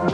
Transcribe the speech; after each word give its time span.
Питер. 0.00 0.08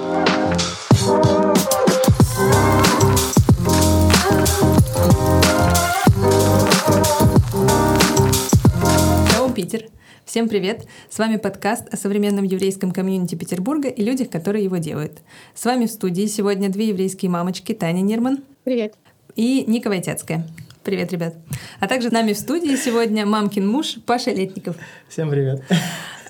Всем 10.25 10.49
привет! 10.49 10.88
С 11.09 11.21
вами 11.21 11.37
подкаст 11.37 11.87
о 11.95 11.96
современном 11.96 12.45
еврейском 12.45 12.91
комьюнити 12.91 13.37
Петербурга 13.37 13.88
и 13.88 14.03
людях, 14.03 14.29
которые 14.29 14.64
его 14.64 14.79
делают. 14.79 15.19
С 15.54 15.64
вами 15.64 15.87
в 15.87 15.93
студии 15.93 16.27
сегодня 16.27 16.68
две 16.68 16.89
еврейские 16.89 17.30
мамочки 17.30 17.73
Таня 17.73 18.00
Нирман. 18.00 18.43
Привет. 18.64 18.95
И 19.37 19.62
Ника 19.68 19.89
Войтяцкая. 19.89 20.48
Привет, 20.82 21.12
ребят. 21.12 21.37
А 21.79 21.87
также 21.87 22.09
с 22.09 22.12
нами 22.12 22.32
в 22.32 22.39
студии 22.39 22.75
сегодня 22.75 23.25
мамкин 23.25 23.68
муж 23.68 23.98
Паша 24.05 24.32
Летников. 24.32 24.75
Всем 25.09 25.30
привет. 25.30 25.62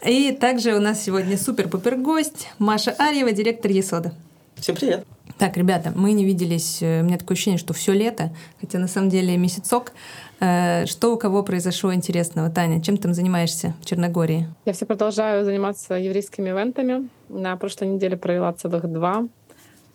И 0.06 0.30
также 0.30 0.76
у 0.76 0.80
нас 0.80 1.02
сегодня 1.02 1.36
супер-пупер 1.36 1.96
гость 1.96 2.48
Маша 2.60 2.92
Арьева, 2.92 3.32
директор 3.32 3.72
Есода. 3.72 4.12
Всем 4.54 4.76
привет. 4.76 5.04
Так, 5.36 5.56
ребята, 5.56 5.92
мы 5.96 6.12
не 6.12 6.24
виделись, 6.24 6.80
э, 6.80 7.00
у 7.00 7.04
меня 7.04 7.18
такое 7.18 7.34
ощущение, 7.34 7.58
что 7.58 7.74
все 7.74 7.92
лето, 7.92 8.30
хотя 8.60 8.78
на 8.78 8.86
самом 8.86 9.08
деле 9.08 9.36
месяцок. 9.36 9.92
Э, 10.38 10.86
что 10.86 11.12
у 11.12 11.18
кого 11.18 11.42
произошло 11.42 11.92
интересного? 11.92 12.50
Таня, 12.50 12.80
чем 12.80 12.98
там 12.98 13.14
занимаешься 13.14 13.74
в 13.82 13.84
Черногории? 13.84 14.48
Я 14.64 14.74
все 14.74 14.86
продолжаю 14.86 15.44
заниматься 15.44 15.94
еврейскими 15.94 16.50
ивентами. 16.50 17.08
На 17.28 17.56
прошлой 17.56 17.88
неделе 17.88 18.16
провела 18.16 18.52
целых 18.52 18.88
два. 18.88 19.26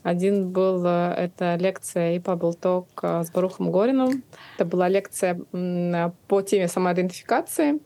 Один 0.04 0.50
был, 0.50 0.84
э, 0.86 1.14
это 1.16 1.56
лекция 1.56 2.18
и 2.18 2.20
был 2.20 2.54
ток 2.54 2.88
с 3.02 3.32
Барухом 3.32 3.72
Горином. 3.72 4.24
Это 4.58 4.66
была 4.66 4.90
лекция 4.90 5.40
по 6.28 6.42
теме 6.42 6.68
самоидентификации. 6.68 7.80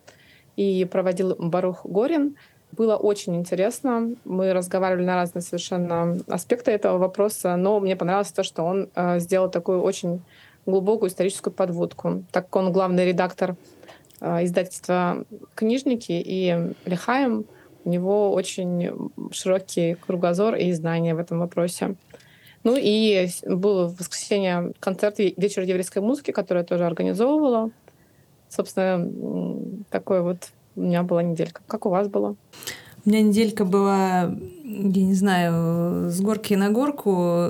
И 0.55 0.85
проводил 0.85 1.35
Барух 1.37 1.85
Горин. 1.85 2.35
Было 2.71 2.95
очень 2.95 3.35
интересно. 3.35 4.15
Мы 4.25 4.53
разговаривали 4.53 5.05
на 5.05 5.15
разные 5.15 5.41
совершенно 5.41 6.17
аспекты 6.27 6.71
этого 6.71 6.97
вопроса, 6.97 7.55
но 7.55 7.79
мне 7.79 7.95
понравилось 7.95 8.31
то, 8.31 8.43
что 8.43 8.63
он 8.63 8.89
э, 8.95 9.19
сделал 9.19 9.49
такую 9.49 9.81
очень 9.81 10.21
глубокую 10.65 11.09
историческую 11.09 11.53
подводку. 11.53 12.23
Так 12.31 12.45
как 12.45 12.55
он 12.57 12.71
главный 12.71 13.05
редактор 13.05 13.55
э, 14.19 14.43
издательства 14.43 15.23
«Книжники» 15.55 16.11
и 16.11 16.73
«Лихаем», 16.85 17.45
у 17.85 17.89
него 17.89 18.33
очень 18.33 19.11
широкий 19.31 19.93
кругозор 19.93 20.55
и 20.55 20.71
знания 20.73 21.13
в 21.13 21.19
этом 21.19 21.39
вопросе. 21.39 21.95
Ну 22.63 22.75
и 22.75 23.27
был 23.45 23.87
в 23.89 23.99
воскресенье 23.99 24.73
концерт 24.79 25.19
«Вечер 25.19 25.61
еврейской 25.61 25.99
музыки», 25.99 26.31
который 26.31 26.59
я 26.59 26.63
тоже 26.63 26.85
организовывала. 26.85 27.69
Собственно, 28.55 29.09
такой 29.89 30.21
вот 30.21 30.49
у 30.75 30.81
меня 30.81 31.03
была 31.03 31.23
неделька. 31.23 31.61
Как 31.67 31.85
у 31.85 31.89
вас 31.89 32.07
было? 32.07 32.35
У 33.05 33.09
меня 33.09 33.21
неделька 33.21 33.65
была, 33.65 34.33
я 34.63 35.03
не 35.03 35.13
знаю, 35.13 36.09
с 36.09 36.19
горки 36.21 36.53
на 36.53 36.71
горку, 36.71 37.49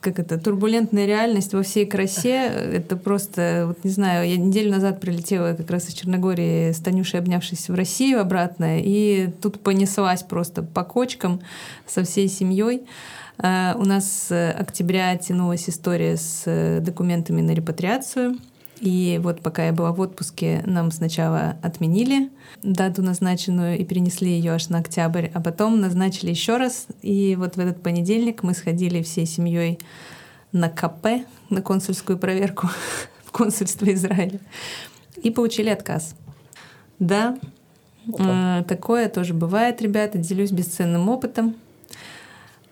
как 0.00 0.18
это, 0.18 0.38
турбулентная 0.38 1.06
реальность 1.06 1.52
во 1.52 1.62
всей 1.62 1.86
красе. 1.86 2.46
Это 2.46 2.96
просто, 2.96 3.64
вот 3.66 3.84
не 3.84 3.90
знаю, 3.90 4.28
я 4.28 4.36
неделю 4.36 4.70
назад 4.70 5.00
прилетела 5.00 5.54
как 5.54 5.70
раз 5.70 5.88
из 5.88 5.94
Черногории 5.94 6.72
с 6.72 6.78
Танюшей, 6.78 7.20
обнявшись 7.20 7.68
в 7.68 7.74
Россию 7.74 8.20
обратно, 8.20 8.80
и 8.80 9.28
тут 9.42 9.60
понеслась 9.60 10.22
просто 10.22 10.62
по 10.62 10.84
кочкам 10.84 11.40
со 11.86 12.04
всей 12.04 12.28
семьей. 12.28 12.86
А, 13.38 13.76
у 13.78 13.84
нас 13.84 14.28
с 14.28 14.52
октября 14.52 15.16
тянулась 15.16 15.68
история 15.68 16.16
с 16.16 16.80
документами 16.80 17.40
на 17.40 17.50
репатриацию— 17.50 18.36
и 18.80 19.18
вот 19.22 19.40
пока 19.40 19.66
я 19.66 19.72
была 19.72 19.92
в 19.92 20.00
отпуске, 20.00 20.62
нам 20.64 20.90
сначала 20.92 21.56
отменили 21.62 22.30
дату 22.62 23.02
назначенную 23.02 23.78
и 23.78 23.84
перенесли 23.84 24.30
ее 24.30 24.52
аж 24.52 24.68
на 24.68 24.78
октябрь, 24.78 25.28
а 25.34 25.40
потом 25.40 25.80
назначили 25.80 26.30
еще 26.30 26.58
раз. 26.58 26.86
И 27.02 27.34
вот 27.36 27.56
в 27.56 27.58
этот 27.58 27.82
понедельник 27.82 28.42
мы 28.42 28.54
сходили 28.54 29.02
всей 29.02 29.26
семьей 29.26 29.78
на 30.52 30.68
КП, 30.68 31.26
на 31.50 31.60
консульскую 31.60 32.18
проверку 32.18 32.68
в 33.24 33.32
консульство 33.32 33.92
Израиля, 33.92 34.40
и 35.22 35.30
получили 35.30 35.70
отказ. 35.70 36.14
Да, 37.00 37.36
э, 38.18 38.64
такое 38.68 39.08
тоже 39.08 39.34
бывает, 39.34 39.82
ребята, 39.82 40.18
делюсь 40.18 40.52
бесценным 40.52 41.08
опытом. 41.08 41.56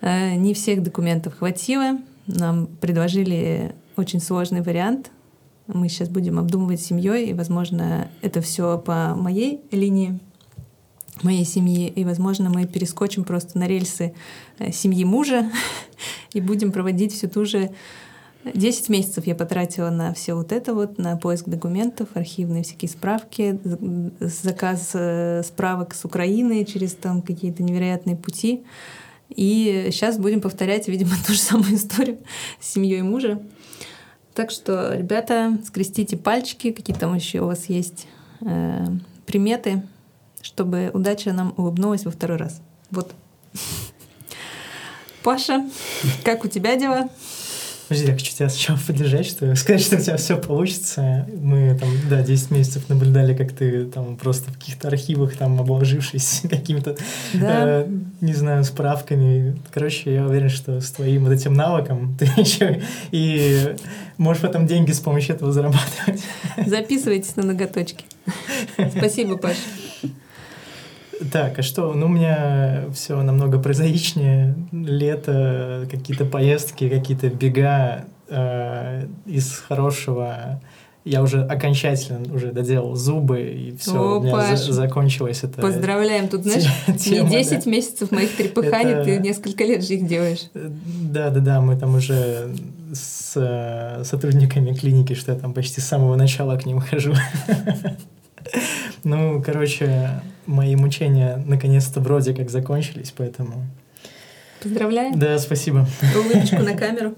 Э, 0.01 0.35
не 0.35 0.55
всех 0.55 0.83
документов 0.83 1.39
хватило. 1.39 1.99
Нам 2.27 2.67
предложили 2.67 3.75
очень 3.97 4.21
сложный 4.21 4.63
вариант 4.63 5.11
мы 5.67 5.89
сейчас 5.89 6.09
будем 6.09 6.39
обдумывать 6.39 6.81
семьей, 6.81 7.31
и, 7.31 7.35
возможно, 7.35 8.09
это 8.23 8.41
все 8.41 8.79
по 8.79 9.15
моей 9.15 9.61
линии 9.71 10.19
моей 11.23 11.45
семьи, 11.45 11.89
и, 11.89 12.05
возможно, 12.05 12.51
мы 12.51 12.67
перескочим 12.67 13.25
просто 13.25 13.59
на 13.59 13.67
рельсы 13.67 14.15
э, 14.59 14.71
семьи 14.71 15.05
мужа 15.05 15.51
и 16.35 16.41
будем 16.41 16.73
проводить 16.73 17.13
всю 17.15 17.29
ту 17.29 17.47
же 17.47 17.71
10 18.55 18.89
месяцев 18.91 19.27
я 19.27 19.35
потратила 19.35 19.91
на 19.91 20.15
все 20.15 20.35
вот 20.35 20.53
это 20.53 20.75
вот, 20.75 20.99
на 20.99 21.17
поиск 21.17 21.49
документов, 21.49 22.09
архивные 22.15 22.63
всякие 22.63 22.89
справки, 22.89 23.59
заказ 24.21 24.91
э, 24.95 25.43
справок 25.45 25.95
с 25.95 26.05
Украины 26.05 26.65
через 26.65 26.95
там 26.95 27.23
какие-то 27.23 27.63
невероятные 27.63 28.17
пути. 28.17 28.65
И 29.35 29.89
сейчас 29.91 30.19
будем 30.19 30.41
повторять, 30.41 30.87
видимо, 30.87 31.11
ту 31.27 31.33
же 31.33 31.41
самую 31.41 31.75
историю 31.75 32.19
с 32.61 32.73
семьей 32.73 33.03
мужа. 33.03 33.41
Так 34.37 34.51
что, 34.51 34.95
ребята, 34.95 35.57
скрестите 35.67 36.19
пальчики, 36.19 36.71
какие 36.71 36.95
там 36.95 37.15
еще 37.15 37.41
у 37.41 37.47
вас 37.47 37.71
есть 37.71 38.07
э, 38.43 38.87
приметы, 39.25 39.83
чтобы 40.43 40.91
удача 40.93 41.33
нам 41.33 41.55
улыбнулась 41.57 42.05
во 42.05 42.11
второй 42.11 42.37
раз. 42.37 42.61
Вот. 42.91 43.15
Паша, 45.23 45.65
как 46.23 46.45
у 46.45 46.49
тебя 46.49 46.77
дела? 46.77 47.09
Подожди, 47.89 48.09
я 48.09 48.15
хочу 48.15 48.33
тебя 48.33 48.49
сначала 48.49 48.79
поддержать, 48.85 49.27
что 49.27 49.55
сказать, 49.55 49.81
что 49.81 49.97
у 49.97 50.01
тебя 50.01 50.17
все 50.17 50.37
получится. 50.37 51.27
Мы 51.41 51.77
там, 51.79 51.89
да, 52.11 52.21
10 52.21 52.51
месяцев 52.51 52.89
наблюдали, 52.89 53.33
как 53.33 53.53
ты 53.53 53.85
там 53.87 54.17
просто 54.17 54.51
в 54.51 54.55
каких-то 54.59 54.89
архивах 54.89 55.37
там 55.37 55.61
обложившись 55.61 56.43
какими-то, 56.51 56.97
да. 57.33 57.83
э, 57.83 57.89
не 58.21 58.35
знаю, 58.35 58.65
справками. 58.65 59.57
Короче, 59.73 60.13
я 60.15 60.27
уверен, 60.27 60.49
что 60.49 60.81
с 60.81 60.91
твоим 60.91 61.25
вот 61.25 61.33
этим 61.33 61.55
навыком 61.55 62.17
ты 62.19 62.25
еще 62.37 62.83
и 63.13 63.77
можешь 64.19 64.43
потом 64.43 64.67
деньги 64.67 64.93
с 64.93 65.01
помощью 65.01 65.37
этого 65.37 65.53
зарабатывать. 65.53 66.23
Записывайтесь 66.67 67.37
на 67.37 67.45
ноготочки. 67.45 68.05
Спасибо, 68.97 69.37
Паша. 69.37 69.59
Так, 71.33 71.59
а 71.59 71.63
что? 71.63 71.93
Ну, 71.95 72.07
у 72.07 72.09
меня 72.09 72.85
все 72.93 73.21
намного 73.23 73.59
прозаичнее. 73.59 74.55
Лето, 74.73 75.87
какие-то 75.91 76.25
поездки, 76.25 76.89
какие-то 76.89 77.29
бега 77.29 78.05
э, 78.29 79.07
из 79.25 79.59
хорошего. 79.59 80.61
Я 81.05 81.23
уже 81.23 81.43
окончательно 81.45 82.35
уже 82.35 82.51
доделал 82.51 82.97
зубы, 82.97 83.41
и 83.41 83.77
все, 83.77 83.97
О, 83.97 84.19
у 84.19 84.23
меня 84.23 84.33
Паш, 84.33 84.59
за 84.59 84.73
закончилось 84.73 85.45
это. 85.45 85.63
Поздравляем, 85.63 86.27
тут, 86.29 86.43
знаешь, 86.43 86.65
тема, 86.99 87.29
не 87.29 87.39
10 87.39 87.65
да. 87.65 87.71
месяцев 87.71 88.11
моих 88.11 88.37
трепыханий, 88.37 88.91
это... 88.91 89.05
ты 89.05 89.19
несколько 89.19 89.65
лет 89.65 89.85
же 89.85 89.95
их 89.95 90.09
делаешь. 90.09 90.51
Да-да-да, 90.53 91.61
мы 91.61 91.77
там 91.77 91.95
уже 91.95 92.51
с 92.99 93.33
э, 93.37 94.05
сотрудниками 94.05 94.73
клиники, 94.75 95.15
что 95.15 95.33
я 95.33 95.39
там 95.39 95.53
почти 95.53 95.81
с 95.81 95.87
самого 95.87 96.17
начала 96.17 96.57
к 96.57 96.67
ним 96.67 96.81
хожу. 96.91 97.15
Ну, 99.05 99.43
короче, 99.43 100.21
мои 100.47 100.75
мучения 100.77 101.43
наконец-то 101.47 102.01
вроде 102.01 102.35
как 102.35 102.51
закончились, 102.51 103.13
поэтому... 103.17 103.65
Поздравляем. 104.63 105.19
Да, 105.19 105.39
спасибо. 105.39 105.87
Улыбочку 106.15 106.63
на 106.63 106.75
камеру. 106.75 107.15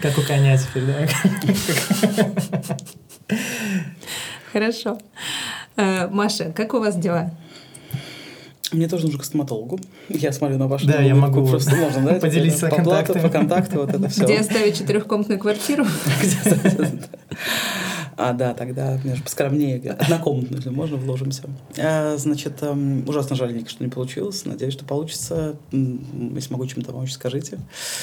Как 0.00 0.16
у 0.16 0.22
коня 0.22 0.56
теперь, 0.56 0.84
да? 0.84 1.08
Хорошо. 4.52 4.98
Э, 5.76 6.08
Маша, 6.08 6.52
как 6.52 6.74
у 6.74 6.80
вас 6.80 6.96
дела? 6.96 7.30
Мне 8.72 8.86
тоже 8.88 9.04
нужно 9.06 9.20
к 9.20 9.24
стоматологу. 9.24 9.80
Я 10.08 10.32
смотрю 10.32 10.58
на 10.58 10.66
вашу 10.66 10.86
Да, 10.86 11.00
я 11.00 11.14
могу 11.14 11.46
просто 11.46 11.74
можно, 11.74 12.02
да? 12.02 12.14
Поделиться 12.14 12.68
контактами. 12.68 13.22
По 13.22 13.28
контакту, 13.30 13.80
вот 13.80 13.90
это 13.94 14.08
все. 14.10 14.24
Где 14.24 14.40
оставить 14.40 14.78
четырехкомнатную 14.78 15.40
квартиру? 15.40 15.86
А, 18.20 18.32
да, 18.32 18.52
тогда 18.52 18.98
мне 19.04 19.14
же 19.14 19.22
поскромнее. 19.22 19.92
Однокомнатную, 19.92 20.56
если 20.56 20.70
можно, 20.70 20.96
вложимся. 20.96 21.44
А, 21.78 22.16
значит, 22.16 22.60
эм, 22.62 23.08
ужасно 23.08 23.36
жаль, 23.36 23.64
что 23.68 23.84
не 23.84 23.90
получилось. 23.90 24.44
Надеюсь, 24.44 24.74
что 24.74 24.84
получится. 24.84 25.54
Если 25.70 26.52
могу 26.52 26.66
чем-то 26.66 26.90
помочь, 26.90 27.12
скажите. 27.12 27.60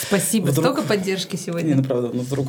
Спасибо. 0.07 0.45
Вдруг... 0.45 0.67
Столько 0.67 0.81
поддержки 0.83 1.35
сегодня. 1.35 1.67
Не, 1.67 1.73
ну 1.75 1.83
правда, 1.83 2.11
ну 2.13 2.21
вдруг. 2.21 2.47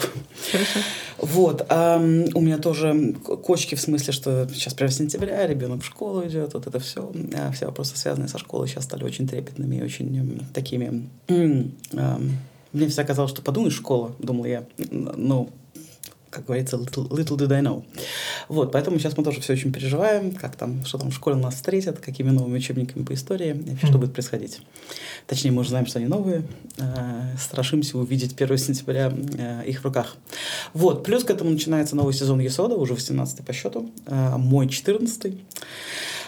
Хорошо. 0.53 0.79
Вот. 1.19 1.67
А, 1.69 1.99
у 1.99 2.41
меня 2.41 2.59
тоже 2.59 3.15
кочки 3.43 3.75
в 3.75 3.81
смысле, 3.81 4.13
что 4.13 4.49
сейчас 4.55 4.73
прямо 4.75 4.93
сентября, 4.93 5.45
ребенок 5.45 5.83
в 5.83 5.87
школу 5.87 6.25
идет, 6.25 6.55
вот 6.55 6.69
это 6.69 6.79
все. 6.79 7.11
А 7.37 7.51
все 7.51 7.67
вопросы, 7.67 7.97
связанные 7.97 8.29
со 8.29 8.39
школой, 8.39 8.69
сейчас 8.69 8.85
стали 8.85 9.03
очень 9.03 9.27
трепетными 9.27 9.75
и 9.75 9.83
очень 9.83 10.47
такими... 10.55 11.09
Мне 12.73 12.89
всегда 12.89 13.05
казалось, 13.05 13.31
что 13.31 13.43
подумаешь, 13.43 13.75
школа, 13.75 14.15
думал 14.19 14.45
я, 14.45 14.65
ну, 14.91 15.51
как 16.37 16.45
говорится, 16.45 16.77
little, 16.77 17.09
little 17.09 17.39
did 17.39 17.51
I 17.51 17.63
know. 17.63 17.83
Вот, 18.49 18.71
поэтому 18.73 18.99
сейчас 18.99 19.17
мы 19.17 19.25
тоже 19.25 19.41
все 19.41 19.55
очень 19.55 19.73
переживаем, 19.73 20.33
как 20.33 20.55
там, 20.55 20.85
что 20.85 20.99
там 20.99 21.11
в 21.11 21.15
школе 21.15 21.37
нас 21.37 21.55
встретят, 21.55 21.99
какими 21.99 22.29
новыми 22.29 22.59
учебниками 22.59 23.05
по 23.05 23.15
истории, 23.15 23.51
и 23.51 23.71
вообще, 23.71 23.87
что 23.87 23.99
будет 23.99 24.13
происходить. 24.13 24.61
Точнее, 25.27 25.53
мы 25.53 25.61
уже 25.61 25.71
знаем, 25.71 25.87
что 25.87 25.99
они 25.99 26.09
новые, 26.09 26.43
э, 26.77 27.37
страшимся 27.39 27.97
увидеть 27.97 28.35
1 28.39 28.59
сентября 28.59 29.11
э, 29.39 29.65
их 29.67 29.81
в 29.81 29.85
руках. 29.85 30.17
Вот, 30.75 31.05
плюс 31.05 31.25
к 31.25 31.31
этому 31.31 31.51
начинается 31.51 31.97
новый 31.97 32.13
сезон 32.13 32.39
Есода, 32.41 32.75
уже 32.75 32.93
18 32.93 33.43
по 33.43 33.53
счету, 33.55 33.91
э, 34.05 34.37
мой 34.37 34.69
14 34.69 35.25
-й. 35.25 35.39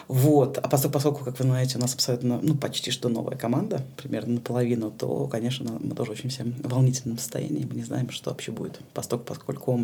Вот. 0.09 0.57
А 0.57 0.69
поскольку, 0.69 0.95
поскольку, 0.95 1.25
как 1.25 1.39
вы 1.39 1.45
знаете, 1.45 1.77
у 1.77 1.81
нас 1.81 1.95
абсолютно, 1.95 2.41
ну, 2.43 2.55
почти 2.55 2.91
что 2.91 3.11
новая 3.11 3.37
команда, 3.37 3.85
примерно 3.97 4.35
наполовину, 4.35 4.91
то, 4.91 5.27
конечно, 5.27 5.79
мы 5.81 5.95
тоже 5.95 6.13
очень 6.13 6.31
всем 6.31 6.55
в 6.63 6.69
волнительном 6.69 7.19
состоянии. 7.19 7.67
Мы 7.69 7.77
не 7.77 7.85
знаем, 7.85 8.11
что 8.11 8.31
вообще 8.31 8.51
будет. 8.51 8.81
Поскольку, 8.95 9.25
поскольку 9.27 9.81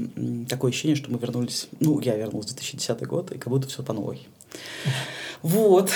такое 0.49 0.71
ощущение, 0.71 0.97
что 0.97 1.13
мы 1.13 1.19
вернулись, 1.19 1.69
ну, 1.79 2.01
я 2.01 2.17
вернулся 2.17 2.49
в 2.49 2.57
2010 2.57 3.07
год, 3.07 3.33
и 3.33 3.39
как 3.39 3.53
будто 3.53 3.69
все 3.69 3.83
по 3.83 3.93
новой. 3.93 4.27
Вот. 5.43 5.91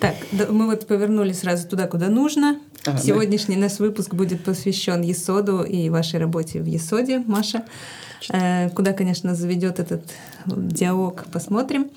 Так, 0.00 0.16
мы 0.50 0.66
вот 0.66 0.88
повернули 0.88 1.32
сразу 1.32 1.68
туда, 1.68 1.86
куда 1.86 2.08
нужно. 2.08 2.60
Ага, 2.84 2.98
Сегодняшний 2.98 3.56
да. 3.56 3.62
наш 3.62 3.78
выпуск 3.78 4.14
будет 4.14 4.44
посвящен 4.44 5.02
Есоду 5.02 5.62
и 5.62 5.90
вашей 5.90 6.20
работе 6.20 6.60
в 6.60 6.66
Есоде, 6.66 7.18
Маша. 7.20 7.64
Э, 8.30 8.70
куда, 8.70 8.92
конечно, 8.92 9.34
заведет 9.34 9.78
этот 9.78 10.02
диалог, 10.46 11.24
посмотрим. 11.32 11.90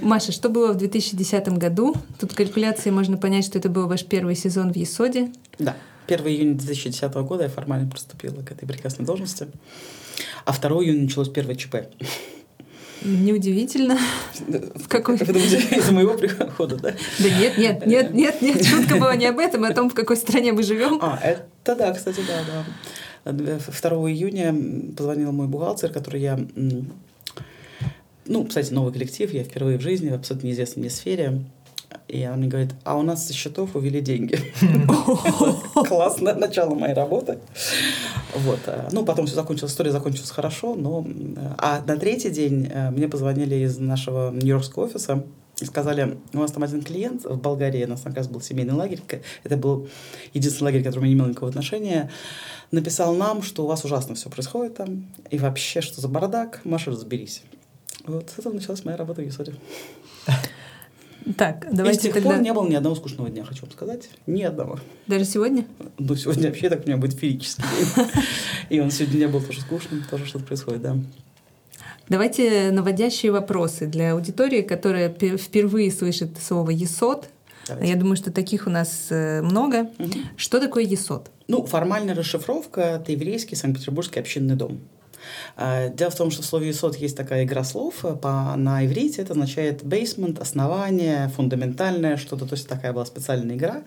Маша, 0.00 0.32
что 0.32 0.48
было 0.48 0.72
в 0.72 0.76
2010 0.76 1.48
году? 1.58 1.94
Тут 2.18 2.34
калькуляции 2.34 2.90
можно 2.90 3.16
понять, 3.16 3.44
что 3.44 3.58
это 3.58 3.68
был 3.68 3.86
ваш 3.86 4.04
первый 4.04 4.34
сезон 4.36 4.72
в 4.72 4.76
Есоде. 4.76 5.32
Да. 5.58 5.76
1 6.06 6.26
июня 6.26 6.54
2010 6.54 7.12
года 7.14 7.44
я 7.44 7.48
формально 7.48 7.88
приступила 7.88 8.42
к 8.42 8.50
этой 8.50 8.66
прекрасной 8.66 9.04
должности. 9.04 9.48
А 10.44 10.52
2 10.52 10.70
июня 10.84 11.02
началось 11.02 11.28
первое 11.28 11.54
ЧП. 11.54 11.76
Неудивительно. 13.02 13.98
В 14.74 14.88
какой... 14.88 15.16
Из-за 15.16 15.92
моего 15.92 16.16
прихода, 16.16 16.76
да? 16.76 16.94
Да 17.18 17.28
нет, 17.28 17.58
нет, 17.58 17.86
нет, 17.86 18.14
нет, 18.14 18.42
нет. 18.42 18.64
Шутка 18.64 18.96
была 18.96 19.16
не 19.16 19.26
об 19.26 19.38
этом, 19.38 19.64
а 19.64 19.68
о 19.68 19.74
том, 19.74 19.88
в 19.90 19.94
какой 19.94 20.16
стране 20.16 20.52
мы 20.52 20.62
живем. 20.62 20.98
А, 21.00 21.18
это 21.22 21.76
да, 21.76 21.92
кстати, 21.92 22.20
да, 22.26 22.44
да. 23.24 23.32
2 23.32 23.90
июня 24.10 24.54
позвонил 24.96 25.32
мой 25.32 25.46
бухгалтер, 25.46 25.92
который 25.92 26.20
я 26.20 26.38
ну, 28.30 28.44
кстати, 28.44 28.72
новый 28.72 28.92
коллектив, 28.92 29.32
я 29.32 29.42
впервые 29.42 29.76
в 29.76 29.80
жизни 29.80 30.08
в 30.08 30.14
абсолютно 30.14 30.46
неизвестной 30.46 30.82
мне 30.82 30.90
сфере. 30.90 31.40
И 32.08 32.22
она 32.22 32.36
мне 32.36 32.48
говорит, 32.48 32.70
а 32.84 32.96
у 32.96 33.02
нас 33.02 33.26
со 33.26 33.32
счетов 33.32 33.76
увели 33.76 34.00
деньги. 34.00 34.38
Классное 35.88 36.34
начало 36.34 36.74
моей 36.74 36.94
работы. 36.94 37.38
Вот. 38.34 38.60
Э, 38.66 38.88
ну, 38.90 39.04
потом 39.04 39.26
все 39.26 39.36
закончилось, 39.36 39.72
история 39.72 39.92
закончилась 39.92 40.30
хорошо, 40.30 40.74
но... 40.74 41.06
Э, 41.36 41.54
а 41.58 41.82
на 41.86 41.96
третий 41.96 42.30
день 42.30 42.68
э, 42.72 42.90
мне 42.90 43.08
позвонили 43.08 43.54
из 43.54 43.78
нашего 43.78 44.30
нью-йоркского 44.32 44.84
офиса 44.84 45.24
и 45.60 45.64
сказали, 45.64 46.18
у 46.32 46.38
нас 46.38 46.50
там 46.50 46.62
один 46.64 46.82
клиент 46.82 47.24
в 47.24 47.40
Болгарии, 47.40 47.84
у 47.84 47.88
нас 47.88 48.00
как 48.00 48.16
раз 48.16 48.28
был 48.28 48.40
семейный 48.40 48.74
лагерь, 48.74 49.00
это 49.44 49.56
был 49.56 49.88
единственный 50.32 50.66
лагерь, 50.66 50.82
к 50.82 50.86
которому 50.86 51.06
я 51.06 51.12
не 51.12 51.18
имел 51.18 51.28
никакого 51.28 51.50
отношения, 51.50 52.10
написал 52.72 53.14
нам, 53.14 53.42
что 53.42 53.64
у 53.64 53.66
вас 53.66 53.84
ужасно 53.84 54.14
все 54.14 54.30
происходит 54.30 54.76
там, 54.76 55.06
и 55.30 55.38
вообще, 55.38 55.80
что 55.80 56.00
за 56.00 56.08
бардак, 56.08 56.60
Маша, 56.64 56.90
разберись. 56.90 57.42
Вот 58.04 58.32
это 58.36 58.50
началась 58.50 58.84
моя 58.84 58.96
работа 58.96 59.22
в 59.22 59.24
Юсоре. 59.24 59.54
Так, 61.36 61.66
давайте 61.70 61.98
И 61.98 62.00
с 62.00 62.02
тех 62.04 62.14
тогда... 62.14 62.30
пор 62.30 62.40
не 62.40 62.52
было 62.52 62.68
ни 62.68 62.74
одного 62.74 62.94
скучного 62.94 63.28
дня, 63.28 63.44
хочу 63.44 63.62
вам 63.62 63.72
сказать. 63.72 64.08
Ни 64.26 64.42
одного. 64.42 64.78
Даже 65.06 65.24
сегодня? 65.24 65.66
Ну, 65.98 66.16
сегодня 66.16 66.48
вообще 66.48 66.68
так 66.68 66.84
у 66.84 66.86
меня 66.86 66.96
будет 66.96 67.18
феерический 67.18 67.64
день. 67.64 68.06
И 68.70 68.80
он 68.80 68.90
сегодня 68.90 69.18
не 69.18 69.28
был 69.28 69.40
тоже 69.40 69.60
скучным, 69.60 70.04
тоже 70.10 70.26
что-то 70.26 70.44
происходит, 70.46 70.82
да. 70.82 70.96
Давайте 72.08 72.72
наводящие 72.72 73.30
вопросы 73.30 73.86
для 73.86 74.12
аудитории, 74.12 74.62
которая 74.62 75.08
впервые 75.10 75.92
слышит 75.92 76.30
слово 76.42 76.70
«есот». 76.70 77.28
Давайте. 77.68 77.92
Я 77.92 77.96
думаю, 77.96 78.16
что 78.16 78.32
таких 78.32 78.66
у 78.66 78.70
нас 78.70 79.06
э, 79.10 79.42
много. 79.42 79.90
Угу. 79.98 80.10
Что 80.36 80.60
такое 80.60 80.82
есот? 80.82 81.30
Ну, 81.46 81.64
формальная 81.66 82.16
расшифровка— 82.16 82.80
это 83.00 83.12
еврейский 83.12 83.54
Санкт-Петербургский 83.54 84.18
общинный 84.18 84.56
дом. 84.56 84.80
А, 85.56 85.88
дело 85.88 86.10
в 86.10 86.16
том, 86.16 86.30
что 86.30 86.42
в 86.42 86.46
слове 86.46 86.70
«исот» 86.70 86.96
есть 86.96 87.16
такая 87.16 87.44
игра 87.44 87.64
слов. 87.64 88.04
По, 88.20 88.54
на 88.56 88.84
иврите 88.84 89.22
это 89.22 89.32
означает 89.32 89.82
basement, 89.82 90.40
основание, 90.40 91.28
фундаментальное 91.36 92.16
что-то. 92.16 92.46
То 92.46 92.54
есть 92.54 92.68
такая 92.68 92.92
была 92.92 93.04
специальная 93.06 93.56
игра. 93.56 93.82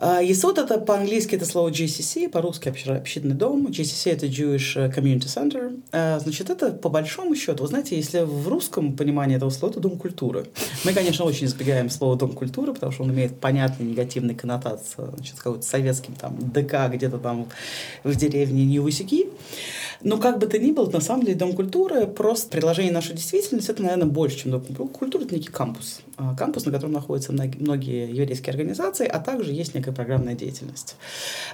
Есот 0.00 0.58
это 0.58 0.78
по-английски 0.78 1.34
это 1.34 1.44
слово 1.44 1.70
GCC, 1.70 2.28
по-русски 2.28 2.68
общинный 2.68 3.34
дом. 3.34 3.66
GCC 3.66 4.12
это 4.12 4.26
Jewish 4.26 4.94
Community 4.94 5.26
Center. 5.26 6.20
Значит, 6.20 6.50
это 6.50 6.70
по 6.70 6.88
большому 6.88 7.34
счету, 7.34 7.64
вы 7.64 7.68
знаете, 7.68 7.96
если 7.96 8.20
в 8.20 8.46
русском 8.46 8.96
понимании 8.96 9.36
этого 9.36 9.50
слова, 9.50 9.72
это 9.72 9.80
дом 9.80 9.98
культуры. 9.98 10.46
Мы, 10.84 10.92
конечно, 10.92 11.24
очень 11.24 11.46
избегаем 11.46 11.90
слова 11.90 12.16
дом 12.16 12.32
культуры, 12.32 12.74
потому 12.74 12.92
что 12.92 13.02
он 13.02 13.10
имеет 13.10 13.40
понятный 13.40 13.86
негативный 13.86 14.36
коннотацию, 14.36 15.12
значит, 15.16 15.36
какой-то 15.36 15.66
советским 15.66 16.14
там 16.14 16.36
ДК 16.38 16.88
где-то 16.92 17.18
там 17.18 17.48
в 18.04 18.14
деревне 18.14 18.64
Ньюсики. 18.66 19.26
Но 20.02 20.18
как 20.18 20.38
бы 20.38 20.46
то 20.46 20.58
ни 20.58 20.72
было, 20.72 20.88
на 20.90 21.00
самом 21.00 21.24
деле 21.24 21.36
Дом 21.36 21.54
культуры 21.54 22.06
просто 22.06 22.48
приложение 22.50 22.92
нашей 22.92 23.14
действительности, 23.14 23.70
это, 23.70 23.82
наверное, 23.82 24.06
больше, 24.06 24.38
чем 24.38 24.52
Дом 24.52 24.88
культуры, 24.88 25.24
это 25.24 25.34
некий 25.34 25.50
кампус. 25.50 26.00
А, 26.18 26.34
кампус, 26.34 26.66
на 26.66 26.72
котором 26.72 26.92
находятся 26.92 27.32
многие 27.32 28.12
еврейские 28.12 28.50
организации, 28.50 29.06
а 29.06 29.20
также 29.20 29.52
есть 29.52 29.74
некая 29.74 29.92
программная 29.92 30.34
деятельность. 30.34 30.96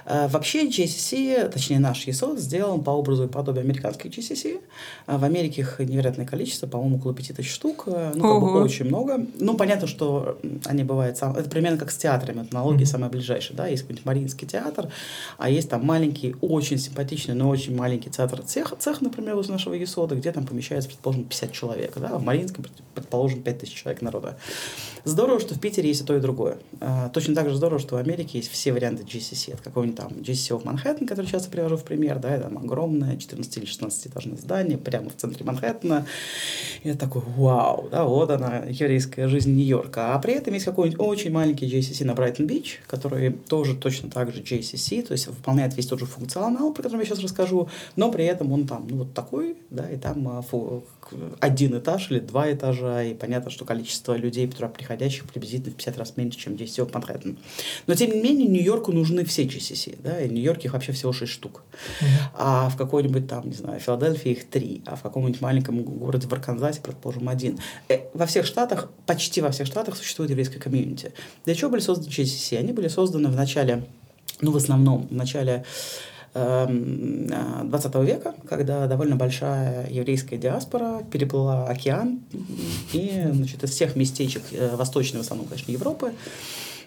А, 0.05 0.27
вообще 0.27 0.67
GCC, 0.67 1.49
точнее 1.49 1.77
наш 1.79 2.07
ЕСО, 2.07 2.35
сделан 2.37 2.83
по 2.83 2.89
образу 2.89 3.25
и 3.25 3.27
подобию 3.27 3.63
американской 3.63 4.09
GCC. 4.09 4.59
А, 5.05 5.19
в 5.19 5.23
Америке 5.23 5.61
их 5.61 5.79
невероятное 5.79 6.25
количество, 6.25 6.65
по-моему, 6.65 6.97
около 6.97 7.13
5000 7.13 7.47
штук. 7.47 7.83
Ну, 7.85 8.39
как 8.39 8.53
бы 8.53 8.63
очень 8.63 8.85
много. 8.85 9.23
Ну, 9.39 9.55
понятно, 9.55 9.87
что 9.87 10.39
они 10.65 10.83
бывают... 10.83 11.17
Сам... 11.17 11.35
Это 11.35 11.47
примерно 11.47 11.77
как 11.77 11.91
с 11.91 11.97
театрами. 11.97 12.41
Это 12.41 12.57
аналогия 12.57 12.85
mm-hmm. 12.85 12.87
самая 12.87 13.09
ближайшая. 13.11 13.55
Да? 13.55 13.67
Есть 13.67 13.83
какой-нибудь 13.83 14.05
Мариинский 14.05 14.47
театр, 14.47 14.89
а 15.37 15.49
есть 15.49 15.69
там 15.69 15.85
маленький, 15.85 16.35
очень 16.41 16.79
симпатичный, 16.79 17.35
но 17.35 17.49
очень 17.49 17.75
маленький 17.75 18.09
театр 18.09 18.41
цех, 18.41 18.73
цех, 18.79 19.01
например, 19.01 19.37
из 19.39 19.47
нашего 19.47 19.75
ЕСОДа, 19.75 20.15
где 20.15 20.31
там 20.31 20.47
помещается, 20.47 20.89
предположим, 20.89 21.25
50 21.25 21.51
человек, 21.51 21.93
да, 21.97 22.09
а 22.13 22.17
в 22.17 22.23
Мариинском, 22.23 22.65
предположим, 22.95 23.43
5000 23.43 23.73
человек 23.73 24.01
народа. 24.01 24.37
Здорово, 25.05 25.39
что 25.39 25.53
в 25.53 25.59
Питере 25.59 25.89
есть 25.89 26.01
и 26.01 26.03
то, 26.03 26.17
и 26.17 26.19
другое. 26.19 26.57
А, 26.81 27.09
точно 27.09 27.35
так 27.35 27.47
же 27.47 27.55
здорово, 27.55 27.79
что 27.79 27.95
в 27.95 27.99
Америке 27.99 28.39
есть 28.39 28.49
все 28.49 28.73
варианты 28.73 29.03
GCC. 29.03 29.53
Это 29.53 29.61
какой-нибудь 29.61 29.97
там 29.99 30.07
GCC 30.07 30.57
в 30.57 30.65
Манхэттен, 30.65 31.05
который 31.05 31.27
часто 31.27 31.51
привожу 31.51 31.77
в 31.77 31.83
пример, 31.83 32.17
да, 32.17 32.31
это 32.31 32.45
там 32.45 32.57
огромное 32.57 33.15
14 33.15 33.57
или 33.57 33.65
16 33.65 34.07
этажное 34.07 34.37
здание 34.37 34.79
прямо 34.79 35.11
в 35.11 35.15
центре 35.15 35.45
Манхэттена. 35.45 36.07
И 36.81 36.87
я 36.87 36.95
такой, 36.95 37.21
вау, 37.37 37.87
да, 37.91 38.03
вот 38.03 38.31
она, 38.31 38.63
еврейская 38.67 39.27
жизнь 39.27 39.53
Нью-Йорка. 39.53 40.15
А 40.15 40.19
при 40.19 40.33
этом 40.33 40.55
есть 40.55 40.65
какой-нибудь 40.65 40.99
очень 40.99 41.31
маленький 41.31 41.67
GCC 41.67 42.03
на 42.03 42.15
Брайтон-Бич, 42.15 42.81
который 42.87 43.31
тоже 43.31 43.75
точно 43.75 44.09
так 44.09 44.33
же 44.33 44.41
GCC, 44.41 45.03
то 45.03 45.11
есть 45.11 45.27
выполняет 45.27 45.77
весь 45.77 45.85
тот 45.85 45.99
же 45.99 46.07
функционал, 46.07 46.73
про 46.73 46.81
который 46.81 47.01
я 47.01 47.05
сейчас 47.05 47.19
расскажу, 47.19 47.69
но 47.95 48.11
при 48.11 48.25
этом 48.25 48.51
он 48.51 48.65
там, 48.65 48.87
ну, 48.89 48.97
вот 48.97 49.13
такой, 49.13 49.55
да, 49.69 49.87
и 49.87 49.97
там 49.97 50.27
а, 50.27 50.41
фу, 50.41 50.83
один 51.39 51.77
этаж 51.77 52.11
или 52.11 52.19
два 52.19 52.51
этажа, 52.51 53.03
и 53.03 53.13
понятно, 53.13 53.51
что 53.51 53.65
количество 53.65 54.15
людей, 54.15 54.47
туда 54.47 54.67
приходящих, 54.67 55.25
приблизительно 55.25 55.71
в 55.71 55.75
50 55.75 55.97
раз 55.97 56.17
меньше, 56.17 56.39
чем 56.39 56.53
GCC 56.53 56.85
в 56.85 56.93
Манхэттен. 56.93 57.37
Но, 57.87 57.93
тем 57.95 58.11
не 58.11 58.21
менее, 58.21 58.47
Нью-Йорку 58.47 58.91
нужны 58.91 59.25
все 59.25 59.43
GCC, 59.43 59.99
да, 60.01 60.19
и 60.19 60.27
в 60.27 60.33
Нью-Йорке 60.33 60.67
их 60.67 60.73
вообще 60.73 60.91
всего 60.91 61.13
6 61.13 61.31
штук. 61.31 61.63
Mm-hmm. 61.73 62.05
А 62.35 62.69
в 62.69 62.77
какой-нибудь 62.77 63.27
там, 63.27 63.47
не 63.47 63.55
знаю, 63.55 63.79
Филадельфии 63.79 64.31
их 64.31 64.49
три, 64.49 64.81
а 64.85 64.95
в 64.95 65.01
каком-нибудь 65.01 65.41
маленьком 65.41 65.83
городе 65.83 66.27
в 66.27 66.33
Арканзасе, 66.33 66.81
предположим, 66.81 67.29
один. 67.29 67.59
Э, 67.89 67.99
во 68.13 68.25
всех 68.25 68.45
штатах, 68.45 68.89
почти 69.05 69.41
во 69.41 69.51
всех 69.51 69.67
штатах 69.67 69.95
существует 69.95 70.31
еврейская 70.31 70.59
комьюнити. 70.59 71.13
Для 71.45 71.55
чего 71.55 71.69
были 71.69 71.81
созданы 71.81 72.09
GCC? 72.09 72.57
Они 72.57 72.73
были 72.73 72.87
созданы 72.87 73.29
в 73.29 73.35
начале, 73.35 73.85
ну, 74.41 74.51
в 74.51 74.57
основном, 74.57 75.07
в 75.07 75.13
начале 75.13 75.65
20 76.35 77.95
эм, 77.95 78.05
века, 78.05 78.35
когда 78.47 78.87
довольно 78.87 79.15
большая 79.15 79.89
еврейская 79.89 80.37
диаспора 80.37 81.01
переплыла 81.09 81.67
океан 81.67 82.19
и 82.91 83.23
значит, 83.31 83.63
из 83.63 83.69
всех 83.69 83.95
местечек 83.95 84.43
э, 84.51 84.75
восточной, 84.75 85.19
в 85.19 85.21
основном, 85.21 85.47
конечно, 85.47 85.71
Европы, 85.71 86.11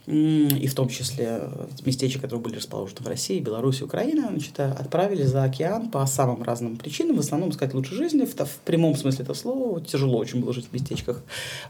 и 0.07 0.67
в 0.67 0.75
том 0.75 0.89
числе 0.89 1.51
местечек, 1.85 2.23
которые 2.23 2.43
были 2.43 2.57
расположены 2.57 3.01
в 3.01 3.07
России, 3.07 3.41
Беларуси, 3.41 3.83
Украине, 3.83 4.27
значит, 4.31 4.59
отправили 4.59 5.23
за 5.23 5.45
океан 5.45 5.91
по 5.91 6.07
самым 6.07 6.43
разным 6.43 6.77
причинам, 6.79 7.17
в 7.17 7.21
основном 7.21 7.51
искать 7.51 7.75
лучшей 7.75 7.97
жизни, 7.97 8.25
в, 8.25 8.35
в 8.35 8.57
прямом 8.65 8.97
смысле 8.97 9.25
этого 9.25 9.37
слова, 9.37 9.81
тяжело 9.83 10.19
очень 10.19 10.41
было 10.41 10.55
жить 10.55 10.69
в 10.71 10.73
местечках 10.73 11.23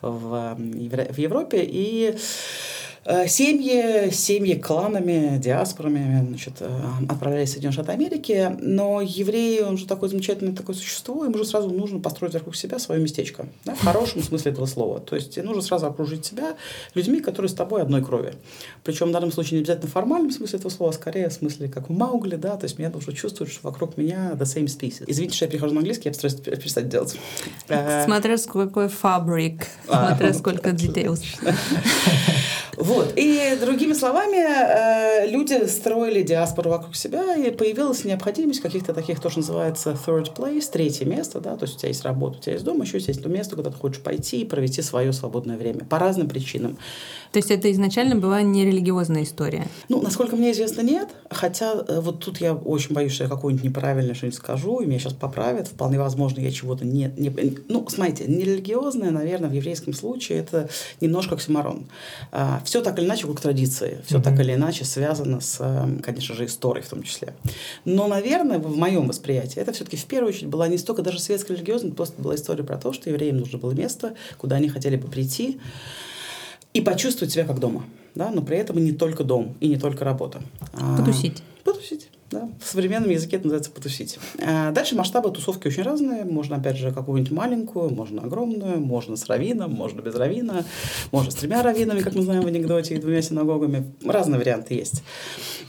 в, 0.03 0.57
в 0.57 1.19
Европе, 1.19 1.65
и 1.65 2.17
Э, 2.17 2.88
семьи, 3.27 4.11
семьи 4.11 4.55
кланами, 4.55 5.39
диаспорами 5.39 6.27
значит, 6.27 6.55
э, 6.61 6.69
отправлялись 7.09 7.51
в 7.51 7.53
Соединенные 7.53 7.73
Штаты 7.73 7.93
Америки, 7.93 8.57
но 8.61 9.01
евреи, 9.01 9.61
он 9.61 9.79
же 9.79 9.87
такое 9.87 10.11
замечательное 10.11 10.55
такое 10.55 10.77
существо, 10.77 11.25
ему 11.25 11.39
же 11.39 11.45
сразу 11.45 11.71
нужно 11.71 12.01
построить 12.01 12.35
вокруг 12.35 12.57
себя 12.57 12.79
свое 12.79 13.01
местечко, 13.01 13.47
да, 13.65 13.75
в 13.75 13.81
хорошем 13.85 14.23
смысле 14.23 14.53
этого 14.53 14.67
слова. 14.67 15.01
То 15.01 15.17
есть 15.17 15.43
нужно 15.43 15.63
сразу 15.63 15.87
окружить 15.87 16.27
себя 16.27 16.57
людьми, 16.95 17.21
которые 17.21 17.49
с 17.49 17.55
тобой 17.55 17.83
одной 17.83 18.05
крови. 18.05 18.35
Причем 18.85 19.09
в 19.09 19.13
данном 19.13 19.33
случае 19.33 19.59
не 19.59 19.63
обязательно 19.63 19.89
в 19.89 19.93
формальном 19.93 20.31
смысле 20.31 20.59
этого 20.59 20.71
слова, 20.71 20.91
а 20.91 20.95
скорее 20.95 21.29
в 21.29 21.33
смысле 21.33 21.69
как 21.69 21.89
в 21.89 21.93
Маугли, 21.93 22.37
да, 22.37 22.57
то 22.57 22.65
есть 22.65 22.79
меня 22.79 22.91
должно 22.91 23.13
чувствовать, 23.13 23.53
что 23.53 23.67
вокруг 23.67 23.97
меня 23.97 24.33
the 24.35 24.43
same 24.43 24.67
species. 24.67 25.05
Извините, 25.07 25.37
что 25.37 25.45
я 25.47 25.51
перехожу 25.51 25.75
на 25.75 25.81
английский, 25.81 26.09
я 26.09 26.13
постараюсь 26.13 26.41
перестать 26.41 26.89
делать. 26.89 27.17
Смотря 28.05 28.37
какой 28.39 28.89
фабрик, 28.89 29.67
а, 29.89 30.09
смотря 30.09 30.35
сколько 30.35 30.71
details. 30.71 31.23
Вот. 32.79 33.13
И 33.17 33.59
другими 33.61 33.93
словами, 33.93 34.37
э, 34.37 35.27
люди 35.29 35.67
строили 35.67 36.23
диаспору 36.23 36.71
вокруг 36.71 36.95
себя, 36.95 37.35
и 37.35 37.51
появилась 37.51 38.05
необходимость 38.05 38.61
каких-то 38.61 38.95
таких, 38.95 39.21
тоже 39.21 39.39
называется 39.39 39.99
third 40.07 40.35
place, 40.37 40.65
третье 40.71 41.05
место, 41.05 41.41
да, 41.41 41.57
то 41.57 41.65
есть 41.65 41.77
у 41.77 41.79
тебя 41.79 41.89
есть 41.89 42.05
работа, 42.05 42.39
у 42.39 42.41
тебя 42.41 42.53
есть 42.53 42.65
дом, 42.65 42.81
еще 42.81 42.99
есть 42.99 43.23
то 43.23 43.29
место, 43.29 43.57
куда 43.57 43.71
ты 43.71 43.77
хочешь 43.77 44.01
пойти 44.01 44.43
и 44.43 44.45
провести 44.45 44.83
свое 44.83 45.13
свободное 45.13 45.57
время 45.57 45.85
по 45.85 45.99
разным 45.99 46.29
причинам. 46.29 46.79
То 47.33 47.39
есть 47.39 47.51
это 47.51 47.71
изначально 47.73 48.17
была 48.17 48.43
не 48.43 48.65
религиозная 48.65 49.25
история? 49.25 49.67
Ну, 49.89 50.01
насколько 50.01 50.37
мне 50.37 50.53
известно, 50.53 50.81
нет. 50.81 51.09
Хотя 51.31 51.75
э, 51.87 52.01
вот 52.01 52.21
тут 52.25 52.41
я 52.41 52.55
очень 52.55 52.95
боюсь, 52.95 53.13
что 53.13 53.25
я 53.25 53.31
какое-нибудь 53.31 53.65
неправильное 53.65 54.15
что-нибудь 54.15 54.39
скажу, 54.39 54.81
и 54.81 54.87
меня 54.87 54.99
сейчас 54.99 55.13
поправят. 55.13 55.69
Вполне 55.69 55.99
возможно, 55.99 56.41
я 56.41 56.51
чего-то 56.51 56.85
не, 56.87 57.13
не... 57.17 57.31
Ну, 57.69 57.87
смотрите, 57.89 58.25
нерелигиозное, 58.27 59.11
наверное, 59.11 59.51
в 59.51 59.53
еврейском 59.53 59.93
случае 59.93 60.39
это 60.39 60.71
немножко 61.01 61.35
оксиморон. 61.35 61.89
Все 62.69 62.83
так 62.83 62.99
или 62.99 63.07
иначе 63.07 63.27
как 63.27 63.41
традиции. 63.41 64.03
Все 64.05 64.19
mm-hmm. 64.19 64.23
так 64.23 64.39
или 64.41 64.53
иначе 64.53 64.85
связано 64.85 65.41
с, 65.41 65.57
эм, 65.59 66.01
конечно 66.01 66.35
же, 66.35 66.45
историей 66.45 66.85
в 66.85 66.89
том 66.91 67.03
числе. 67.03 67.33
Но, 67.87 68.07
наверное, 68.09 68.59
в 68.59 68.77
моем 68.77 69.09
восприятии 69.09 69.59
это 69.59 69.73
все-таки 69.73 69.97
в 69.97 70.05
первую 70.05 70.35
очередь 70.35 70.49
была 70.49 70.69
не 70.69 70.77
столько 70.77 71.01
даже 71.01 71.19
светско-религиозная, 71.19 71.93
просто 71.93 72.21
была 72.21 72.35
история 72.35 72.65
про 72.65 72.77
то, 72.77 72.93
что 72.93 73.09
евреям 73.09 73.39
нужно 73.39 73.57
было 73.59 73.73
место, 73.73 74.17
куда 74.37 74.57
они 74.57 74.69
хотели 74.69 74.97
бы 74.97 75.09
прийти, 75.09 75.59
и 76.75 76.83
почувствовать 76.83 77.33
себя 77.33 77.47
как 77.47 77.59
дома. 77.59 77.87
Да? 78.15 78.31
Но 78.31 78.43
при 78.43 78.59
этом 78.59 78.77
не 78.85 78.93
только 78.93 79.25
дом 79.25 79.57
и 79.61 79.69
не 79.69 79.79
только 79.79 80.05
работа. 80.05 80.43
Потусить. 80.99 81.43
А, 81.63 81.71
потусить. 81.71 82.11
Да, 82.31 82.51
в 82.61 82.67
современном 82.67 83.09
языке 83.09 83.37
это 83.37 83.47
называется 83.47 83.71
потусить. 83.71 84.19
А 84.45 84.71
дальше 84.71 84.95
масштабы 84.95 85.31
тусовки 85.31 85.67
очень 85.69 85.83
разные. 85.83 86.25
Можно, 86.25 86.57
опять 86.57 86.77
же, 86.77 86.93
какую-нибудь 86.93 87.33
маленькую, 87.33 87.89
можно 87.89 88.21
огромную, 88.21 88.81
можно 88.81 89.17
с 89.17 89.27
равином, 89.27 89.73
можно 89.73 90.03
без 90.03 90.15
равина, 90.15 90.65
можно 91.11 91.31
с 91.31 91.35
тремя 91.37 91.63
равинами, 91.63 92.01
как 92.01 92.15
мы 92.15 92.23
знаем 92.23 92.43
в 92.43 92.47
анекдоте, 92.47 92.97
и 92.97 92.99
двумя 92.99 93.23
синагогами. 93.23 93.95
Разные 94.05 94.39
варианты 94.39 94.75
есть. 94.75 95.03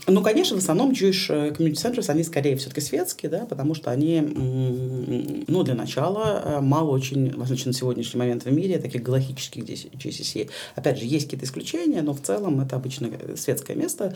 Ну, 0.06 0.22
конечно, 0.22 0.56
в 0.56 0.58
основном 0.58 0.90
Jewish 0.90 1.30
Community 1.56 1.74
Centers, 1.74 2.10
они 2.10 2.24
скорее 2.24 2.56
все-таки 2.56 2.82
светские, 2.82 3.30
да, 3.30 3.46
потому 3.46 3.74
что 3.74 3.90
они, 3.90 4.20
ну, 4.20 5.62
для 5.62 5.74
начала, 5.74 6.42
э, 6.44 6.60
мало 6.60 6.90
очень, 6.90 7.34
в 7.34 7.42
отличие 7.42 7.68
на 7.68 7.72
сегодняшний 7.72 8.18
момент 8.18 8.44
в 8.44 8.52
мире, 8.52 8.78
таких 8.78 9.02
галактических 9.02 9.64
GCC. 9.64 10.50
Опять 10.74 10.98
же, 10.98 11.06
есть 11.06 11.24
какие-то 11.24 11.46
исключения, 11.46 12.02
но 12.02 12.12
в 12.12 12.20
целом 12.20 12.60
это 12.60 12.76
обычно 12.76 13.08
светское 13.36 13.76
место. 13.76 14.14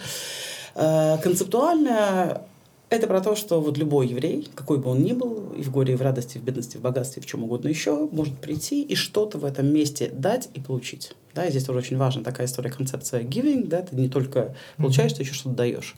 Э, 0.75 1.19
концептуально 1.23 2.43
это 2.91 3.07
про 3.07 3.21
то, 3.21 3.35
что 3.35 3.61
вот 3.61 3.77
любой 3.79 4.09
еврей, 4.09 4.49
какой 4.55 4.79
бы 4.79 4.91
он 4.91 5.03
ни 5.03 5.13
был, 5.13 5.53
и 5.57 5.63
в 5.63 5.71
горе, 5.71 5.95
и 5.95 5.97
в 5.97 6.03
радости, 6.03 6.37
и 6.37 6.41
в 6.41 6.45
бедности, 6.45 6.77
и 6.77 6.79
в 6.79 6.83
богатстве, 6.83 7.21
и 7.21 7.25
в 7.25 7.27
чем 7.27 7.43
угодно 7.43 7.69
еще, 7.69 8.09
может 8.13 8.39
прийти 8.39 8.83
и 8.83 8.95
что-то 8.95 9.39
в 9.39 9.45
этом 9.45 9.67
месте 9.67 10.11
дать 10.13 10.49
и 10.55 10.61
получить. 10.61 11.13
Да, 11.35 11.47
и 11.47 11.51
здесь 11.51 11.65
тоже 11.65 11.81
очень 11.81 11.97
важна 11.97 12.23
такая 12.23 12.47
история, 12.47 12.71
концепция 12.71 13.23
giving, 13.23 13.67
да, 13.67 13.83
ты 13.83 13.97
не 13.97 14.09
только 14.09 14.55
получаешь, 14.77 15.13
ты 15.13 15.23
еще 15.23 15.35
что-то 15.35 15.57
даешь. 15.57 15.97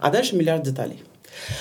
А 0.00 0.10
дальше 0.10 0.34
миллиард 0.34 0.64
деталей. 0.64 1.02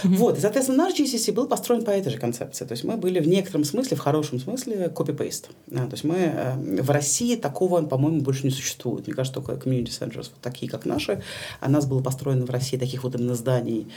Mm-hmm. 0.03 0.15
Вот, 0.15 0.37
и, 0.37 0.41
соответственно, 0.41 0.85
наш 0.85 0.99
GCC 0.99 1.31
был 1.33 1.47
построен 1.47 1.83
по 1.83 1.91
этой 1.91 2.11
же 2.11 2.17
концепции. 2.17 2.65
То 2.65 2.73
есть 2.73 2.83
мы 2.83 2.97
были 2.97 3.19
в 3.19 3.27
некотором 3.27 3.63
смысле, 3.63 3.97
в 3.97 3.99
хорошем 3.99 4.39
смысле, 4.39 4.91
copy-paste. 4.93 5.47
Да, 5.67 5.85
то 5.85 5.91
есть 5.91 6.03
мы 6.03 6.15
э, 6.17 6.81
в 6.81 6.89
России 6.89 7.35
такого, 7.35 7.81
по-моему, 7.81 8.21
больше 8.21 8.43
не 8.43 8.51
существует. 8.51 9.07
Мне 9.07 9.15
кажется, 9.15 9.41
только 9.41 9.53
community 9.53 9.87
centers, 9.87 10.29
вот 10.31 10.41
такие, 10.41 10.71
как 10.71 10.85
наши. 10.85 11.21
А 11.59 11.69
нас 11.69 11.85
было 11.85 12.01
построено 12.01 12.45
в 12.45 12.49
России 12.49 12.77
таких 12.77 13.03
вот 13.03 13.15
именно 13.15 13.35
зданий. 13.35 13.87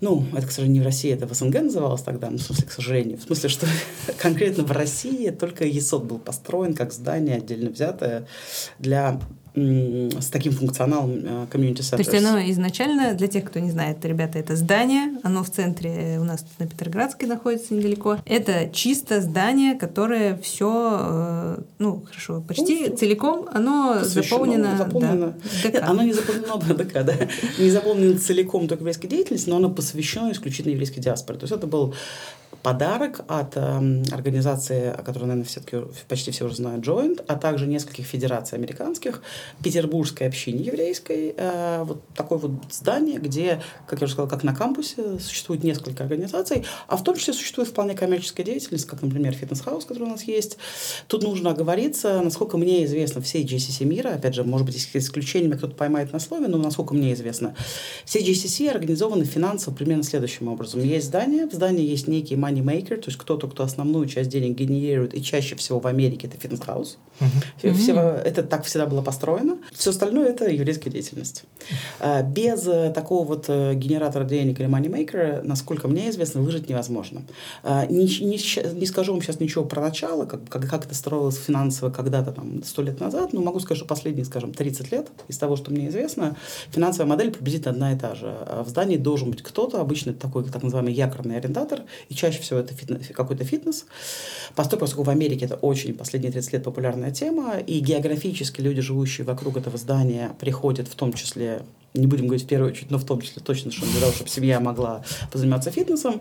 Ну, 0.00 0.24
это, 0.32 0.46
к 0.46 0.50
сожалению, 0.50 0.80
не 0.80 0.80
в 0.80 0.84
России, 0.84 1.12
это 1.12 1.26
в 1.26 1.34
СНГ 1.34 1.62
называлось 1.62 2.02
тогда, 2.02 2.30
ну, 2.30 2.38
в 2.38 2.42
смысле, 2.42 2.64
к 2.66 2.72
сожалению. 2.72 3.18
В 3.18 3.22
смысле, 3.22 3.48
что 3.48 3.66
конкретно 4.18 4.64
в 4.64 4.72
России 4.72 5.30
только 5.30 5.64
ЕСОД 5.64 6.04
был 6.04 6.18
построен 6.18 6.74
как 6.74 6.92
здание 6.92 7.36
отдельно 7.36 7.70
взятое 7.70 8.26
для 8.78 9.20
с 9.56 10.26
таким 10.30 10.52
функционалом 10.52 11.46
комьюнити 11.50 11.80
э, 11.80 11.90
То 11.90 11.96
есть 11.96 12.14
оно 12.14 12.38
изначально, 12.50 13.14
для 13.14 13.26
тех, 13.26 13.44
кто 13.44 13.58
не 13.58 13.70
знает, 13.70 14.04
ребята, 14.04 14.38
это 14.38 14.54
здание, 14.54 15.18
оно 15.22 15.42
в 15.42 15.50
центре 15.50 16.18
у 16.20 16.24
нас 16.24 16.44
на 16.58 16.66
Петроградской 16.66 17.26
находится 17.26 17.72
недалеко. 17.72 18.18
Это 18.26 18.68
чисто 18.70 19.22
здание, 19.22 19.74
которое 19.74 20.36
все, 20.38 20.98
э, 21.00 21.58
ну 21.78 22.02
хорошо, 22.06 22.42
почти 22.46 22.88
ну, 22.90 22.96
целиком, 22.96 23.48
оно 23.50 24.00
заполнено. 24.02 24.76
заполнено. 24.76 25.34
Да, 25.62 25.70
ДК. 25.70 25.82
Оно 25.82 26.02
не 26.02 26.12
заполнено 26.12 26.74
ДК, 26.74 26.92
да. 27.04 27.14
Не 27.58 27.70
заполнено 27.70 28.18
целиком 28.18 28.68
только 28.68 28.82
еврейской 28.82 29.08
деятельностью, 29.08 29.52
но 29.52 29.56
оно 29.56 29.70
посвящено 29.70 30.32
исключительно 30.32 30.72
еврейской 30.72 31.00
диаспоре. 31.00 31.38
То 31.38 31.44
есть 31.44 31.56
это 31.56 31.66
был 31.66 31.94
подарок 32.66 33.20
от 33.28 33.56
э, 33.56 34.02
организации, 34.10 34.88
о 34.88 35.00
которой, 35.04 35.26
наверное, 35.26 35.44
все-таки 35.44 35.82
почти 36.08 36.32
все 36.32 36.46
уже 36.46 36.56
знают, 36.56 36.84
Joint, 36.84 37.24
а 37.28 37.36
также 37.36 37.64
нескольких 37.68 38.04
федераций 38.06 38.58
американских, 38.58 39.22
Петербургской 39.62 40.26
общине 40.26 40.64
еврейской, 40.64 41.32
э, 41.36 41.84
вот 41.84 42.02
такое 42.16 42.38
вот 42.38 42.50
здание, 42.72 43.20
где, 43.20 43.62
как 43.86 44.00
я 44.00 44.06
уже 44.06 44.14
сказала, 44.14 44.28
как 44.28 44.42
на 44.42 44.52
кампусе 44.52 45.20
существует 45.20 45.62
несколько 45.62 46.02
организаций, 46.02 46.64
а 46.88 46.96
в 46.96 47.04
том 47.04 47.14
числе 47.14 47.34
существует 47.34 47.68
вполне 47.68 47.94
коммерческая 47.94 48.44
деятельность, 48.44 48.86
как, 48.86 49.00
например, 49.00 49.32
Fitness 49.32 49.60
House, 49.60 49.84
который 49.84 50.08
у 50.08 50.10
нас 50.10 50.24
есть. 50.24 50.58
Тут 51.06 51.22
нужно 51.22 51.50
оговориться, 51.50 52.20
насколько 52.20 52.56
мне 52.56 52.84
известно, 52.84 53.20
все 53.20 53.44
JCC 53.44 53.84
мира, 53.84 54.08
опять 54.08 54.34
же, 54.34 54.42
может 54.42 54.66
быть, 54.66 54.76
исключениями 54.92 55.56
кто-то 55.56 55.76
поймает 55.76 56.12
на 56.12 56.18
слове, 56.18 56.48
но 56.48 56.58
насколько 56.58 56.94
мне 56.94 57.14
известно, 57.14 57.54
все 58.04 58.18
JCC 58.18 58.68
организованы 58.68 59.24
финансово 59.24 59.72
примерно 59.72 60.02
следующим 60.02 60.48
образом. 60.48 60.82
Есть 60.82 61.06
здание, 61.06 61.46
в 61.46 61.52
здании 61.52 61.86
есть 61.86 62.08
некий 62.08 62.34
money 62.56 62.62
maker, 62.62 62.96
то 62.96 63.08
есть 63.08 63.18
кто-то, 63.18 63.48
кто 63.48 63.62
основную 63.62 64.06
часть 64.06 64.30
денег 64.30 64.56
генерирует, 64.56 65.14
и 65.14 65.22
чаще 65.22 65.56
всего 65.56 65.80
в 65.80 65.86
Америке 65.86 66.26
это 66.26 66.36
Fitness 66.38 66.70
House. 66.70 66.98
Uh-huh. 67.20 67.72
Все, 67.74 67.94
это 67.94 68.42
так 68.42 68.64
всегда 68.64 68.86
было 68.86 69.02
построено. 69.02 69.58
Все 69.72 69.90
остальное 69.90 70.28
это 70.28 70.48
еврейская 70.48 70.90
деятельность. 70.90 71.44
А, 71.98 72.22
без 72.22 72.66
э, 72.66 72.90
такого 72.94 73.26
вот 73.26 73.46
э, 73.48 73.74
генератора 73.74 74.24
денег 74.24 74.60
или 74.60 74.68
money 74.68 74.88
maker, 74.88 75.42
насколько 75.42 75.88
мне 75.88 76.10
известно, 76.10 76.42
выжить 76.42 76.68
невозможно. 76.68 77.22
А, 77.62 77.86
не, 77.86 78.04
не, 78.04 78.38
не 78.74 78.86
скажу 78.86 79.12
вам 79.12 79.22
сейчас 79.22 79.40
ничего 79.40 79.64
про 79.64 79.80
начало, 79.80 80.26
как, 80.26 80.48
как, 80.48 80.68
как 80.68 80.84
это 80.84 80.94
строилось 80.94 81.36
финансово 81.36 81.90
когда-то 81.90 82.32
там 82.32 82.62
сто 82.64 82.82
лет 82.82 83.00
назад, 83.00 83.32
но 83.32 83.40
могу 83.40 83.60
сказать, 83.60 83.78
что 83.78 83.86
последние, 83.86 84.24
скажем, 84.24 84.52
30 84.52 84.92
лет 84.92 85.08
из 85.28 85.38
того, 85.38 85.56
что 85.56 85.70
мне 85.70 85.88
известно, 85.88 86.36
финансовая 86.70 87.08
модель 87.08 87.30
приблизительно 87.30 87.72
одна 87.72 87.92
и 87.92 87.98
та 87.98 88.14
же. 88.14 88.26
А 88.26 88.62
в 88.62 88.68
здании 88.68 88.96
должен 88.96 89.30
быть 89.30 89.42
кто-то, 89.42 89.80
обычно 89.80 90.10
это 90.10 90.20
такой 90.20 90.44
так 90.44 90.62
называемый 90.62 90.92
якорный 90.92 91.38
ориентатор, 91.38 91.82
и 92.08 92.14
чаще 92.14 92.40
всего 92.46 92.60
это 92.60 92.74
фитнес, 92.74 93.08
какой-то 93.14 93.44
фитнес. 93.44 93.86
Поскольку, 94.54 94.80
поскольку 94.80 95.02
в 95.04 95.10
Америке 95.10 95.44
это 95.44 95.56
очень 95.56 95.94
последние 95.94 96.32
30 96.32 96.52
лет 96.54 96.64
популярная 96.64 97.10
тема, 97.10 97.58
и 97.58 97.78
географически 97.80 98.60
люди, 98.60 98.80
живущие 98.80 99.26
вокруг 99.26 99.56
этого 99.56 99.76
здания, 99.76 100.32
приходят 100.38 100.88
в 100.88 100.94
том 100.94 101.12
числе 101.12 101.62
не 102.00 102.06
будем 102.06 102.26
говорить 102.26 102.44
в 102.44 102.48
первую 102.48 102.72
очередь, 102.72 102.90
но 102.90 102.98
в 102.98 103.04
том 103.04 103.20
числе 103.20 103.42
точно, 103.42 103.70
что 103.70 103.86
для 103.86 104.00
того, 104.00 104.12
чтобы 104.12 104.30
семья 104.30 104.60
могла 104.60 105.02
позаниматься 105.30 105.70
фитнесом. 105.70 106.20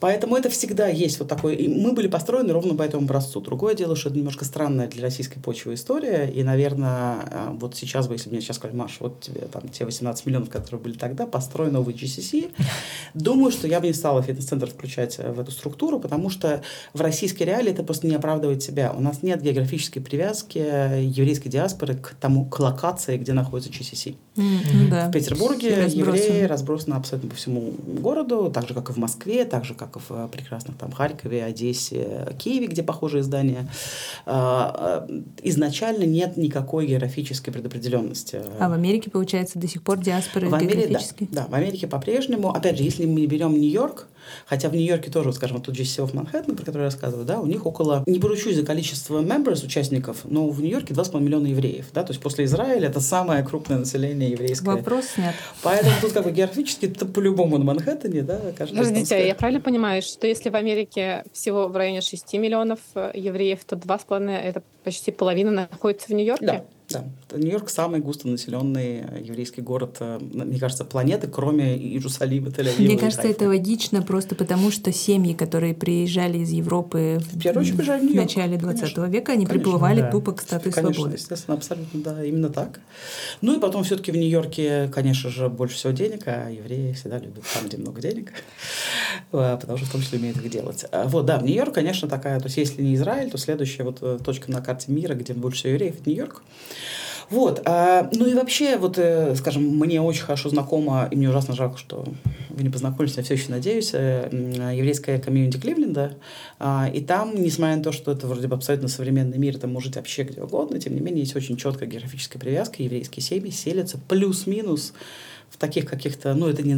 Поэтому 0.00 0.34
это 0.34 0.48
всегда 0.48 0.88
есть 0.88 1.18
вот 1.18 1.28
такой... 1.28 1.54
И 1.54 1.68
мы 1.68 1.92
были 1.92 2.08
построены 2.08 2.54
ровно 2.54 2.74
по 2.74 2.82
этому 2.82 3.04
образцу. 3.04 3.42
Другое 3.42 3.74
дело, 3.74 3.94
что 3.94 4.08
это 4.08 4.16
немножко 4.16 4.46
странная 4.46 4.88
для 4.88 5.02
российской 5.02 5.38
почвы 5.40 5.74
история. 5.74 6.26
И, 6.26 6.42
наверное, 6.42 6.88
а, 7.30 7.56
вот 7.60 7.76
сейчас 7.76 8.08
бы, 8.08 8.14
если 8.14 8.30
мне 8.30 8.40
сейчас 8.40 8.56
сказали, 8.56 8.76
Маш, 8.76 8.96
вот 9.00 9.20
тебе 9.20 9.42
там 9.42 9.68
те 9.68 9.84
18 9.84 10.24
миллионов, 10.24 10.48
которые 10.48 10.80
были 10.80 10.94
тогда, 10.94 11.26
построй 11.26 11.70
новый 11.70 11.94
GCC. 11.94 12.50
Думаю, 13.14 13.52
что 13.52 13.68
я 13.68 13.78
бы 13.78 13.88
не 13.88 13.92
стала 13.92 14.22
фитнес-центр 14.22 14.70
включать 14.70 15.18
в 15.18 15.38
эту 15.38 15.50
структуру, 15.50 16.00
потому 16.00 16.30
что 16.30 16.62
в 16.94 17.00
российской 17.02 17.42
реалии 17.42 17.72
это 17.72 17.82
просто 17.82 18.06
не 18.06 18.14
оправдывает 18.14 18.62
себя. 18.62 18.94
У 18.96 19.00
нас 19.02 19.22
нет 19.22 19.42
географической 19.42 20.00
привязки 20.00 20.58
еврейской 20.58 21.50
диаспоры 21.50 21.96
к 21.96 22.14
тому, 22.18 22.46
к 22.46 22.58
локации, 22.58 23.18
где 23.18 23.34
находится 23.34 23.70
GCC. 23.70 24.16
Mm-hmm. 24.36 24.88
Да. 24.90 25.08
В 25.08 25.12
Петербурге 25.12 25.86
евреи 25.88 26.44
разбросаны 26.44 26.94
абсолютно 26.94 27.28
по 27.30 27.36
всему 27.36 27.74
городу, 27.86 28.50
так 28.52 28.66
же, 28.66 28.74
как 28.74 28.88
и 28.88 28.92
в 28.92 28.96
Москве, 28.96 29.44
так 29.44 29.64
же, 29.64 29.74
как 29.74 29.90
как 29.90 30.02
в 30.08 30.28
прекрасных 30.28 30.76
там 30.76 30.92
Харькове, 30.92 31.44
Одессе, 31.44 32.28
Киеве, 32.38 32.66
где 32.66 32.82
похожие 32.82 33.22
здания, 33.22 33.68
а, 34.26 35.06
а, 35.08 35.22
изначально 35.42 36.04
нет 36.04 36.36
никакой 36.36 36.86
географической 36.86 37.52
предопределенности. 37.52 38.40
А 38.58 38.68
в 38.68 38.72
Америке, 38.72 39.10
получается, 39.10 39.58
до 39.58 39.68
сих 39.68 39.82
пор 39.82 39.98
диаспора 39.98 40.48
в 40.48 40.54
Америке, 40.54 40.88
да, 40.88 41.42
да, 41.42 41.46
в 41.48 41.54
Америке 41.54 41.86
по-прежнему, 41.86 42.50
опять 42.50 42.76
же, 42.76 42.84
если 42.84 43.06
мы 43.06 43.26
берем 43.26 43.52
Нью-Йорк, 43.52 44.06
Хотя 44.46 44.68
в 44.68 44.74
Нью-Йорке 44.74 45.10
тоже, 45.10 45.32
скажем, 45.32 45.58
вот 45.58 45.66
тут 45.66 45.76
GCC 45.76 46.06
в 46.06 46.14
Манхэттен, 46.14 46.56
про 46.56 46.64
который 46.64 46.82
я 46.82 46.84
рассказываю, 46.84 47.24
да, 47.24 47.40
у 47.40 47.46
них 47.46 47.66
около, 47.66 48.02
не 48.06 48.18
поручусь 48.18 48.56
за 48.56 48.64
количество 48.64 49.22
members, 49.22 49.64
участников, 49.64 50.18
но 50.24 50.48
в 50.48 50.60
Нью-Йорке 50.60 50.94
2,5 50.94 51.20
миллиона 51.20 51.46
евреев, 51.46 51.86
да, 51.92 52.02
то 52.02 52.12
есть 52.12 52.22
после 52.22 52.44
Израиля 52.44 52.88
это 52.88 53.00
самое 53.00 53.42
крупное 53.42 53.78
население 53.78 54.30
еврейское. 54.30 54.76
Вопрос 54.76 55.16
нет. 55.16 55.34
Поэтому 55.62 55.92
тут 56.00 56.12
как 56.12 56.24
бы 56.24 56.30
географически 56.30 56.86
это 56.86 57.06
по-любому 57.06 57.58
на 57.58 57.64
Манхэттене, 57.64 58.22
да, 58.22 58.40
каждый 58.56 58.76
Подождите, 58.76 59.26
я 59.26 59.34
правильно 59.34 59.60
понимаю, 59.60 60.02
что 60.02 60.26
если 60.26 60.50
в 60.50 60.56
Америке 60.56 61.24
всего 61.32 61.68
в 61.68 61.76
районе 61.76 62.00
6 62.00 62.32
миллионов 62.34 62.80
евреев, 62.94 63.64
то 63.64 63.76
2,5 63.76 64.30
это 64.30 64.62
почти 64.84 65.10
половина 65.12 65.50
находится 65.50 66.08
в 66.08 66.10
Нью-Йорке? 66.10 66.46
Да. 66.46 66.64
Да, 66.90 67.04
Нью-Йорк 67.32 67.70
самый 67.70 68.00
густонаселенный 68.00 69.02
э, 69.02 69.22
еврейский 69.22 69.60
город, 69.60 69.98
э, 70.00 70.18
мне 70.20 70.58
кажется, 70.58 70.84
планеты, 70.84 71.28
кроме 71.28 71.76
Иерусалима, 71.76 72.48
Тель-Авива. 72.48 72.84
Мне 72.84 72.98
кажется, 72.98 73.28
это 73.28 73.46
логично 73.46 74.02
просто 74.02 74.34
потому, 74.34 74.72
что 74.72 74.92
семьи, 74.92 75.32
которые 75.32 75.72
приезжали 75.72 76.38
из 76.38 76.50
Европы 76.50 77.20
в, 77.20 77.46
очередь, 77.56 77.76
в, 77.76 78.12
в 78.12 78.14
начале 78.14 78.56
20 78.56 78.80
конечно. 78.80 79.04
века, 79.04 79.32
они 79.32 79.46
конечно, 79.46 79.62
приплывали 79.62 80.00
да. 80.00 80.10
тупо 80.10 80.32
к 80.32 80.40
статуе 80.40 80.72
конечно, 80.72 80.94
свободы. 80.94 81.16
Естественно, 81.16 81.56
абсолютно, 81.56 82.00
да, 82.00 82.24
именно 82.24 82.48
так. 82.48 82.80
Ну 83.40 83.56
и 83.56 83.60
потом 83.60 83.84
все-таки 83.84 84.10
в 84.10 84.16
Нью-Йорке, 84.16 84.90
конечно 84.92 85.30
же, 85.30 85.48
больше 85.48 85.76
всего 85.76 85.92
денег, 85.92 86.22
а 86.26 86.50
евреи 86.50 86.92
всегда 86.94 87.18
любят 87.18 87.44
там, 87.54 87.68
где 87.68 87.76
много 87.76 88.00
денег, 88.00 88.32
э, 89.30 89.58
потому 89.60 89.78
что 89.78 89.86
в 89.86 89.92
том 89.92 90.00
числе 90.00 90.18
умеют 90.18 90.38
их 90.38 90.50
делать. 90.50 90.84
А 90.90 91.06
вот, 91.06 91.24
да, 91.24 91.38
в 91.38 91.44
Нью-Йорк, 91.44 91.72
конечно, 91.72 92.08
такая, 92.08 92.40
то 92.40 92.46
есть 92.46 92.56
если 92.56 92.82
не 92.82 92.96
Израиль, 92.96 93.30
то 93.30 93.38
следующая 93.38 93.84
вот 93.84 94.24
точка 94.24 94.50
на 94.50 94.60
карте 94.60 94.90
мира, 94.90 95.14
где 95.14 95.34
больше 95.34 95.60
всего 95.60 95.74
евреев, 95.74 96.00
это 96.00 96.10
Нью-Йорк. 96.10 96.42
Вот. 97.30 97.62
А, 97.64 98.10
ну 98.12 98.26
и 98.26 98.34
вообще, 98.34 98.76
вот, 98.76 98.98
э, 98.98 99.36
скажем, 99.36 99.62
мне 99.62 100.02
очень 100.02 100.22
хорошо 100.22 100.48
знакомо, 100.48 101.06
и 101.10 101.16
мне 101.16 101.30
ужасно 101.30 101.54
жалко, 101.54 101.78
что 101.78 102.04
вы 102.48 102.62
не 102.64 102.70
познакомились, 102.70 103.16
я 103.16 103.22
все 103.22 103.34
еще 103.34 103.50
надеюсь, 103.50 103.90
э, 103.94 104.28
еврейская 104.74 105.20
комьюнити 105.20 105.56
Кливленда. 105.56 106.16
А, 106.58 106.90
и 106.92 107.00
там, 107.00 107.40
несмотря 107.40 107.76
на 107.76 107.84
то, 107.84 107.92
что 107.92 108.10
это 108.10 108.26
вроде 108.26 108.48
бы 108.48 108.56
абсолютно 108.56 108.88
современный 108.88 109.38
мир, 109.38 109.54
это 109.56 109.68
может 109.68 109.94
вообще 109.94 110.24
где 110.24 110.42
угодно, 110.42 110.80
тем 110.80 110.94
не 110.94 111.00
менее, 111.00 111.20
есть 111.20 111.36
очень 111.36 111.56
четкая 111.56 111.88
географическая 111.88 112.40
привязка. 112.40 112.82
Еврейские 112.82 113.22
семьи 113.22 113.50
селятся 113.50 113.98
плюс-минус 114.08 114.92
в 115.50 115.56
таких 115.56 115.86
каких-то, 115.86 116.34
ну, 116.34 116.48
это 116.48 116.64
не 116.64 116.74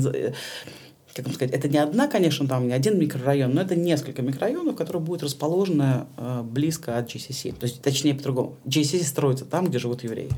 как 1.14 1.26
вам 1.26 1.34
сказать, 1.34 1.54
это 1.54 1.68
не 1.68 1.78
одна, 1.78 2.08
конечно, 2.08 2.46
там 2.46 2.68
не 2.68 2.72
один 2.72 2.98
микрорайон, 2.98 3.52
но 3.52 3.60
это 3.60 3.76
несколько 3.76 4.22
микрорайонов, 4.22 4.76
которые 4.76 5.02
будут 5.02 5.22
расположены 5.22 6.06
э, 6.16 6.42
близко 6.42 6.96
от 6.96 7.08
JCC. 7.08 7.52
То 7.52 7.66
есть, 7.66 7.82
точнее, 7.82 8.14
по-другому. 8.14 8.56
JCC 8.64 9.04
строится 9.04 9.44
там, 9.44 9.66
где 9.66 9.78
живут 9.78 10.04
евреи. 10.04 10.30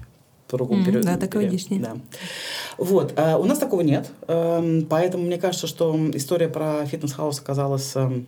По-другому 0.49 0.83
mm, 0.83 0.85
периоду. 0.85 1.07
Да, 1.07 1.17
так 1.17 1.35
логичнее. 1.35 1.81
Да. 1.81 1.97
Вот. 2.77 3.15
А 3.17 3.39
у 3.39 3.45
нас 3.45 3.59
такого 3.59 3.81
нет. 3.81 4.11
Эм, 4.27 4.87
поэтому 4.87 5.25
мне 5.25 5.39
кажется, 5.39 5.67
что 5.67 5.99
история 6.13 6.49
про 6.49 6.85
Fitness 6.85 7.17
House 7.17 7.41
оказалась 7.41 7.95
эм, 7.95 8.27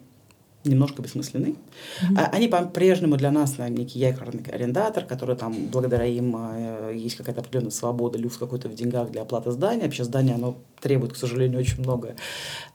немножко 0.68 1.02
бессмысленный. 1.02 1.56
Mm-hmm. 2.02 2.30
Они 2.32 2.48
по-прежнему 2.48 3.16
для 3.16 3.30
нас 3.30 3.56
некий 3.58 3.98
якорный 3.98 4.42
арендатор, 4.52 5.04
который 5.04 5.36
там, 5.36 5.54
благодаря 5.72 6.04
им 6.04 6.36
э, 6.38 6.92
есть 6.94 7.16
какая-то 7.16 7.40
определенная 7.40 7.70
свобода, 7.70 8.18
люфт 8.18 8.38
какой-то 8.38 8.68
в 8.68 8.74
деньгах 8.74 9.10
для 9.10 9.22
оплаты 9.22 9.50
здания. 9.50 9.84
Вообще 9.84 10.04
здание, 10.04 10.34
оно 10.34 10.56
требует, 10.80 11.12
к 11.12 11.16
сожалению, 11.16 11.60
очень 11.60 11.80
много 11.80 12.14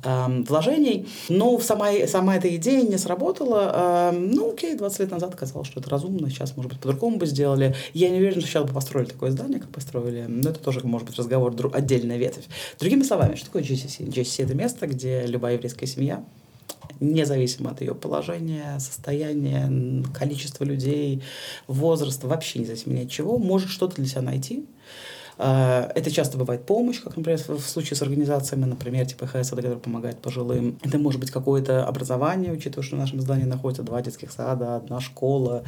э, 0.03 0.43
вложений. 0.47 1.07
Но 1.29 1.59
сама, 1.59 1.91
сама 2.07 2.35
эта 2.35 2.53
идея 2.55 2.83
не 2.83 2.97
сработала. 2.97 4.11
Э, 4.11 4.17
ну, 4.17 4.51
окей, 4.53 4.75
20 4.75 4.99
лет 4.99 5.11
назад 5.11 5.35
казалось, 5.35 5.67
что 5.67 5.79
это 5.79 5.89
разумно, 5.89 6.29
сейчас, 6.29 6.55
может 6.55 6.71
быть, 6.71 6.81
по-другому 6.81 7.17
бы 7.17 7.25
сделали. 7.25 7.75
Я 7.93 8.09
не 8.09 8.17
уверен, 8.17 8.41
что 8.41 8.49
сейчас 8.49 8.63
бы 8.65 8.73
построили 8.73 9.09
такое 9.09 9.31
здание, 9.31 9.59
как 9.59 9.69
построили. 9.69 10.25
Но 10.27 10.49
это 10.49 10.59
тоже, 10.59 10.81
может 10.83 11.07
быть, 11.07 11.17
разговор, 11.17 11.53
друг, 11.53 11.75
отдельная 11.75 12.17
ветвь. 12.17 12.45
Другими 12.79 13.03
словами, 13.03 13.35
что 13.35 13.45
такое 13.45 13.63
GCC? 13.63 14.07
GCC— 14.07 14.43
это 14.45 14.55
место, 14.55 14.87
где 14.87 15.25
любая 15.25 15.53
еврейская 15.53 15.87
семья 15.87 16.23
независимо 16.99 17.71
от 17.71 17.81
ее 17.81 17.95
положения, 17.95 18.79
состояния, 18.79 20.03
количества 20.13 20.63
людей, 20.63 21.23
возраста, 21.67 22.27
вообще 22.27 22.59
независимо 22.59 22.95
ни 22.95 23.03
от 23.03 23.09
чего, 23.09 23.37
может 23.37 23.69
что-то 23.69 23.95
для 23.95 24.05
себя 24.05 24.21
найти– 24.21 24.65
это 25.41 26.11
часто 26.11 26.37
бывает 26.37 26.65
помощь, 26.65 27.01
как, 27.01 27.17
например, 27.17 27.39
в 27.47 27.59
случае 27.61 27.97
с 27.97 28.01
организациями, 28.01 28.65
например, 28.65 29.05
типа 29.07 29.25
ХСД, 29.25 29.55
который 29.55 29.79
помогает 29.79 30.19
пожилым. 30.19 30.77
Это 30.83 30.99
может 30.99 31.19
быть 31.19 31.31
какое-то 31.31 31.85
образование, 31.85 32.53
учитывая, 32.53 32.83
что 32.83 32.95
в 32.95 32.99
нашем 32.99 33.21
здании 33.21 33.45
находится 33.45 33.81
два 33.83 34.01
детских 34.01 34.31
сада, 34.31 34.75
одна 34.75 34.99
школа. 34.99 35.63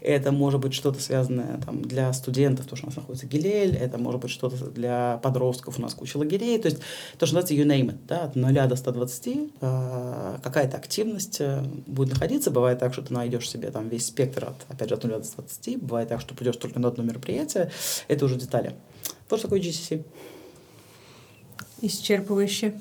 Это 0.00 0.32
может 0.32 0.60
быть 0.60 0.74
что-то 0.74 1.00
связанное 1.00 1.60
там, 1.64 1.82
для 1.82 2.12
студентов, 2.12 2.66
то, 2.66 2.74
что 2.74 2.86
у 2.86 2.88
нас 2.88 2.96
находится 2.96 3.26
Гилель. 3.26 3.76
Это 3.76 3.98
может 3.98 4.20
быть 4.20 4.30
что-то 4.30 4.56
для 4.70 5.20
подростков, 5.22 5.78
у 5.78 5.82
нас 5.82 5.94
куча 5.94 6.16
лагерей. 6.16 6.58
То 6.58 6.66
есть 6.66 6.80
то, 7.18 7.26
что 7.26 7.36
называется 7.36 7.54
you 7.54 7.64
name 7.64 7.92
it, 7.92 7.98
да, 8.08 8.24
от 8.24 8.34
0 8.34 8.52
до 8.52 8.76
120, 8.76 9.38
а, 9.60 10.40
какая-то 10.42 10.76
активность 10.76 11.40
э, 11.40 11.62
будет 11.86 12.14
находиться. 12.14 12.50
Бывает 12.50 12.78
так, 12.78 12.92
что 12.92 13.02
ты 13.02 13.14
найдешь 13.14 13.48
себе 13.48 13.70
там 13.70 13.88
весь 13.88 14.06
спектр 14.06 14.46
от, 14.46 14.56
опять 14.68 14.88
же, 14.88 14.94
от 14.94 15.04
0 15.04 15.12
до 15.12 15.24
120. 15.24 15.80
Бывает 15.80 16.08
так, 16.08 16.20
что 16.20 16.34
придешь 16.34 16.56
только 16.56 16.80
на 16.80 16.88
одно 16.88 17.04
мероприятие. 17.04 17.70
Это 18.08 18.24
уже 18.24 18.36
детали. 18.36 18.74
Вот 19.32 19.38
что 19.38 19.48
такое 19.48 19.62
GCC. 19.62 20.04
Исчерпывающе. 21.80 22.78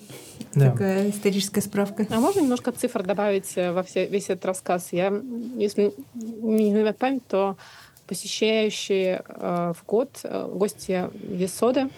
Да. 0.54 0.72
Такая 0.72 1.10
историческая 1.10 1.62
справка. 1.62 2.06
А 2.10 2.20
можно 2.20 2.42
немножко 2.42 2.74
цифр 2.74 3.04
добавить 3.04 3.54
э, 3.56 3.72
во 3.72 3.84
все, 3.84 4.06
весь 4.06 4.26
этот 4.26 4.44
рассказ? 4.44 4.90
Я, 4.92 5.14
если 5.56 5.94
не 6.14 6.70
изменяет 6.70 6.98
память, 6.98 7.26
то 7.26 7.56
посещающие 8.06 9.24
э, 9.26 9.74
в 9.74 9.86
год 9.86 10.10
э, 10.24 10.50
гости 10.54 11.10
Весоды 11.14 11.90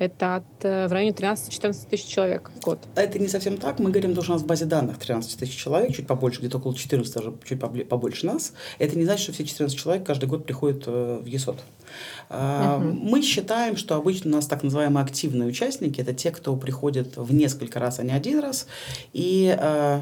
это 0.00 0.36
от, 0.36 0.44
э, 0.62 0.88
в 0.88 0.92
районе 0.92 1.12
13-14 1.12 1.88
тысяч 1.88 2.06
человек 2.06 2.50
в 2.56 2.64
год. 2.64 2.78
Это 2.94 3.18
не 3.18 3.28
совсем 3.28 3.58
так. 3.58 3.78
Мы 3.78 3.90
говорим, 3.90 4.12
что 4.14 4.32
у 4.32 4.34
нас 4.34 4.42
в 4.42 4.46
базе 4.46 4.64
данных 4.64 4.98
13 4.98 5.38
тысяч 5.38 5.56
человек, 5.56 5.94
чуть 5.94 6.06
побольше, 6.06 6.40
где-то 6.40 6.56
около 6.56 6.74
14, 6.74 7.14
даже 7.14 7.34
чуть 7.44 7.60
побольше 7.60 8.26
нас. 8.26 8.54
Это 8.78 8.96
не 8.96 9.04
значит, 9.04 9.24
что 9.24 9.32
все 9.32 9.44
14 9.44 9.78
человек 9.78 10.06
каждый 10.06 10.26
год 10.26 10.46
приходят 10.46 10.86
в 10.86 11.24
ЕСОД. 11.26 11.58
Uh-huh. 12.30 12.78
Мы 12.80 13.22
считаем, 13.22 13.76
что 13.76 13.96
обычно 13.96 14.30
у 14.30 14.34
нас 14.36 14.46
так 14.46 14.62
называемые 14.62 15.04
активные 15.04 15.48
участники 15.48 16.00
это 16.00 16.14
те, 16.14 16.30
кто 16.30 16.56
приходит 16.56 17.16
в 17.16 17.34
несколько 17.34 17.78
раз, 17.78 17.98
а 17.98 18.02
не 18.02 18.12
один 18.12 18.38
раз. 18.38 18.66
И 19.12 19.54
э, 19.58 20.00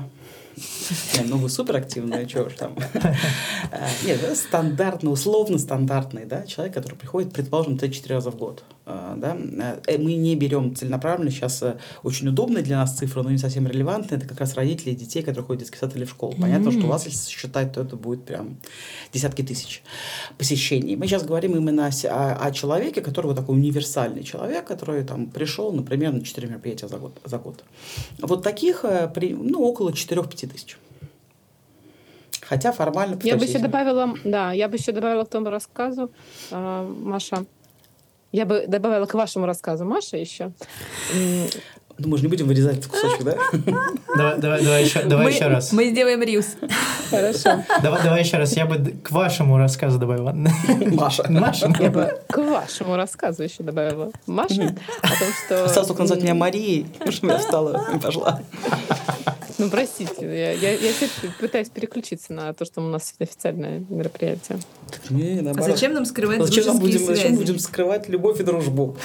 ну 1.27 1.37
вы 1.39 1.49
суперактивные, 1.49 2.29
что 2.29 2.45
уж 2.45 2.55
там. 2.55 2.77
Нет, 4.05 4.21
стандартный, 4.37 5.13
условно 5.13 5.59
стандартный, 5.59 6.25
да, 6.25 6.47
человек, 6.47 6.75
который 6.75 6.95
приходит, 6.95 7.33
предположим, 7.33 7.75
3-4 7.75 8.15
раза 8.15 8.31
в 8.31 8.37
год. 8.37 8.65
А, 8.91 9.15
да? 9.17 9.37
Э, 9.87 9.99
мы 9.99 10.15
не 10.15 10.35
берем 10.35 10.75
целенаправленно, 10.75 11.31
сейчас 11.31 11.63
э, 11.63 11.77
очень 12.03 12.29
удобная 12.29 12.63
для 12.63 12.79
нас 12.79 12.97
цифра, 12.97 13.23
но 13.23 13.31
не 13.31 13.37
совсем 13.37 13.67
релевантная, 13.67 14.19
это 14.19 14.27
как 14.27 14.41
раз 14.41 14.55
родители 14.55 14.95
детей, 14.95 15.21
которые 15.23 15.45
ходят 15.45 15.61
в 15.61 15.65
детский 15.65 15.79
сад 15.79 15.95
или 15.95 16.07
в 16.07 16.11
школу. 16.11 16.35
Понятно, 16.41 16.71
mm-hmm. 16.71 16.79
что 16.79 16.87
у 16.87 16.89
вас, 16.89 17.05
если 17.05 17.31
считать, 17.31 17.75
то 17.75 17.83
это 17.83 17.97
будет 17.97 18.25
прям 18.25 18.57
десятки 19.13 19.43
тысяч 19.43 19.83
посещений. 20.39 20.97
Мы 20.97 21.07
сейчас 21.07 21.25
говорим 21.25 21.55
именно 21.55 21.91
о, 21.91 22.47
о 22.47 22.51
человеке, 22.51 23.03
который 23.03 23.27
вот 23.27 23.37
такой 23.37 23.57
универсальный 23.57 24.23
человек, 24.23 24.67
который 24.67 25.05
там 25.05 25.27
пришел, 25.27 25.71
например, 25.71 26.15
на 26.15 26.25
4 26.25 26.49
мероприятия 26.49 26.89
за 26.89 26.97
год. 26.97 27.13
За 27.25 27.37
год. 27.37 27.65
Вот 28.23 28.43
таких, 28.43 28.87
э, 28.87 29.13
ну, 29.21 29.61
около 29.65 29.91
4-5 29.91 30.49
тысяч. 30.49 30.79
Хотя 32.41 32.73
формально... 32.73 33.19
Я 33.23 33.37
бы 33.37 33.45
еще 33.45 33.59
добавила, 33.59 34.15
да, 34.25 34.53
я 34.53 34.69
бы 34.69 34.77
еще 34.77 34.93
добавила 34.93 35.25
к 35.25 35.29
тому 35.29 35.51
рассказу, 35.51 36.11
э, 36.51 36.95
Маша, 37.03 37.45
я 38.33 38.47
бы 38.47 38.67
добавила 38.67 39.07
к 39.07 39.15
вашему 39.15 39.47
рассказу, 39.47 39.85
Маша, 39.85 40.17
еще. 40.17 40.53
Ну, 42.01 42.09
мы 42.11 42.17
же 42.17 42.23
не 42.23 42.29
будем 42.29 42.47
вырезать 42.47 42.79
этот 42.79 42.93
кусочек, 42.93 43.25
да? 43.25 43.37
Давай, 44.17 44.39
давай, 44.39 44.63
давай 44.63 44.85
еще, 44.85 45.03
давай 45.03 45.25
мы, 45.25 45.33
еще 45.33 45.49
раз. 45.49 45.73
Мы 45.73 45.91
сделаем 45.91 46.23
риус. 46.23 46.55
Хорошо. 47.11 47.65
Давай, 47.83 48.03
давай 48.05 48.23
еще 48.23 48.37
раз. 48.37 48.57
Я 48.57 48.67
бы 48.67 48.77
к 49.03 49.11
вашему 49.11 49.59
рассказу 49.59 49.99
добавила. 49.99 50.33
Маша. 50.33 51.25
Маша. 51.29 51.73
Я 51.81 51.91
бы 51.91 52.21
к 52.29 52.39
вашему 52.39 52.95
рассказу 52.95 53.43
еще 53.43 53.65
добавила. 53.65 54.13
Маша. 54.27 54.77
О 55.03 55.09
том, 55.09 55.29
что... 55.45 55.65
Осталось 55.65 55.89
только 55.89 56.03
назвать 56.03 56.23
меня 56.23 56.35
Марией, 56.35 56.87
потому 57.01 57.33
я 57.33 57.39
встала 57.39 57.89
и 57.93 57.99
пошла. 57.99 58.43
Ну, 59.59 59.71
простите, 59.71 60.15
я, 60.21 60.53
я, 60.53 60.73
я 60.73 60.93
пытаюсь 61.41 61.69
переключиться 61.69 62.33
на 62.33 62.53
то, 62.55 62.65
что 62.65 62.81
у 62.81 62.89
нас 62.89 63.13
официальное 63.19 63.85
мероприятие. 63.89 64.59
Не, 65.11 65.41
А 65.51 65.63
зачем 65.63 65.93
нам 65.95 66.05
скрывать 66.05 66.41
зачем 66.41 66.67
нам 66.67 66.79
будем, 66.79 67.01
связи? 67.01 67.21
Зачем 67.21 67.37
будем 67.37 67.59
скрывать 67.59 68.09
любовь 68.09 68.39
и 68.41 68.45
дружбу? 68.45 68.97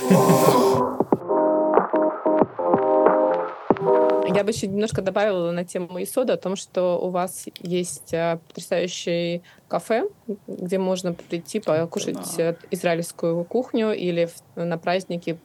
Я 4.36 4.44
бы 4.44 4.52
еще 4.52 4.68
немножко 4.68 5.02
добавила 5.02 5.52
на 5.52 5.64
тему 5.64 6.02
Исода 6.02 6.34
о 6.34 6.38
том, 6.38 6.56
что 6.56 7.00
у 7.00 7.10
вас 7.10 7.46
есть 7.62 8.14
а, 8.14 8.40
потрясающий 8.48 9.44
кафе, 9.68 10.08
где 10.48 10.80
можно 10.80 11.14
прийти 11.14 11.60
покушать 11.60 12.18
да. 12.38 12.56
израильскую 12.72 13.44
кухню 13.44 13.92
или 13.92 14.30
на 14.56 14.78
праздники 14.78 15.38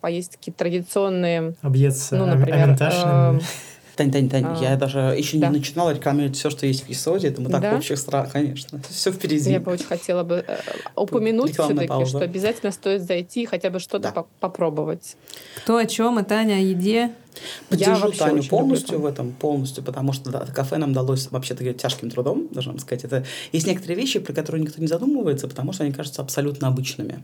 поесть 0.00 0.36
какие-то 0.36 0.58
традиционные... 0.58 1.54
Объедаться 1.62 2.16
ну, 2.16 2.26
например, 2.26 2.76
Тань, 3.98 4.12
Тань, 4.12 4.28
Тань, 4.28 4.44
а, 4.46 4.58
я 4.62 4.76
даже 4.76 5.00
еще 5.18 5.38
да. 5.38 5.48
не 5.48 5.58
начинала 5.58 5.92
рекламировать 5.92 6.36
все, 6.36 6.50
что 6.50 6.66
есть 6.66 6.84
в 6.84 6.88
Есоде. 6.88 7.28
Это 7.28 7.42
мы 7.42 7.50
так 7.50 7.60
да? 7.60 7.72
в 7.72 7.78
общих 7.78 7.98
странах, 7.98 8.30
конечно. 8.30 8.80
Все 8.88 9.10
впереди. 9.10 9.50
Я 9.50 9.58
бы 9.58 9.72
очень 9.72 9.86
хотела 9.86 10.22
бы 10.22 10.44
э, 10.46 10.56
упомянуть 10.94 11.54
все-таки, 11.54 12.06
что 12.06 12.20
обязательно 12.20 12.70
стоит 12.70 13.02
зайти 13.02 13.42
и 13.42 13.46
хотя 13.46 13.70
бы 13.70 13.80
что-то 13.80 14.12
да. 14.14 14.24
попробовать. 14.38 15.16
Кто 15.56 15.78
о 15.78 15.84
чем, 15.84 16.20
и 16.20 16.22
Таня 16.22 16.54
о 16.54 16.58
еде. 16.58 17.10
Поддержу 17.68 18.12
Таню 18.12 18.44
полностью 18.44 19.00
в 19.00 19.06
этом, 19.06 19.32
полностью, 19.32 19.82
потому 19.82 20.12
что 20.12 20.30
да, 20.30 20.46
кафе 20.46 20.76
нам 20.76 20.92
далось 20.92 21.28
вообще-то 21.32 21.72
тяжким 21.74 22.10
трудом, 22.10 22.46
должна 22.52 22.78
сказать. 22.78 23.02
Это 23.02 23.24
есть 23.50 23.66
некоторые 23.66 23.96
вещи, 23.96 24.20
про 24.20 24.32
которые 24.32 24.62
никто 24.62 24.80
не 24.80 24.86
задумывается, 24.86 25.48
потому 25.48 25.72
что 25.72 25.82
они 25.82 25.92
кажутся 25.92 26.22
абсолютно 26.22 26.68
обычными. 26.68 27.20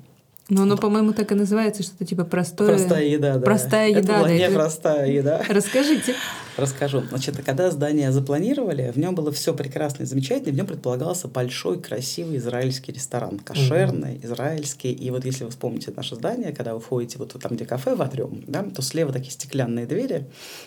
Ну, 0.51 0.63
оно, 0.63 0.77
по-моему, 0.77 1.15
так 1.15 1.33
и 1.33 1.35
называется, 1.35 1.83
что-то 1.83 2.05
типа 2.05 2.25
простое... 2.25 2.77
Простая 2.77 3.05
еда, 3.05 3.39
да. 3.39 3.41
Простая 3.41 3.89
еда. 3.89 3.99
Это 4.01 4.09
была 4.09 4.29
да, 4.29 4.35
непростая 4.35 5.11
еда. 5.11 5.43
Расскажите. 5.49 6.15
Расскажу. 6.59 7.03
Значит, 7.09 7.43
когда 7.43 7.71
здание 7.71 8.13
запланировали, 8.13 8.93
в 8.95 8.99
нем 8.99 9.15
было 9.15 9.33
все 9.33 9.55
прекрасно 9.55 10.03
и 10.03 10.07
замечательно, 10.07 10.53
в 10.53 10.57
нем 10.57 10.67
предполагался 10.67 11.29
большой, 11.29 11.81
красивый 11.81 12.37
израильский 12.37 12.93
ресторан, 12.93 13.39
кошерный, 13.39 14.17
угу. 14.17 14.27
израильский. 14.27 14.93
И 14.93 15.11
вот 15.11 15.25
если 15.25 15.45
вы 15.45 15.51
вспомните 15.51 15.93
наше 15.97 16.15
здание, 16.15 16.53
когда 16.53 16.75
вы 16.75 16.81
входите 16.81 17.17
вот 17.19 17.35
там, 17.41 17.53
где 17.57 17.65
кафе 17.65 17.95
в 17.95 18.03
атриум, 18.03 18.45
да, 18.47 18.63
то 18.63 18.83
слева 18.83 19.15
такие 19.15 19.33
стеклянные 19.33 19.87
двери, 19.87 20.27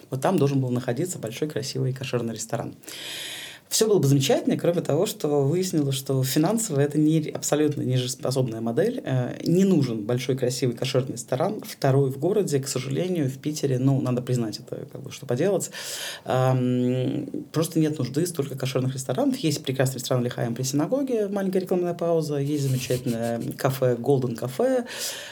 вот 0.09 0.21
там 0.21 0.39
должен 0.39 0.59
был 0.59 0.71
находиться 0.71 1.19
большой, 1.19 1.49
красивый 1.49 1.93
кошерный 1.93 2.33
ресторан. 2.33 2.73
Все 3.69 3.87
было 3.87 3.99
бы 3.99 4.07
замечательно, 4.07 4.57
кроме 4.57 4.81
того, 4.81 5.05
что 5.05 5.43
выяснилось, 5.43 5.95
что 5.95 6.23
финансово 6.23 6.79
это 6.79 6.97
не, 6.97 7.29
абсолютно 7.29 7.81
нежеспособная 7.81 8.61
модель. 8.61 9.01
Э, 9.03 9.35
не 9.43 9.65
нужен 9.65 10.03
большой 10.03 10.37
красивый 10.37 10.75
кошерный 10.75 11.13
ресторан. 11.13 11.61
Второй 11.65 12.09
в 12.09 12.17
городе, 12.17 12.59
к 12.59 12.67
сожалению, 12.67 13.29
в 13.29 13.37
Питере, 13.37 13.79
ну, 13.79 13.99
надо 14.01 14.21
признать 14.21 14.59
это, 14.59 14.87
как 14.91 15.01
бы, 15.01 15.11
что 15.11 15.25
поделать. 15.25 15.69
Просто 16.23 17.79
нет 17.79 17.97
нужды 17.97 18.25
столько 18.25 18.57
кошерных 18.57 18.93
ресторанов. 18.93 19.37
Есть 19.37 19.63
прекрасный 19.63 19.95
ресторан 19.95 20.23
Лихаем 20.23 20.55
при 20.55 20.63
синагоге, 20.63 21.27
маленькая 21.27 21.59
рекламная 21.59 21.93
пауза. 21.93 22.37
Есть 22.37 22.63
замечательное 22.63 23.41
кафе 23.57 23.95
Golden 23.95 24.39
Cafe, 24.39 24.85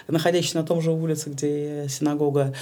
находящееся 0.08 0.58
на 0.58 0.64
том 0.64 0.82
же 0.82 0.92
улице, 0.92 1.30
где 1.30 1.88
синагога. 1.90 2.54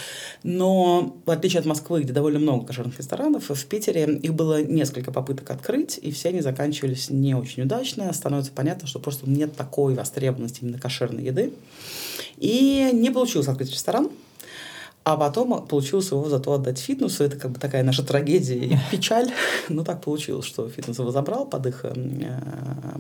Но, 0.44 1.18
в 1.26 1.32
отличие 1.32 1.60
от 1.60 1.66
Москвы, 1.66 2.04
где 2.04 2.14
довольно 2.14 2.40
много 2.40 2.68
кошерных 2.68 2.98
ресторанов, 2.98 3.50
в 3.50 3.66
Питере 3.66 4.04
их 4.18 4.34
было 4.34 4.62
несколько 4.64 5.12
попыток 5.12 5.50
открыть, 5.64 5.98
и 6.02 6.12
все 6.12 6.30
они 6.30 6.42
заканчивались 6.42 7.10
не 7.10 7.34
очень 7.34 7.64
удачно. 7.64 8.12
Становится 8.12 8.52
понятно, 8.52 8.88
что 8.88 9.00
просто 9.00 9.30
нет 9.30 9.56
такой 9.56 9.96
востребованности 9.96 10.60
именно 10.62 10.78
кошерной 10.78 11.24
еды. 11.24 11.54
И 12.38 12.90
не 12.94 13.10
получилось 13.10 13.48
открыть 13.48 13.72
ресторан. 13.72 14.10
А 15.06 15.18
потом 15.18 15.66
получилось 15.68 16.12
его 16.12 16.30
зато 16.30 16.54
отдать 16.54 16.80
фитнесу. 16.80 17.26
Это 17.26 17.38
как 17.38 17.52
бы 17.52 17.60
такая 17.60 17.84
наша 17.84 18.04
трагедия 18.04 18.58
и 18.58 18.78
печаль. 18.92 19.32
Но 19.70 19.84
так 19.84 20.02
получилось, 20.02 20.46
что 20.46 20.70
фитнес 20.70 21.00
его 21.00 21.12
забрал 21.12 21.46
под 21.46 21.66
их, 21.66 21.82
э, 21.84 21.94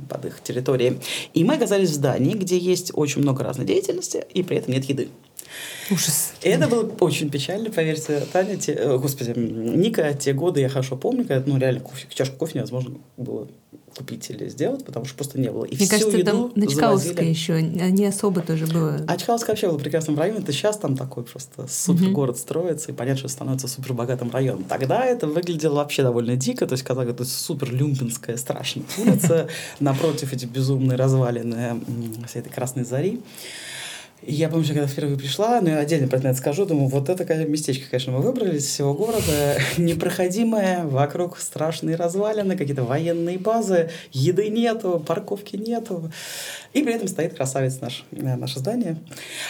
под 0.10 0.26
их 0.26 0.42
территорией. 0.42 1.00
И 1.34 1.44
мы 1.44 1.56
оказались 1.56 1.90
в 1.90 1.94
здании, 1.94 2.34
где 2.34 2.58
есть 2.58 2.92
очень 2.94 3.22
много 3.22 3.44
разной 3.44 3.66
деятельности, 3.66 4.26
и 4.34 4.44
при 4.44 4.58
этом 4.58 4.74
нет 4.74 4.86
еды. 4.86 5.10
Ужас. 5.92 6.34
И 6.42 6.50
это 6.50 6.68
было 6.68 6.90
очень 7.00 7.30
печально, 7.30 7.70
поверьте, 7.70 8.22
Таня, 8.32 8.58
те, 8.58 8.74
э, 8.74 8.98
господи, 8.98 9.38
Ника, 9.38 10.14
те 10.14 10.34
годы 10.34 10.62
я 10.62 10.70
хорошо 10.70 10.96
помню, 10.96 11.26
когда, 11.26 11.44
ну, 11.52 11.58
реально, 11.58 11.82
кофе, 11.82 12.08
чашку 12.10 12.38
кофе 12.38 12.60
невозможно 12.60 12.96
было 13.18 13.48
купить 13.96 14.30
или 14.30 14.50
сделать, 14.50 14.84
потому 14.86 15.06
что 15.06 15.16
просто 15.16 15.40
не 15.40 15.52
было. 15.52 15.66
И 15.66 15.76
Мне 15.76 15.88
кажется, 15.88 16.24
там 16.24 16.52
на 16.56 16.68
Чкаловской 16.68 17.30
еще 17.30 17.62
не 17.62 18.06
особо 18.06 18.42
тоже 18.42 18.66
было. 18.66 19.06
А 19.08 19.18
Чкаловская 19.18 19.54
вообще 19.54 19.70
был 19.70 19.78
прекрасным 19.78 20.18
районом. 20.18 20.44
Это 20.44 20.52
сейчас 20.52 20.78
там 20.78 20.98
такой 20.98 21.24
просто 21.24 21.68
супер 21.68 22.10
город 22.10 22.38
строится, 22.38 22.92
и 22.92 22.94
понятно, 22.94 23.20
что 23.20 23.28
становится 23.28 23.68
супер 23.68 23.94
богатым 23.94 24.32
районом. 24.32 24.64
Тогда 24.64 25.06
это 25.06 25.28
выглядело 25.28 25.76
вообще 25.76 26.04
довольно 26.04 26.36
дико. 26.36 26.66
То 26.66 26.74
есть, 26.74 26.84
когда 26.84 27.04
это 27.04 27.24
супер 27.26 27.72
люмпинская 27.72 28.38
страшная 28.38 28.86
улица, 28.98 29.48
напротив 29.80 30.34
эти 30.34 30.46
безумные 30.46 30.98
развалины 30.98 31.80
всей 32.28 32.40
этой 32.40 32.50
красной 32.50 32.84
зари. 32.84 33.22
Я 34.26 34.48
помню, 34.50 34.66
когда 34.68 34.88
впервые 34.88 35.18
пришла, 35.18 35.60
но 35.62 35.70
я 35.70 35.80
отдельно 35.80 36.08
про 36.08 36.18
это 36.18 36.34
скажу, 36.34 36.66
думаю, 36.66 36.88
вот 36.88 37.10
это 37.10 37.24
местечко, 37.46 37.90
конечно, 37.90 38.14
мы 38.14 38.20
выбрали 38.22 38.58
из 38.58 38.66
всего 38.66 38.94
города, 38.94 39.58
непроходимое, 39.78 40.86
вокруг 40.86 41.38
страшные 41.38 41.96
развалины, 41.96 42.56
какие-то 42.56 42.84
военные 42.84 43.38
базы, 43.38 43.90
еды 44.12 44.50
нету, 44.50 45.04
парковки 45.06 45.58
нету, 45.58 46.12
и 46.74 46.84
при 46.84 46.94
этом 46.94 47.08
стоит 47.08 47.36
красавец 47.36 47.82
наш, 47.82 48.06
э, 48.12 48.36
наше 48.36 48.60
здание. 48.60 48.98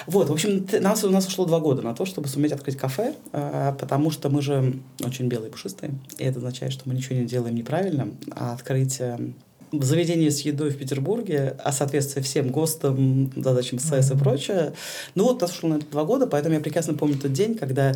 Вот, 0.07 0.29
в 0.29 0.33
общем, 0.33 0.67
нас, 0.81 1.03
у 1.03 1.09
нас 1.09 1.27
ушло 1.27 1.45
два 1.45 1.59
года 1.59 1.81
на 1.81 1.93
то, 1.93 2.05
чтобы 2.05 2.27
суметь 2.27 2.51
открыть 2.51 2.77
кафе, 2.77 3.13
э, 3.31 3.73
потому 3.79 4.09
что 4.09 4.29
мы 4.29 4.41
же 4.41 4.73
очень 5.03 5.27
белые 5.27 5.51
пушистые, 5.51 5.91
и 6.17 6.23
это 6.23 6.39
означает, 6.39 6.73
что 6.73 6.89
мы 6.89 6.95
ничего 6.95 7.15
не 7.15 7.25
делаем 7.25 7.55
неправильно, 7.55 8.09
а 8.31 8.53
открыть 8.53 8.99
заведение 9.81 10.31
с 10.31 10.41
едой 10.41 10.69
в 10.69 10.77
Петербурге, 10.77 11.55
а 11.63 11.71
соответствие 11.71 12.23
всем 12.23 12.49
ГОСТам, 12.49 13.31
задачам 13.35 13.79
СС 13.79 14.11
и 14.11 14.17
прочее. 14.17 14.73
Ну 15.15 15.23
вот, 15.23 15.41
нас 15.41 15.51
ушло 15.51 15.69
на 15.69 15.75
это 15.75 15.85
два 15.87 16.03
года, 16.03 16.27
поэтому 16.27 16.55
я 16.55 16.61
прекрасно 16.61 16.93
помню 16.93 17.17
тот 17.17 17.33
день, 17.33 17.55
когда 17.55 17.93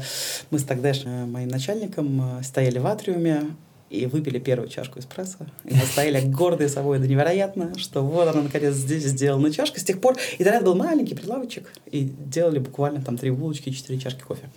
мы 0.50 0.60
с 0.60 0.64
тогдашним 0.64 1.32
моим 1.32 1.50
начальником 1.50 2.40
э, 2.40 2.44
стояли 2.44 2.80
в 2.80 2.88
атриуме, 2.88 3.44
и 3.90 4.06
выпили 4.06 4.40
первую 4.40 4.70
чашку 4.70 5.00
эспрессо. 5.00 5.46
И 5.64 5.74
мы 5.74 5.82
стояли 5.82 6.20
гордые 6.26 6.68
собой, 6.68 6.98
это 6.98 7.08
невероятно, 7.08 7.78
что 7.78 8.02
вот 8.02 8.28
она 8.28 8.42
наконец 8.42 8.74
здесь 8.74 9.04
сделана 9.04 9.52
чашка. 9.52 9.80
С 9.80 9.84
тех 9.84 10.02
пор, 10.02 10.18
и 10.38 10.44
тогда 10.44 10.62
был 10.62 10.76
маленький 10.76 11.16
прилавочек, 11.16 11.72
и 11.90 12.04
делали 12.04 12.60
буквально 12.60 13.02
там 13.02 13.18
три 13.18 13.32
булочки 13.32 13.70
и 13.70 13.74
четыре 13.74 14.00
чашки 14.00 14.22
кофе. 14.22 14.50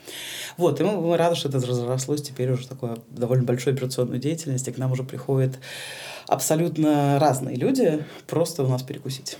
Вот, 0.56 0.80
и 0.80 0.84
мы, 0.84 1.00
мы 1.00 1.16
рады, 1.16 1.36
что 1.36 1.48
это 1.48 1.58
разрослось 1.58 2.22
теперь 2.22 2.50
уже 2.50 2.66
такое 2.66 2.98
довольно 3.08 3.44
большой 3.44 3.74
операционную 3.74 4.18
деятельность, 4.18 4.66
и 4.66 4.72
к 4.72 4.78
нам 4.78 4.90
уже 4.90 5.04
приходят 5.04 5.58
абсолютно 6.30 7.18
разные 7.18 7.56
люди 7.56 8.04
просто 8.26 8.62
у 8.62 8.68
нас 8.68 8.82
перекусить. 8.82 9.36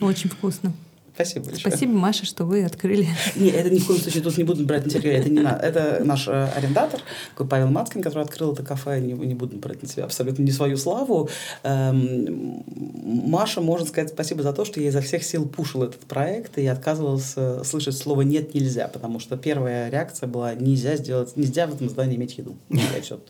Очень 0.00 0.30
вкусно. 0.30 0.72
Спасибо 1.14 1.46
большое. 1.46 1.70
Спасибо, 1.70 1.92
Маша, 1.92 2.24
что 2.24 2.44
вы 2.44 2.64
открыли. 2.64 3.06
Не, 3.36 3.50
это 3.50 3.70
ни 3.70 3.78
в 3.78 3.86
коем 3.86 4.00
случае 4.00 4.22
тут 4.22 4.38
не 4.38 4.44
буду 4.44 4.64
брать 4.64 4.84
на 4.86 4.90
себя. 4.90 5.12
Это, 5.12 5.28
не 5.28 5.40
на, 5.40 5.50
это 5.50 6.02
наш 6.04 6.26
э, 6.26 6.48
арендатор, 6.56 7.00
такой 7.30 7.46
Павел 7.46 7.68
Мацкин, 7.68 8.02
который 8.02 8.24
открыл 8.24 8.52
это 8.52 8.62
кафе. 8.62 9.00
Не, 9.00 9.12
не 9.12 9.34
буду 9.34 9.56
брать 9.58 9.82
на 9.82 9.88
себя 9.88 10.04
абсолютно 10.04 10.42
не 10.42 10.50
свою 10.50 10.76
славу. 10.76 11.28
Эм, 11.64 12.64
Маша, 12.66 13.60
можно 13.60 13.86
сказать 13.86 14.10
спасибо 14.10 14.42
за 14.42 14.52
то, 14.52 14.64
что 14.64 14.80
я 14.80 14.88
изо 14.88 15.00
всех 15.00 15.22
сил 15.22 15.46
пушил 15.46 15.82
этот 15.82 16.00
проект 16.00 16.56
и 16.58 16.66
отказывался 16.66 17.62
слышать 17.64 17.96
слово 17.96 18.22
«нет, 18.22 18.54
нельзя», 18.54 18.88
потому 18.88 19.20
что 19.20 19.36
первая 19.36 19.90
реакция 19.90 20.28
была 20.28 20.54
«нельзя 20.54 20.96
сделать, 20.96 21.36
нельзя 21.36 21.66
в 21.66 21.74
этом 21.74 21.88
здании 21.90 22.16
иметь 22.16 22.38
еду». 22.38 22.56
Я, 22.70 22.80
что 23.02 23.20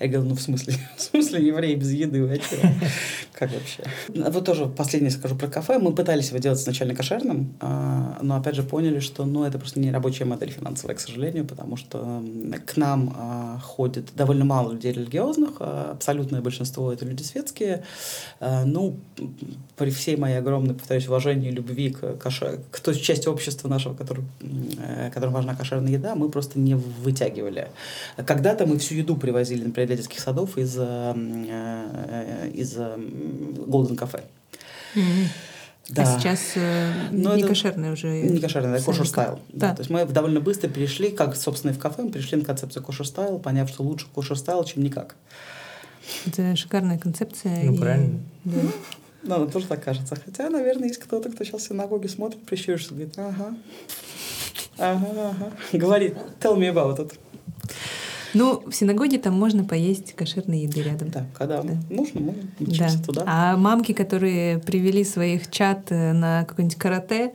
я 0.00 0.08
говорю, 0.08 0.28
ну 0.28 0.34
в 0.34 0.40
смысле, 0.40 0.74
в 0.96 1.00
смысле 1.00 1.46
евреи 1.46 1.74
без 1.74 1.92
еды, 1.92 2.40
Как 3.32 3.50
вообще? 3.52 3.84
Вот 4.08 4.44
тоже 4.44 4.66
последнее 4.66 5.10
скажу 5.10 5.34
про 5.34 5.48
кафе. 5.48 5.78
Мы 5.78 5.94
пытались 5.94 6.28
его 6.28 6.38
делать 6.38 6.60
сначала 6.60 6.90
кошер, 6.90 7.21
популярным, 7.22 7.54
а, 7.60 8.18
но 8.22 8.36
опять 8.36 8.54
же 8.54 8.62
поняли, 8.62 9.00
что 9.00 9.24
ну, 9.24 9.44
это 9.44 9.58
просто 9.58 9.80
не 9.80 9.90
рабочая 9.90 10.24
модель 10.24 10.50
финансовая, 10.50 10.96
к 10.96 11.00
сожалению, 11.00 11.44
потому 11.44 11.76
что 11.76 12.22
к 12.66 12.76
нам 12.76 13.14
а, 13.16 13.58
ходит 13.60 14.10
довольно 14.14 14.44
мало 14.44 14.72
людей 14.72 14.92
религиозных, 14.92 15.56
а 15.60 15.92
абсолютное 15.92 16.40
большинство 16.40 16.92
это 16.92 17.04
люди 17.04 17.22
светские. 17.22 17.82
Ну, 18.40 18.96
при 19.76 19.90
всей 19.90 20.16
моей 20.16 20.38
огромной, 20.38 20.74
повторюсь, 20.74 21.08
уважении 21.08 21.48
и 21.48 21.52
любви 21.52 21.90
к, 21.90 22.16
каше, 22.16 22.60
к 22.70 22.80
той 22.80 22.94
части 22.94 23.28
общества 23.28 23.68
нашего, 23.68 23.94
который, 23.94 24.24
э, 24.40 25.10
которым 25.12 25.34
важна 25.34 25.54
кошерная 25.54 25.92
еда, 25.92 26.14
мы 26.14 26.28
просто 26.28 26.58
не 26.58 26.74
вытягивали. 26.74 27.68
Когда-то 28.16 28.66
мы 28.66 28.78
всю 28.78 28.94
еду 28.94 29.16
привозили, 29.16 29.64
например, 29.64 29.88
для 29.88 29.96
детских 29.96 30.20
садов 30.20 30.58
из, 30.58 30.76
э, 30.78 32.50
из 32.54 32.76
Golden 32.76 33.96
Cafe. 33.96 34.22
Mm-hmm. 34.94 35.51
Да. 35.94 36.02
А 36.02 36.18
сейчас 36.18 36.40
э, 36.54 36.90
Но 37.10 37.36
не 37.36 37.42
кошерный 37.42 37.92
уже. 37.92 38.08
Не 38.22 38.40
кошерный, 38.40 38.76
это 38.76 38.84
kosher 38.84 39.06
style. 39.06 39.40
Да. 39.50 39.68
да. 39.68 39.74
То 39.74 39.80
есть 39.80 39.90
мы 39.90 40.06
довольно 40.06 40.40
быстро 40.40 40.68
перешли, 40.68 41.10
как, 41.10 41.36
собственно, 41.36 41.72
и 41.72 41.74
в 41.74 41.78
кафе, 41.78 42.02
мы 42.02 42.10
перешли 42.10 42.38
на 42.38 42.44
концепцию 42.44 42.82
kosher 42.82 43.06
style, 43.06 43.38
поняв, 43.38 43.68
что 43.68 43.82
лучше 43.82 44.06
kosher 44.14 44.38
style, 44.38 44.64
чем 44.64 44.82
никак. 44.82 45.16
Это 46.26 46.56
шикарная 46.56 46.98
концепция. 46.98 47.64
Ну, 47.64 47.74
и... 47.74 47.78
правильно. 47.78 48.20
Да. 48.44 48.60
Ну, 49.24 49.38
ну, 49.38 49.46
тоже 49.48 49.68
так 49.68 49.84
кажется. 49.84 50.16
Хотя, 50.16 50.50
наверное, 50.50 50.88
есть 50.88 50.98
кто-то, 50.98 51.30
кто 51.30 51.44
сейчас 51.44 51.60
в 51.60 51.68
синагоге 51.68 52.08
смотрит, 52.08 52.44
прищурится, 52.44 52.92
говорит, 52.92 53.16
ага, 53.16 53.54
ага, 54.78 55.06
ага. 55.14 55.52
Говорит, 55.72 56.16
tell 56.40 56.56
me 56.56 56.74
about 56.74 56.98
it. 56.98 57.14
Ну, 58.34 58.62
в 58.66 58.72
синагоге 58.72 59.18
там 59.18 59.34
можно 59.34 59.64
поесть 59.64 60.14
кошерной 60.14 60.60
еды 60.60 60.82
рядом. 60.82 61.10
Да, 61.10 61.26
когда 61.36 61.62
да. 61.62 61.74
нужно, 61.90 62.20
мы 62.20 62.34
да. 62.58 62.88
туда. 63.04 63.24
А 63.26 63.56
мамки, 63.56 63.92
которые 63.92 64.58
привели 64.58 65.04
своих 65.04 65.50
чат 65.50 65.90
э, 65.90 66.12
на 66.12 66.44
какой-нибудь 66.44 66.78
карате, 66.78 67.32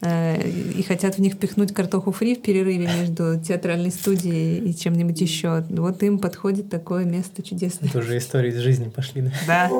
э, 0.00 0.48
и 0.48 0.82
хотят 0.82 1.16
в 1.16 1.18
них 1.18 1.38
пихнуть 1.38 1.72
картоху 1.72 2.12
фри 2.12 2.34
в 2.34 2.42
перерыве 2.42 2.88
между 2.98 3.40
театральной 3.40 3.90
студией 3.90 4.58
и 4.68 4.74
чем-нибудь 4.74 5.20
еще. 5.20 5.64
Вот 5.70 6.02
им 6.02 6.18
подходит 6.18 6.70
такое 6.70 7.04
место 7.04 7.42
чудесное. 7.42 7.88
Это 7.88 8.00
уже 8.00 8.18
истории 8.18 8.50
из 8.50 8.58
жизни 8.58 8.88
пошли, 8.88 9.22
да? 9.22 9.32
Да. 9.46 9.70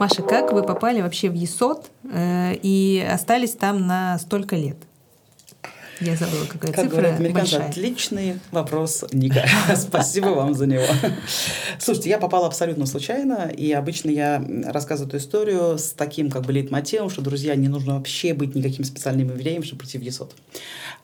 Маша, 0.00 0.22
как 0.22 0.52
вы 0.52 0.62
попали 0.64 1.00
вообще 1.00 1.30
в 1.30 1.34
ЕСОТ 1.34 1.90
э, 2.12 2.54
и 2.62 3.06
остались 3.08 3.52
там 3.52 3.86
на 3.86 4.18
столько 4.18 4.56
лет? 4.56 4.76
Я 6.00 6.16
забыла, 6.16 6.44
какая 6.46 6.72
как 6.72 6.84
цифра 6.84 6.96
говорят 6.96 7.20
американцы, 7.20 7.52
большая. 7.52 7.70
отличный 7.70 8.40
вопрос, 8.50 9.04
Ника. 9.12 9.44
Спасибо 9.76 10.28
вам 10.28 10.54
за 10.54 10.66
него. 10.66 10.84
Слушайте, 11.78 12.10
я 12.10 12.18
попала 12.18 12.46
абсолютно 12.46 12.86
случайно, 12.86 13.50
и 13.56 13.72
обычно 13.72 14.10
я 14.10 14.44
рассказываю 14.66 15.08
эту 15.08 15.18
историю 15.18 15.78
с 15.78 15.92
таким 15.92 16.30
как 16.30 16.42
бы 16.42 16.52
лейтмотивом, 16.52 17.10
что, 17.10 17.22
друзья, 17.22 17.54
не 17.54 17.68
нужно 17.68 17.96
вообще 17.96 18.34
быть 18.34 18.54
никаким 18.54 18.84
специальным 18.84 19.28
евреем, 19.28 19.62
чтобы 19.62 19.80
прийти 19.80 19.98
в 19.98 20.02
ЕСОТ. 20.02 20.34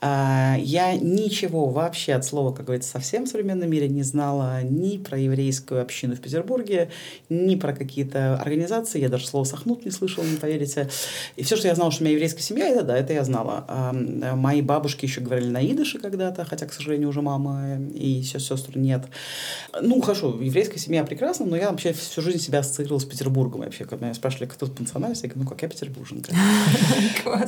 А, 0.02 0.56
я 0.58 0.94
ничего 0.94 1.68
вообще 1.68 2.14
от 2.14 2.24
слова, 2.24 2.52
как 2.52 2.66
говорится, 2.66 2.90
совсем 2.90 3.26
в 3.26 3.28
современном 3.28 3.70
мире 3.70 3.88
не 3.88 4.02
знала 4.02 4.62
ни 4.62 4.96
про 4.96 5.18
еврейскую 5.18 5.82
общину 5.82 6.16
в 6.16 6.20
Петербурге, 6.20 6.90
ни 7.28 7.54
про 7.56 7.72
какие-то 7.74 8.36
организации. 8.36 9.00
Я 9.00 9.08
даже 9.08 9.26
слово 9.26 9.44
«сахнут» 9.44 9.84
не 9.84 9.90
слышала, 9.90 10.24
не 10.24 10.36
поверите. 10.36 10.88
И 11.36 11.44
все, 11.44 11.56
что 11.56 11.68
я 11.68 11.74
знала, 11.74 11.90
что 11.90 12.02
у 12.02 12.04
меня 12.04 12.14
еврейская 12.14 12.42
семья, 12.42 12.68
это 12.68 12.82
да, 12.82 12.96
это 12.96 13.12
я 13.12 13.24
знала. 13.24 13.66
Мои 13.92 14.62
бабушки 14.62 14.80
еще 15.06 15.20
говорили 15.20 15.48
на 15.48 15.64
идыше 15.64 15.98
когда-то, 15.98 16.44
хотя, 16.44 16.66
к 16.66 16.72
сожалению, 16.72 17.08
уже 17.08 17.22
мама 17.22 17.78
и 17.94 18.22
все 18.22 18.38
сестры 18.38 18.80
нет. 18.80 19.04
Ну, 19.80 20.00
хорошо, 20.00 20.38
еврейская 20.40 20.78
семья 20.78 21.04
прекрасна, 21.04 21.46
но 21.46 21.56
я 21.56 21.70
вообще 21.70 21.92
всю 21.92 22.22
жизнь 22.22 22.38
себя 22.38 22.60
ассоциировала 22.60 22.98
с 22.98 23.04
Петербургом. 23.04 23.60
Вообще, 23.60 23.84
когда 23.84 24.06
меня 24.06 24.14
спрашивали, 24.14 24.48
кто 24.48 24.66
ты 24.66 24.72
по 24.72 24.82
национальности, 24.82 25.26
я 25.26 25.30
говорю, 25.30 25.44
ну, 25.44 25.50
как 25.50 25.62
я 25.62 25.68
петербурженка. 25.68 26.32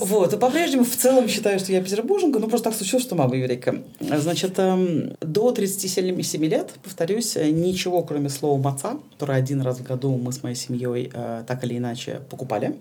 Вот, 0.01 0.33
и 0.33 0.37
по-прежнему 0.37 0.85
в 0.85 0.97
целом 0.97 1.29
считаю, 1.29 1.59
что 1.59 1.73
я 1.73 1.83
петербурженка, 1.83 2.39
ну, 2.39 2.49
просто 2.49 2.71
так 2.71 2.77
случилось, 2.77 3.05
что 3.05 3.15
мама 3.15 3.37
еврейка. 3.37 3.83
Значит, 4.01 4.59
эм, 4.59 5.17
до 5.21 5.53
37 5.53 6.45
лет, 6.47 6.71
повторюсь, 6.83 7.37
ничего, 7.37 8.03
кроме 8.03 8.29
слова 8.29 8.61
«маца», 8.61 8.99
которое 9.13 9.39
один 9.39 9.63
раз 9.63 9.79
в 9.79 9.83
году 9.83 10.17
мы 10.17 10.33
с 10.33 10.43
моей 10.43 10.57
семьей 10.57 11.11
э, 11.13 11.45
так 11.47 11.65
или 11.65 11.79
иначе 11.79 12.21
покупали. 12.31 12.77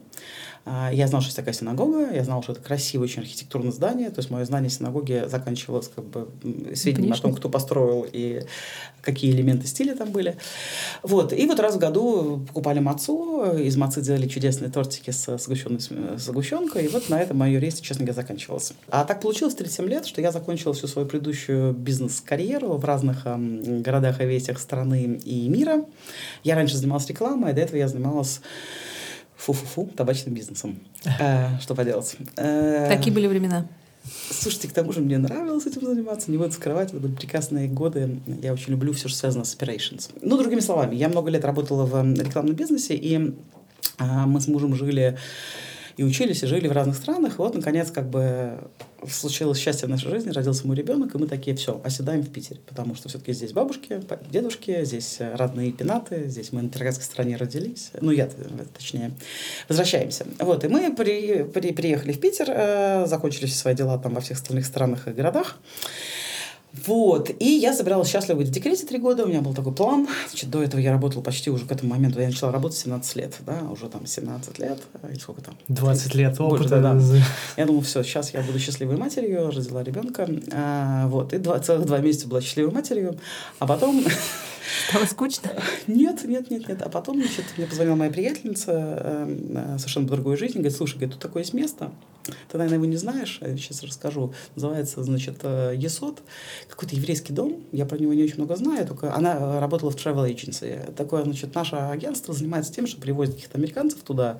А, 0.63 0.91
я 0.93 1.07
знал, 1.07 1.21
что 1.21 1.29
есть 1.29 1.37
такая 1.37 1.53
синагога, 1.53 2.11
я 2.13 2.23
знал, 2.23 2.43
что 2.43 2.51
это 2.51 2.61
красивое 2.61 3.05
очень 3.05 3.21
архитектурное 3.21 3.71
здание, 3.71 4.09
то 4.09 4.19
есть 4.19 4.29
мое 4.29 4.45
знание 4.45 4.69
синагоги 4.69 5.23
заканчивалось 5.27 5.89
как 5.93 6.05
бы 6.05 6.29
сведением 6.75 7.13
о 7.13 7.17
том, 7.17 7.33
кто 7.33 7.49
построил 7.49 8.05
и 8.11 8.43
какие 9.01 9.31
элементы 9.31 9.65
стиля 9.65 9.95
там 9.95 10.11
были. 10.11 10.37
Вот. 11.01 11.33
И 11.33 11.47
вот 11.47 11.59
раз 11.59 11.75
в 11.75 11.79
году 11.79 12.45
покупали 12.47 12.79
мацу, 12.79 13.57
из 13.57 13.75
мацы 13.75 14.01
делали 14.01 14.27
чудесные 14.27 14.69
тортики 14.69 15.09
с 15.09 15.37
сгущенной 15.39 15.79
сгущенкой, 16.17 16.85
и 16.85 16.87
вот 16.89 17.09
на 17.09 17.19
этом 17.19 17.37
мое 17.37 17.59
рейс, 17.59 17.79
честно 17.79 18.05
говоря, 18.05 18.21
заканчивался. 18.21 18.75
А 18.89 19.03
так 19.03 19.21
получилось 19.21 19.55
37 19.55 19.87
лет, 19.87 20.05
что 20.05 20.21
я 20.21 20.31
закончила 20.31 20.73
всю 20.75 20.85
свою 20.85 21.07
предыдущую 21.07 21.73
бизнес-карьеру 21.73 22.73
в 22.73 22.85
разных 22.85 23.23
городах 23.25 24.21
и 24.21 24.25
весях 24.25 24.59
страны 24.59 25.19
и 25.25 25.49
мира. 25.49 25.85
Я 26.43 26.55
раньше 26.55 26.77
занималась 26.77 27.07
рекламой, 27.07 27.51
а 27.51 27.53
до 27.53 27.61
этого 27.61 27.77
я 27.77 27.87
занималась 27.87 28.41
фу-фу-фу, 29.41 29.89
табачным 29.95 30.33
бизнесом. 30.33 30.79
Э, 31.19 31.59
что 31.59 31.75
поделать. 31.75 32.15
Э, 32.37 32.87
Такие 32.89 33.13
были 33.13 33.27
времена. 33.27 33.65
Слушайте, 34.31 34.67
к 34.67 34.71
тому 34.71 34.93
же 34.93 35.01
мне 35.01 35.17
нравилось 35.17 35.65
этим 35.67 35.85
заниматься, 35.85 36.31
не 36.31 36.37
буду 36.37 36.51
скрывать, 36.51 36.89
это 36.89 36.99
были 36.99 37.13
прекрасные 37.13 37.67
годы. 37.67 38.19
Я 38.41 38.53
очень 38.53 38.71
люблю 38.71 38.93
все, 38.93 39.07
что 39.07 39.19
связано 39.19 39.43
с 39.43 39.55
operations. 39.55 40.09
Ну, 40.21 40.37
другими 40.37 40.59
словами, 40.59 40.95
я 40.95 41.07
много 41.07 41.29
лет 41.29 41.45
работала 41.45 41.85
в 41.85 42.13
рекламном 42.19 42.55
бизнесе, 42.55 42.95
и 42.95 43.35
а, 43.97 44.25
мы 44.25 44.41
с 44.41 44.47
мужем 44.47 44.75
жили 44.75 45.17
и 46.01 46.03
учились, 46.03 46.41
и 46.41 46.47
жили 46.47 46.67
в 46.67 46.71
разных 46.71 46.95
странах. 46.95 47.35
И 47.35 47.37
вот, 47.37 47.53
наконец, 47.53 47.91
как 47.91 48.09
бы 48.09 48.57
случилось 49.07 49.59
счастье 49.59 49.87
в 49.87 49.91
нашей 49.91 50.09
жизни, 50.09 50.31
родился 50.31 50.65
мой 50.65 50.75
ребенок, 50.75 51.13
и 51.13 51.17
мы 51.17 51.27
такие, 51.27 51.55
все, 51.55 51.79
оседаем 51.83 52.23
в 52.23 52.29
Питере, 52.29 52.59
потому 52.67 52.95
что 52.95 53.07
все-таки 53.07 53.33
здесь 53.33 53.53
бабушки, 53.53 54.01
дедушки, 54.31 54.83
здесь 54.83 55.17
родные 55.19 55.71
пенаты, 55.71 56.27
здесь 56.27 56.51
мы 56.53 56.63
на 56.63 56.69
Тергатской 56.69 57.05
стране 57.05 57.35
родились, 57.35 57.91
ну, 57.99 58.11
я, 58.11 58.27
точнее, 58.75 59.11
возвращаемся. 59.69 60.25
Вот, 60.39 60.63
и 60.63 60.67
мы 60.67 60.95
при, 60.95 61.43
при, 61.43 61.71
приехали 61.71 62.13
в 62.13 62.19
Питер, 62.19 62.47
э, 62.49 63.05
закончили 63.07 63.45
все 63.45 63.57
свои 63.57 63.75
дела 63.75 63.97
там 63.99 64.15
во 64.15 64.21
всех 64.21 64.37
остальных 64.37 64.65
странах 64.65 65.07
и 65.07 65.11
городах, 65.11 65.57
вот. 66.73 67.29
И 67.39 67.45
я 67.45 67.73
собиралась 67.73 68.09
счастливо 68.09 68.39
быть 68.39 68.47
в 68.47 68.51
декрете 68.51 68.85
три 68.85 68.97
года. 68.97 69.25
У 69.25 69.27
меня 69.27 69.41
был 69.41 69.53
такой 69.53 69.73
план. 69.73 70.07
Значит, 70.29 70.49
до 70.49 70.63
этого 70.63 70.79
я 70.79 70.91
работала 70.91 71.21
почти 71.21 71.49
уже 71.49 71.65
к 71.65 71.71
этому 71.71 71.93
моменту. 71.93 72.21
Я 72.21 72.27
начала 72.27 72.51
работать 72.51 72.77
17 72.77 73.15
лет, 73.17 73.35
да, 73.45 73.59
уже 73.69 73.89
там 73.89 74.05
17 74.05 74.59
лет. 74.59 74.79
Или 75.09 75.19
сколько 75.19 75.41
там? 75.41 75.55
20 75.67 76.15
лет 76.15 76.39
опыта. 76.39 76.49
Больше, 76.49 76.69
да, 76.69 76.93
да. 76.93 77.01
Я 77.57 77.65
думала, 77.65 77.83
все, 77.83 78.03
сейчас 78.03 78.33
я 78.33 78.41
буду 78.41 78.57
счастливой 78.59 78.97
матерью, 78.97 79.51
родила 79.51 79.83
ребенка. 79.83 80.29
А, 80.53 81.07
вот. 81.07 81.33
И 81.33 81.37
два, 81.37 81.59
целых 81.59 81.85
два 81.85 81.97
месяца 81.99 82.27
была 82.27 82.41
счастливой 82.41 82.71
матерью. 82.71 83.17
А 83.59 83.67
потом 83.67 84.03
Стало 84.89 85.05
скучно? 85.05 85.51
Нет, 85.87 86.23
нет, 86.23 86.49
нет, 86.49 86.67
нет. 86.67 86.81
А 86.81 86.89
потом, 86.89 87.17
значит, 87.17 87.45
мне 87.57 87.67
позвонила 87.67 87.95
моя 87.95 88.11
приятельница 88.11 88.71
э, 88.73 89.75
совершенно 89.77 90.07
по 90.07 90.15
другой 90.15 90.37
жизни, 90.37 90.59
говорит, 90.59 90.75
слушай, 90.75 90.95
говорит, 90.95 91.13
тут 91.13 91.21
такое 91.21 91.43
есть 91.43 91.53
место, 91.53 91.91
ты, 92.23 92.57
наверное, 92.57 92.77
его 92.77 92.85
не 92.85 92.97
знаешь, 92.97 93.39
я 93.41 93.55
сейчас 93.57 93.83
расскажу. 93.83 94.33
Называется, 94.55 95.03
значит, 95.03 95.39
э, 95.43 95.73
Есот, 95.75 96.21
какой-то 96.69 96.95
еврейский 96.95 97.33
дом, 97.33 97.63
я 97.71 97.85
про 97.85 97.97
него 97.97 98.13
не 98.13 98.23
очень 98.23 98.37
много 98.37 98.55
знаю, 98.55 98.85
только 98.85 99.13
она 99.13 99.59
работала 99.59 99.89
в 99.91 99.95
travel 99.95 100.31
agency. 100.31 100.93
Такое, 100.93 101.23
значит, 101.23 101.53
наше 101.55 101.75
агентство 101.75 102.33
занимается 102.33 102.73
тем, 102.73 102.87
что 102.87 103.01
привозит 103.01 103.35
каких-то 103.35 103.57
американцев 103.57 103.99
туда, 104.01 104.39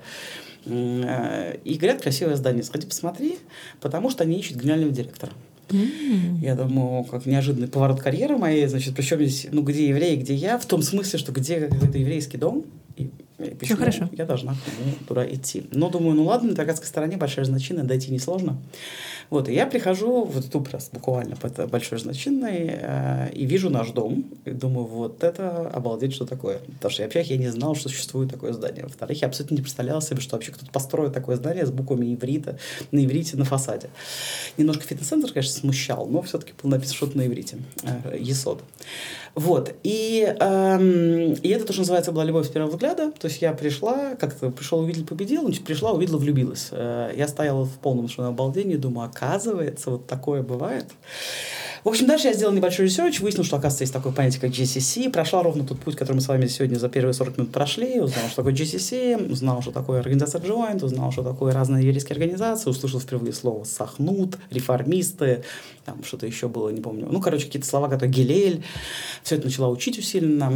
э, 0.64 1.56
и 1.64 1.74
говорят, 1.74 2.02
красивое 2.02 2.36
здание, 2.36 2.62
сходи 2.62 2.86
посмотри, 2.86 3.38
потому 3.80 4.10
что 4.10 4.22
они 4.22 4.38
ищут 4.38 4.58
генерального 4.58 4.92
директора. 4.92 5.32
Я 6.40 6.54
думаю, 6.54 7.04
как 7.04 7.26
неожиданный 7.26 7.68
поворот 7.68 8.00
карьеры 8.00 8.36
моей, 8.36 8.66
значит, 8.66 8.94
причем 8.94 9.18
здесь, 9.18 9.48
ну, 9.50 9.62
где 9.62 9.88
евреи, 9.88 10.16
где 10.16 10.34
я, 10.34 10.58
в 10.58 10.66
том 10.66 10.82
смысле, 10.82 11.18
что 11.18 11.32
где 11.32 11.60
какой-то 11.60 11.98
еврейский 11.98 12.38
дом, 12.38 12.64
и 13.44 13.54
почему 13.54 13.78
хорошо. 13.78 14.08
я 14.12 14.24
должна 14.24 14.56
туда 15.06 15.26
идти. 15.26 15.66
Но 15.72 15.88
думаю, 15.88 16.14
ну 16.14 16.24
ладно, 16.24 16.50
на 16.50 16.56
Таргатской 16.56 16.88
стороне 16.88 17.16
большая 17.16 17.44
значина, 17.44 17.84
дойти 17.84 18.12
несложно. 18.12 18.58
Вот, 19.30 19.48
и 19.48 19.54
я 19.54 19.66
прихожу 19.66 20.24
в 20.24 20.38
эту 20.38 20.62
раз 20.70 20.90
буквально 20.92 21.36
по 21.36 21.46
этой 21.46 21.66
большой 21.66 21.98
значенной 21.98 22.70
э, 22.70 23.32
и 23.32 23.46
вижу 23.46 23.70
наш 23.70 23.90
дом, 23.90 24.26
и 24.44 24.50
думаю, 24.50 24.86
вот 24.86 25.24
это 25.24 25.70
обалдеть, 25.70 26.12
что 26.12 26.26
такое. 26.26 26.58
Потому 26.58 26.92
что, 26.92 27.02
во-первых, 27.04 27.30
я 27.30 27.38
не 27.38 27.48
знал, 27.48 27.74
что 27.74 27.88
существует 27.88 28.30
такое 28.30 28.52
здание. 28.52 28.84
Во-вторых, 28.84 29.22
я 29.22 29.28
абсолютно 29.28 29.54
не 29.54 29.62
представлял 29.62 30.02
себе, 30.02 30.20
что 30.20 30.36
вообще 30.36 30.52
кто-то 30.52 30.70
построит 30.70 31.14
такое 31.14 31.36
здание 31.36 31.64
с 31.64 31.70
буквами 31.70 32.14
иврита, 32.14 32.58
на 32.90 33.02
иврите 33.04 33.38
на 33.38 33.44
фасаде. 33.44 33.88
Немножко 34.58 34.84
фитнес-центр, 34.84 35.32
конечно, 35.32 35.54
смущал, 35.54 36.06
но 36.06 36.20
все-таки 36.20 36.52
было 36.62 36.72
написано 36.72 36.96
что-то 36.96 37.16
на 37.16 37.26
иврите. 37.26 37.56
Э, 37.84 38.16
Есод. 38.18 38.62
Вот. 39.34 39.74
И, 39.82 40.22
эм, 40.40 41.32
и 41.32 41.48
это 41.48 41.64
тоже 41.64 41.80
называется 41.80 42.12
была 42.12 42.24
любовь 42.24 42.46
с 42.46 42.50
первого 42.50 42.70
взгляда. 42.70 43.12
То 43.12 43.28
есть 43.28 43.40
я 43.40 43.52
пришла, 43.52 44.14
как-то 44.16 44.50
пришел, 44.50 44.80
увидел, 44.80 45.06
победил, 45.06 45.42
значит, 45.42 45.64
пришла, 45.64 45.92
увидела, 45.92 46.18
влюбилась. 46.18 46.68
Э, 46.70 47.12
я 47.16 47.26
стояла 47.28 47.64
в 47.64 47.78
полном 47.78 48.08
что 48.08 48.26
обалдении, 48.26 48.76
думаю, 48.76 49.08
оказывается, 49.08 49.90
вот 49.90 50.06
такое 50.06 50.42
бывает. 50.42 50.86
В 51.84 51.88
общем, 51.88 52.06
дальше 52.06 52.28
я 52.28 52.32
сделала 52.32 52.54
небольшой 52.54 52.84
research, 52.84 53.18
выяснил, 53.18 53.42
что, 53.42 53.56
оказывается, 53.56 53.82
есть 53.82 53.92
такое 53.92 54.12
понятие, 54.12 54.40
как 54.40 54.50
JCC. 54.50 55.10
Прошла 55.10 55.42
ровно 55.42 55.64
тот 55.64 55.80
путь, 55.80 55.96
который 55.96 56.16
мы 56.16 56.20
с 56.20 56.28
вами 56.28 56.46
сегодня 56.46 56.76
за 56.76 56.88
первые 56.88 57.12
40 57.12 57.38
минут 57.38 57.52
прошли. 57.52 57.98
Узнала, 57.98 58.28
что 58.28 58.36
такое 58.36 58.54
JCC, 58.54 59.30
узнала, 59.30 59.62
что 59.62 59.72
такое 59.72 59.98
организация 59.98 60.40
Joint, 60.40 60.84
узнала, 60.84 61.10
что 61.10 61.24
такое 61.24 61.52
разные 61.52 61.84
еврейские 61.84 62.14
организации, 62.14 62.70
услышал 62.70 63.00
впервые 63.00 63.32
слово 63.32 63.64
«сахнут», 63.64 64.38
«реформисты», 64.50 65.42
там 65.84 66.04
что-то 66.04 66.26
еще 66.26 66.46
было, 66.46 66.68
не 66.68 66.80
помню. 66.80 67.08
Ну, 67.10 67.20
короче, 67.20 67.46
какие-то 67.46 67.66
слова, 67.66 67.88
которые 67.88 68.12
«гелель». 68.12 68.62
Все 69.24 69.34
это 69.34 69.46
начала 69.46 69.68
учить 69.68 69.98
усиленно. 69.98 70.52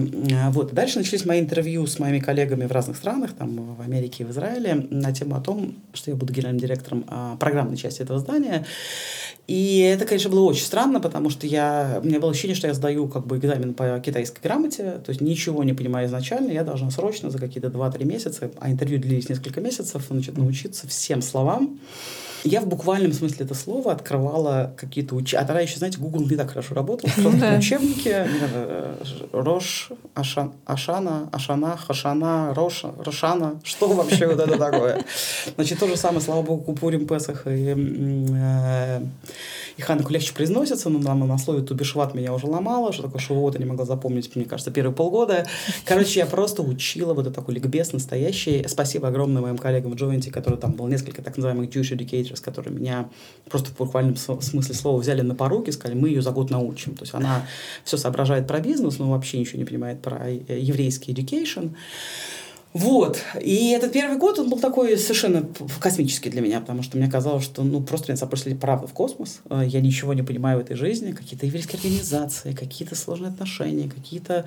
Вот. 0.52 0.72
Дальше 0.72 0.98
начались 0.98 1.24
мои 1.24 1.40
интервью 1.40 1.86
с 1.88 1.98
моими 1.98 2.20
коллегами 2.20 2.66
в 2.66 2.72
разных 2.72 2.96
странах, 2.96 3.32
там, 3.32 3.74
в 3.74 3.80
Америке 3.80 4.22
и 4.22 4.26
в 4.26 4.30
Израиле, 4.30 4.86
на 4.90 5.12
тему 5.12 5.34
о 5.34 5.40
том, 5.40 5.74
что 5.92 6.12
я 6.12 6.16
буду 6.16 6.32
генеральным 6.32 6.60
директором 6.60 7.04
а, 7.08 7.36
программной 7.36 7.76
части 7.76 8.02
этого 8.02 8.20
здания. 8.20 8.64
И 9.46 9.78
это, 9.78 10.06
конечно, 10.06 10.28
было 10.28 10.44
очень 10.44 10.64
странно, 10.64 11.00
потому 11.00 11.30
что 11.30 11.46
я, 11.46 12.00
у 12.02 12.06
меня 12.06 12.18
было 12.18 12.32
ощущение, 12.32 12.56
что 12.56 12.66
я 12.66 12.74
сдаю 12.74 13.06
как 13.06 13.26
бы 13.26 13.38
экзамен 13.38 13.74
по 13.74 14.00
китайской 14.00 14.40
грамоте, 14.42 15.00
то 15.04 15.11
есть 15.11 15.20
ничего 15.20 15.62
не 15.62 15.72
понимаю 15.72 16.09
изначально, 16.09 16.50
я 16.50 16.64
должна 16.64 16.90
срочно 16.90 17.30
за 17.30 17.38
какие-то 17.38 17.68
2-3 17.68 18.04
месяца, 18.04 18.50
а 18.59 18.70
интервью 18.70 18.98
длились 18.98 19.28
несколько 19.28 19.61
месяцев, 19.61 20.04
значит, 20.11 20.37
научиться 20.37 20.88
всем 20.88 21.22
словам, 21.22 21.78
я 22.46 22.61
в 22.61 22.66
буквальном 22.66 23.12
смысле 23.12 23.44
это 23.44 23.54
слова 23.54 23.92
открывала 23.92 24.72
какие-то 24.76 25.14
учебники. 25.14 25.42
А 25.42 25.46
тогда 25.46 25.61
еще, 25.61 25.78
знаете, 25.78 25.98
Google 25.98 26.22
не 26.22 26.37
так 26.37 26.50
хорошо 26.50 26.74
работал. 26.74 27.11
Просто 27.16 27.56
учебники. 27.59 28.12
Э, 28.14 28.94
Рош, 29.32 29.90
Ашан, 30.14 30.52
Ашана, 30.64 31.28
Ашана, 31.32 31.76
Хашана, 31.76 32.54
Рош, 32.54 32.85
Рошана. 32.98 33.61
Что 33.64 33.88
вообще 33.88 34.26
вот 34.26 34.40
это 34.40 34.56
такое? 34.59 35.04
Значит, 35.54 35.78
то 35.78 35.88
же 35.88 35.96
самое, 35.96 36.20
слава 36.20 36.42
богу, 36.42 36.62
Купурим, 36.62 37.06
Песах 37.06 37.46
и 37.46 37.74
э, 37.76 39.00
и 39.76 39.82
Хануку 39.82 40.11
легче 40.11 40.32
произносится, 40.32 40.88
но 40.88 40.98
нам 40.98 41.26
на 41.26 41.38
слове 41.38 41.62
Тубишват 41.62 42.14
меня 42.14 42.32
уже 42.32 42.46
ломало, 42.46 42.92
что 42.92 43.02
такое 43.02 43.20
Шивот 43.20 43.54
я 43.54 43.61
не 43.61 43.66
могла 43.66 43.85
запомнить, 43.85 44.35
мне 44.35 44.46
кажется, 44.46 44.70
первые 44.70 44.94
полгода. 44.94 45.46
Короче, 45.85 46.20
я 46.20 46.26
просто 46.26 46.62
учила 46.62 47.12
вот 47.12 47.22
этот 47.22 47.35
такой 47.35 47.54
ликбез 47.54 47.92
настоящий. 47.92 48.64
Спасибо 48.68 49.09
огромное 49.09 49.42
моим 49.42 49.59
коллегам 49.59 49.92
в 49.92 49.96
Джойнте, 49.96 50.30
которые 50.30 50.59
там 50.59 50.72
было 50.72 50.88
несколько 50.88 51.22
так 51.22 51.37
называемых 51.37 51.68
Jewish 51.68 51.94
educators, 51.94 52.36
которые 52.40 52.75
меня 52.75 53.09
просто 53.49 53.70
в 53.70 53.77
буквальном 53.77 54.16
смысле 54.16 54.75
слова 54.75 55.01
взяли 55.01 55.22
на 55.22 55.35
поруки, 55.35 55.70
сказали, 55.70 55.99
мы 55.99 56.09
ее 56.09 56.22
за 56.22 56.31
год 56.31 56.51
научим. 56.51 56.94
То 56.94 57.03
есть 57.03 57.14
она 57.14 57.46
все 57.85 57.96
соображает 57.96 58.46
про 58.46 58.61
бизнес, 58.61 58.99
но 58.99 59.11
вообще 59.11 59.38
ничего 59.38 59.59
не 59.59 59.64
понимает 59.64 60.03
про 60.03 60.29
э, 60.29 60.59
еврейский 60.59 61.12
education. 61.12 61.75
Вот. 62.72 63.22
И 63.40 63.70
этот 63.70 63.92
первый 63.92 64.18
год, 64.18 64.38
он 64.38 64.51
был 64.51 64.59
такой 64.59 64.99
совершенно 64.99 65.49
космический 65.81 66.29
для 66.29 66.42
меня, 66.42 66.61
потому 66.61 66.83
что 66.83 66.99
мне 66.99 67.11
казалось, 67.11 67.44
что 67.44 67.62
ну, 67.62 67.81
просто 67.81 68.12
меня 68.12 68.16
запросили 68.16 68.53
правда 68.53 68.87
в 68.87 68.92
космос. 68.92 69.40
Э, 69.49 69.62
я 69.66 69.81
ничего 69.81 70.12
не 70.12 70.22
понимаю 70.22 70.59
в 70.59 70.61
этой 70.61 70.77
жизни. 70.77 71.12
Какие-то 71.12 71.46
еврейские 71.46 71.77
организации, 71.77 72.53
какие-то 72.53 72.94
сложные 72.94 73.31
отношения, 73.31 73.88
какие-то 73.88 74.44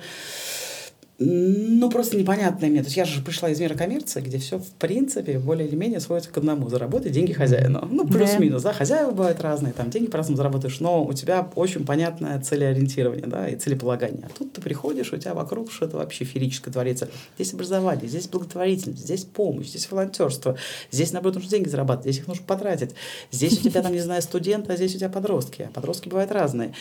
ну, 1.22 1.90
просто 1.90 2.16
непонятное 2.16 2.70
мне. 2.70 2.80
То 2.80 2.86
есть 2.86 2.96
я 2.96 3.04
же 3.04 3.20
пришла 3.20 3.50
из 3.50 3.60
мира 3.60 3.74
коммерции, 3.74 4.22
где 4.22 4.38
все, 4.38 4.58
в 4.58 4.70
принципе, 4.78 5.38
более 5.38 5.68
или 5.68 5.76
менее 5.76 6.00
сводится 6.00 6.30
к 6.32 6.38
одному. 6.38 6.70
Заработать 6.70 7.12
деньги 7.12 7.32
хозяину. 7.32 7.86
Ну, 7.90 8.08
плюс-минус, 8.08 8.62
да. 8.62 8.72
Хозяева 8.72 9.10
бывают 9.10 9.38
разные, 9.42 9.74
там 9.74 9.90
деньги 9.90 10.08
по-разному 10.08 10.38
заработаешь, 10.38 10.80
но 10.80 11.04
у 11.04 11.12
тебя 11.12 11.50
очень 11.56 11.84
понятное 11.84 12.40
целеориентирование, 12.40 13.26
да, 13.26 13.48
и 13.48 13.56
целеполагание. 13.56 14.22
А 14.24 14.38
тут 14.38 14.54
ты 14.54 14.62
приходишь, 14.62 15.12
у 15.12 15.18
тебя 15.18 15.34
вокруг 15.34 15.70
что-то 15.70 15.98
вообще 15.98 16.24
феерическое 16.24 16.72
творится. 16.72 17.10
Здесь 17.36 17.52
образование, 17.52 18.08
здесь 18.08 18.26
благотворительность, 18.26 19.02
здесь 19.02 19.24
помощь, 19.24 19.66
здесь 19.66 19.90
волонтерство. 19.90 20.56
Здесь, 20.90 21.12
наоборот, 21.12 21.34
нужно 21.34 21.50
деньги 21.50 21.68
зарабатывать, 21.68 22.14
здесь 22.14 22.22
их 22.22 22.28
нужно 22.28 22.46
потратить. 22.46 22.92
Здесь 23.30 23.58
у 23.58 23.62
тебя, 23.62 23.82
там, 23.82 23.92
не 23.92 24.00
знаю, 24.00 24.22
студенты, 24.22 24.72
а 24.72 24.76
здесь 24.76 24.94
у 24.94 24.98
тебя 24.98 25.10
подростки. 25.10 25.68
А 25.68 25.70
подростки 25.70 26.08
бывают 26.08 26.32
разные. 26.32 26.72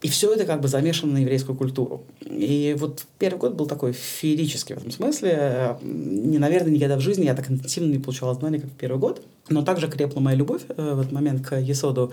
И 0.00 0.08
все 0.08 0.32
это 0.32 0.44
как 0.44 0.60
бы 0.60 0.68
замешано 0.68 1.14
на 1.14 1.18
еврейскую 1.18 1.56
культуру. 1.56 2.04
И 2.20 2.76
вот 2.78 3.04
первый 3.18 3.38
год 3.38 3.54
был 3.54 3.66
такой 3.66 3.92
феерический 3.92 4.76
в 4.76 4.78
этом 4.78 4.92
смысле. 4.92 5.76
Не, 5.82 6.38
наверное, 6.38 6.70
никогда 6.70 6.96
в 6.96 7.00
жизни 7.00 7.24
я 7.24 7.34
так 7.34 7.50
интенсивно 7.50 7.90
не 7.90 7.98
получала 7.98 8.34
знания, 8.34 8.60
как 8.60 8.70
в 8.70 8.74
первый 8.74 8.98
год. 8.98 9.22
Но 9.48 9.62
также 9.62 9.88
крепла 9.88 10.20
моя 10.20 10.36
любовь 10.36 10.62
э, 10.68 10.94
в 10.94 11.00
этот 11.00 11.10
момент 11.10 11.44
к 11.44 11.58
Есоду. 11.58 12.12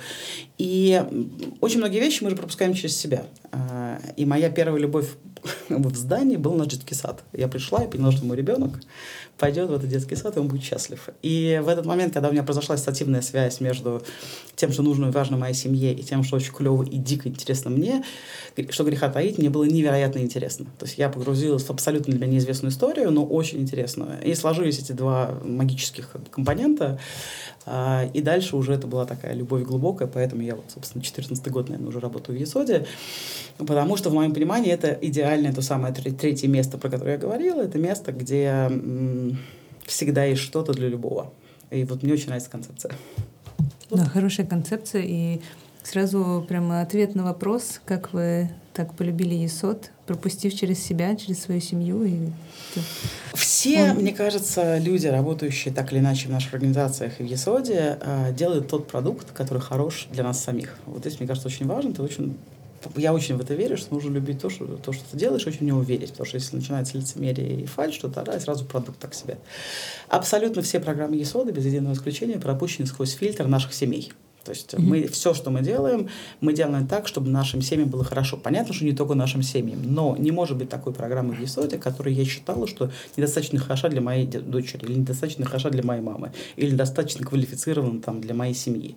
И 0.58 1.04
очень 1.62 1.78
многие 1.78 2.00
вещи 2.00 2.24
мы 2.24 2.32
же 2.32 2.36
пропускаем 2.36 2.74
через 2.74 2.98
себя. 2.98 3.28
А, 3.52 4.00
и 4.15 4.26
моя 4.26 4.50
первая 4.50 4.82
любовь 4.82 5.10
в 5.69 5.95
здании 5.95 6.38
был 6.38 6.54
наш 6.54 6.67
детский 6.67 6.95
сад. 6.95 7.24
Я 7.34 7.48
пришла 7.48 7.84
и 7.84 7.89
поняла, 7.89 8.12
что 8.12 8.26
мой 8.26 8.38
ребенок 8.38 8.80
пойдет 9.38 9.69
в 9.69 9.74
этот 9.74 9.89
детский 9.89 10.15
сад, 10.15 10.38
и 10.38 10.39
он 10.39 10.48
будет 10.48 10.63
счастлив. 10.63 11.10
И 11.21 11.62
в 11.63 11.67
этот 11.67 11.86
момент, 11.86 12.13
когда 12.13 12.30
у 12.30 12.32
меня 12.32 12.43
произошла 12.43 12.76
ассоциативная 12.76 13.21
связь 13.21 13.60
между 13.60 14.02
тем, 14.56 14.71
что 14.71 14.82
нужно 14.82 15.08
и 15.08 15.12
важно 15.12 15.38
моей 15.38 15.54
семье, 15.54 15.93
и 15.93 16.04
тем, 16.04 16.24
что 16.24 16.38
очень 16.38 16.54
клево 16.54 16.84
и 16.84 16.98
дико 16.98 17.28
интересно 17.28 17.69
мне, 17.69 18.04
что 18.69 18.84
греха 18.84 19.10
таить, 19.10 19.38
мне 19.38 19.50
было 19.50 19.65
невероятно 19.65 20.19
интересно. 20.19 20.65
То 20.80 20.86
есть 20.86 20.98
я 20.98 21.10
погрузилась 21.10 21.63
в 21.63 21.69
абсолютно 21.69 22.13
для 22.13 22.21
меня 22.21 22.34
неизвестную 22.34 22.71
историю, 22.71 23.12
но 23.12 23.26
очень 23.26 23.62
интересную. 23.62 24.21
И 24.24 24.34
сложились 24.36 24.80
эти 24.80 24.93
два 24.93 25.39
магических 25.43 26.10
компонента, 26.32 27.00
а, 27.65 28.08
и 28.13 28.21
дальше 28.21 28.56
уже 28.56 28.73
это 28.73 28.88
была 28.88 29.06
такая 29.06 29.34
любовь 29.34 29.63
глубокая, 29.63 30.08
поэтому 30.08 30.41
я 30.41 30.56
вот, 30.56 30.65
собственно, 30.73 31.04
14 31.04 31.47
год, 31.49 31.69
наверное, 31.69 31.89
уже 31.89 31.99
работаю 31.99 32.38
в 32.38 32.41
Есоде, 32.41 32.86
потому 33.58 33.97
что, 33.97 34.10
в 34.10 34.13
моем 34.13 34.34
понимании, 34.34 34.71
это 34.71 34.97
идеальное 35.01 35.54
то 35.54 35.62
самое 35.62 35.93
третье 35.93 36.47
место, 36.47 36.78
про 36.78 36.89
которое 36.89 37.13
я 37.13 37.17
говорила, 37.17 37.62
это 37.62 37.80
место, 37.80 38.12
где 38.12 38.69
всегда 39.86 40.25
есть 40.25 40.41
что-то 40.41 40.73
для 40.73 40.89
любого. 40.89 41.32
И 41.71 41.84
вот 41.84 42.04
мне 42.04 42.13
очень 42.13 42.28
нравится 42.28 42.49
концепция. 42.49 42.91
Да, 43.89 44.06
хорошая 44.06 44.45
концепция. 44.45 45.04
И 45.04 45.41
сразу 45.86 46.45
прямо 46.48 46.82
ответ 46.82 47.15
на 47.15 47.24
вопрос, 47.24 47.80
как 47.86 48.13
вы 48.13 48.50
так 48.74 48.93
полюбили 48.93 49.34
Есот, 49.34 49.91
пропустив 50.06 50.54
через 50.54 50.84
себя, 50.84 51.15
через 51.15 51.41
свою 51.41 51.62
семью. 51.62 52.04
И... 52.04 52.30
Все, 53.34 53.91
Он... 53.91 53.98
мне 53.98 54.12
кажется, 54.12 54.78
люди, 54.80 55.08
работающие 55.08 55.74
так 55.74 55.91
или 55.93 56.00
иначе 56.00 56.28
в 56.28 56.32
наших 56.32 56.54
организациях 56.54 57.19
и 57.19 57.24
в 57.24 57.26
Есоде, 57.26 57.98
а, 58.02 58.32
делают 58.32 58.67
тот 58.67 58.88
продукт, 58.88 59.32
который 59.32 59.60
хорош 59.60 60.08
для 60.12 60.24
нас 60.24 60.43
самих. 60.43 60.76
Вот 60.86 61.00
здесь, 61.00 61.19
мне 61.19 61.28
кажется, 61.28 61.48
очень 61.48 61.67
важно. 61.67 61.91
Это 61.91 62.04
очень 62.04 62.38
я 62.98 63.13
очень 63.13 63.36
в 63.36 63.41
это 63.41 63.56
верю, 63.56 63.78
что 63.78 63.95
нужно 63.95 64.13
любить 64.13 64.39
то, 64.39 64.50
что, 64.50 64.65
то, 64.78 64.93
что 64.93 65.04
ты 65.10 65.17
делаешь, 65.17 65.48
очень 65.48 65.60
в 65.60 65.63
него 65.63 65.82
верить. 65.82 66.12
Потому 66.12 66.28
что 66.28 66.38
если 66.38 66.56
начинается 66.56 66.98
лицемерие 66.98 67.62
и 67.62 67.65
фальш, 67.65 67.98
то 67.98 68.10
тогда 68.10 68.39
сразу 68.39 68.65
продукт 68.65 69.00
так 69.00 69.15
себе. 69.15 69.38
Абсолютно 70.08 70.62
все 70.62 70.80
программы 70.80 71.15
ЕСОДа, 71.15 71.52
без 71.52 71.65
единого 71.65 71.93
исключения, 71.93 72.39
пропущены 72.39 72.86
сквозь 72.86 73.13
фильтр 73.13 73.48
наших 73.48 73.74
семей. 73.74 74.13
То 74.46 74.52
есть 74.52 74.74
mm-hmm. 74.74 74.80
мы 74.80 75.08
все, 75.08 75.34
что 75.34 75.50
мы 75.50 75.62
делаем, 75.62 76.08
мы 76.40 76.54
делаем 76.54 76.88
так, 76.88 77.08
чтобы 77.08 77.30
нашим 77.30 77.62
семьям 77.62 77.90
было 77.90 78.04
хорошо. 78.04 78.38
Понятно, 78.38 78.74
что 78.74 78.86
не 78.86 78.94
только 78.94 79.16
нашим 79.16 79.42
семьям, 79.42 79.80
но 79.84 80.16
не 80.18 80.32
может 80.32 80.58
быть 80.58 80.70
такой 80.70 80.94
программы 80.94 81.34
в 81.34 81.42
ЕСОДе, 81.42 81.80
которая 81.80 82.14
я 82.14 82.24
считала, 82.24 82.68
что 82.68 82.92
недостаточно 83.18 83.60
хороша 83.60 83.90
для 83.90 84.02
моей 84.02 84.28
дочери, 84.28 84.86
или 84.86 84.94
недостаточно 85.00 85.46
хороша 85.46 85.72
для 85.72 85.84
моей 85.84 86.02
мамы, 86.02 86.32
или 86.56 86.72
недостаточно 86.72 87.26
квалифицирована 87.26 88.02
там, 88.02 88.22
для 88.22 88.36
моей 88.36 88.54
семьи 88.54 88.96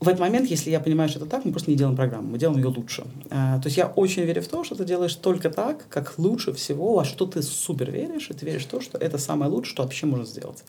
в 0.00 0.08
этот 0.08 0.20
момент, 0.20 0.48
если 0.50 0.70
я 0.70 0.80
понимаю, 0.80 1.10
что 1.10 1.18
это 1.18 1.28
так, 1.28 1.44
мы 1.44 1.50
просто 1.50 1.70
не 1.70 1.76
делаем 1.76 1.94
программу, 1.94 2.30
мы 2.30 2.38
делаем 2.38 2.58
ее 2.58 2.68
лучше. 2.68 3.04
А, 3.28 3.58
то 3.60 3.66
есть 3.66 3.76
я 3.76 3.86
очень 3.86 4.22
верю 4.22 4.40
в 4.40 4.48
то, 4.48 4.64
что 4.64 4.74
ты 4.74 4.86
делаешь 4.86 5.14
только 5.14 5.50
так, 5.50 5.86
как 5.90 6.14
лучше 6.16 6.54
всего, 6.54 6.94
во 6.94 7.04
что 7.04 7.26
ты 7.26 7.42
супер 7.42 7.90
веришь, 7.90 8.30
и 8.30 8.32
ты 8.32 8.46
веришь 8.46 8.64
в 8.64 8.68
то, 8.68 8.80
что 8.80 8.96
это 8.96 9.18
самое 9.18 9.50
лучшее, 9.50 9.72
что 9.72 9.82
вообще 9.82 10.06
можно 10.06 10.24
сделать. 10.24 10.64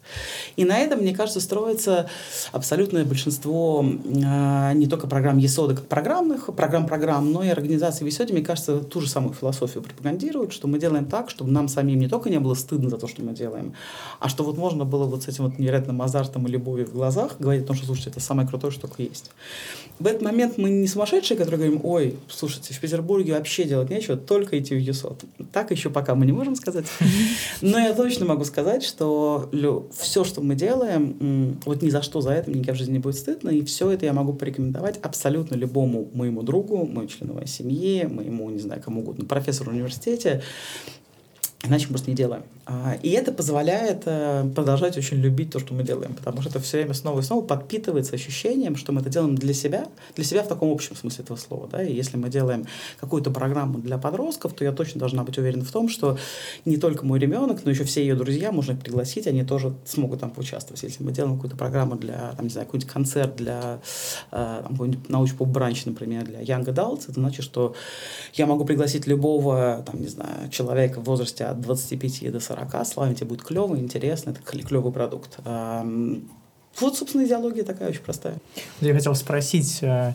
И 0.57 0.65
на 0.65 0.77
этом, 0.77 0.99
мне 0.99 1.15
кажется, 1.15 1.39
строится 1.39 2.09
абсолютное 2.51 3.05
большинство 3.05 3.85
а, 4.25 4.73
не 4.73 4.87
только 4.87 5.07
программ 5.07 5.37
ЕСОДа 5.37 5.75
как 5.75 5.87
программных, 5.87 6.53
программ-программ, 6.53 7.31
но 7.31 7.41
и 7.41 7.47
организации 7.47 8.03
в 8.03 8.07
ЕСОДе, 8.07 8.33
мне 8.33 8.43
кажется, 8.43 8.81
ту 8.81 8.99
же 8.99 9.09
самую 9.09 9.33
философию 9.33 9.81
пропагандируют, 9.81 10.51
что 10.51 10.67
мы 10.67 10.77
делаем 10.77 11.05
так, 11.05 11.29
чтобы 11.29 11.51
нам 11.51 11.69
самим 11.69 11.99
не 11.99 12.09
только 12.09 12.29
не 12.29 12.39
было 12.41 12.53
стыдно 12.53 12.89
за 12.89 12.97
то, 12.97 13.07
что 13.07 13.21
мы 13.21 13.31
делаем, 13.31 13.75
а 14.19 14.27
что 14.27 14.43
вот 14.43 14.57
можно 14.57 14.83
было 14.83 15.05
вот 15.05 15.23
с 15.23 15.29
этим 15.29 15.45
вот 15.45 15.57
невероятным 15.57 16.01
азартом 16.01 16.47
и 16.47 16.51
любовью 16.51 16.85
в 16.85 16.91
глазах 16.91 17.37
говорить 17.39 17.63
о 17.63 17.67
том, 17.67 17.77
что, 17.77 17.85
слушайте, 17.85 18.09
это 18.09 18.19
самое 18.19 18.45
крутое, 18.45 18.71
что 18.71 18.81
только 18.81 19.03
есть 19.03 19.20
есть. 19.21 19.31
В 19.99 20.07
этот 20.07 20.23
момент 20.23 20.57
мы 20.57 20.71
не 20.71 20.87
сумасшедшие, 20.87 21.37
которые 21.37 21.59
говорим, 21.59 21.81
ой, 21.83 22.17
слушайте, 22.27 22.73
в 22.73 22.79
Петербурге 22.79 23.33
вообще 23.33 23.65
делать 23.65 23.91
нечего, 23.91 24.17
только 24.17 24.57
идти 24.57 24.73
в 24.73 24.79
ЮСОТ. 24.79 25.25
Так 25.51 25.69
еще 25.69 25.91
пока 25.91 26.15
мы 26.15 26.25
не 26.25 26.31
можем 26.31 26.55
сказать. 26.55 26.85
Но 27.61 27.77
я 27.77 27.93
точно 27.93 28.25
могу 28.25 28.43
сказать, 28.43 28.83
что 28.83 29.47
все, 29.95 30.23
что 30.23 30.41
мы 30.41 30.55
делаем, 30.55 31.55
вот 31.65 31.83
ни 31.83 31.89
за 31.89 32.01
что 32.01 32.21
за 32.21 32.31
это 32.31 32.49
мне 32.49 32.63
в 32.63 32.75
жизни 32.75 32.93
не 32.93 32.99
будет 32.99 33.15
стыдно, 33.15 33.49
и 33.49 33.63
все 33.63 33.91
это 33.91 34.05
я 34.05 34.13
могу 34.13 34.33
порекомендовать 34.33 34.97
абсолютно 35.03 35.53
любому 35.53 36.09
моему 36.13 36.41
другу, 36.41 36.77
моему 36.87 37.07
члену 37.07 37.35
моей 37.35 37.47
семьи, 37.47 38.05
моему, 38.05 38.49
не 38.49 38.59
знаю, 38.59 38.81
кому 38.83 39.01
угодно, 39.01 39.25
профессору 39.25 39.69
в 39.69 39.73
университете, 39.75 40.41
Иначе 41.63 41.85
мы 41.85 41.89
просто 41.89 42.09
не 42.09 42.15
делаем. 42.15 42.43
А, 42.65 42.97
и 43.01 43.09
это 43.09 43.31
позволяет 43.31 44.03
э, 44.05 44.47
продолжать 44.55 44.95
очень 44.97 45.17
любить 45.17 45.51
то, 45.51 45.59
что 45.59 45.73
мы 45.73 45.83
делаем, 45.83 46.13
потому 46.13 46.41
что 46.41 46.51
это 46.51 46.59
все 46.59 46.77
время 46.77 46.93
снова 46.93 47.19
и 47.19 47.23
снова 47.23 47.43
подпитывается 47.43 48.15
ощущением, 48.15 48.75
что 48.75 48.91
мы 48.91 49.01
это 49.01 49.09
делаем 49.09 49.35
для 49.35 49.53
себя, 49.53 49.87
для 50.15 50.23
себя 50.23 50.43
в 50.43 50.47
таком 50.47 50.71
общем 50.71 50.95
смысле 50.95 51.23
этого 51.23 51.37
слова. 51.37 51.67
Да? 51.71 51.83
И 51.83 51.91
если 51.91 52.17
мы 52.17 52.29
делаем 52.29 52.67
какую-то 52.99 53.31
программу 53.31 53.79
для 53.79 53.97
подростков, 53.97 54.53
то 54.53 54.63
я 54.63 54.71
точно 54.71 54.99
должна 54.99 55.23
быть 55.23 55.37
уверена 55.39 55.65
в 55.65 55.71
том, 55.71 55.89
что 55.89 56.17
не 56.65 56.77
только 56.77 57.03
мой 57.05 57.19
ребенок, 57.19 57.61
но 57.65 57.71
еще 57.71 57.83
все 57.83 58.01
ее 58.01 58.15
друзья 58.15 58.51
можно 58.51 58.75
пригласить, 58.75 59.25
они 59.25 59.43
тоже 59.43 59.73
смогут 59.85 60.19
там 60.19 60.29
поучаствовать. 60.29 60.83
Если 60.83 61.03
мы 61.03 61.11
делаем 61.11 61.35
какую-то 61.35 61.57
программу 61.57 61.95
для, 61.95 62.33
там, 62.37 62.45
не 62.45 62.51
знаю, 62.51 62.67
какой-нибудь 62.67 62.91
концерт 62.93 63.35
для 63.37 63.79
э, 64.31 64.63
какой-нибудь 64.69 65.09
научно-поп-бранч, 65.09 65.85
например, 65.85 66.25
для 66.25 66.41
Young 66.41 66.65
Adults, 66.65 67.05
это 67.05 67.13
значит, 67.13 67.43
что 67.43 67.73
я 68.33 68.45
могу 68.45 68.65
пригласить 68.65 69.07
любого, 69.07 69.83
там, 69.85 69.99
не 69.99 70.07
знаю, 70.07 70.49
человека 70.51 70.99
в 70.99 71.05
возрасте 71.05 71.45
от 71.45 71.59
25 71.61 72.31
до 72.31 72.39
40, 72.39 72.50
слава 72.85 73.13
тебе 73.13 73.27
будет 73.27 73.43
клево, 73.43 73.77
интересно, 73.77 74.31
это 74.31 74.41
клевый 74.41 74.91
продукт. 74.91 75.37
Вот, 76.79 76.97
собственно, 76.97 77.25
идеология 77.25 77.63
такая 77.63 77.89
очень 77.89 78.01
простая. 78.01 78.37
Я 78.79 78.93
хотел 78.93 79.13
спросить, 79.13 79.81
Э, 79.81 80.13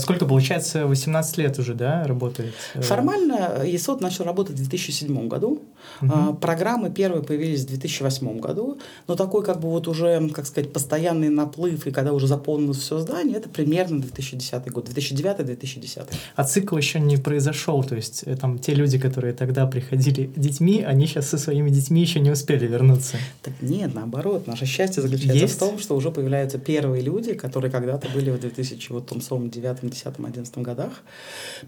сколько, 0.00 0.26
получается, 0.26 0.86
18 0.86 1.38
лет 1.38 1.58
уже, 1.58 1.74
да, 1.74 2.04
работает? 2.04 2.54
Э, 2.74 2.82
Формально 2.82 3.62
ЕСОД 3.64 4.00
начал 4.00 4.24
работать 4.24 4.54
в 4.54 4.58
2007 4.58 5.28
году. 5.28 5.62
Угу. 6.02 6.34
Программы 6.40 6.90
первые 6.90 7.22
появились 7.22 7.62
в 7.62 7.68
2008 7.68 8.40
году, 8.40 8.78
но 9.06 9.14
такой 9.14 9.44
как 9.44 9.60
бы 9.60 9.68
вот 9.68 9.88
уже, 9.88 10.28
как 10.30 10.46
сказать, 10.46 10.72
постоянный 10.72 11.28
наплыв, 11.28 11.86
и 11.86 11.90
когда 11.90 12.12
уже 12.12 12.26
заполнилось 12.26 12.78
все 12.78 12.98
здание, 12.98 13.36
это 13.36 13.48
примерно 13.48 14.00
2010 14.00 14.70
год, 14.70 14.88
2009-2010. 14.88 16.06
А 16.34 16.44
цикл 16.44 16.76
еще 16.76 17.00
не 17.00 17.16
произошел, 17.16 17.82
то 17.84 17.94
есть 17.94 18.24
э, 18.26 18.36
там 18.36 18.58
те 18.58 18.74
люди, 18.74 18.98
которые 18.98 19.32
тогда 19.32 19.66
приходили 19.66 20.30
детьми, 20.36 20.82
они 20.82 21.06
сейчас 21.06 21.28
со 21.28 21.38
своими 21.38 21.70
детьми 21.70 22.00
еще 22.00 22.20
не 22.20 22.30
успели 22.30 22.66
вернуться. 22.66 23.16
Так 23.42 23.54
нет, 23.60 23.94
наоборот, 23.94 24.46
наше 24.46 24.66
счастье 24.66 25.02
заключается 25.02 25.44
Есть? 25.44 25.56
в 25.56 25.58
том, 25.58 25.78
что 25.78 25.96
уже 25.96 26.10
появляются 26.10 26.58
первые 26.58 27.02
люди, 27.02 27.34
которые 27.34 27.70
когда-то 27.70 28.08
были 28.14 28.30
в 28.30 28.40
2009 28.40 29.06
9, 29.50 29.75
10, 29.82 30.06
11 30.18 30.58
годах. 30.58 31.02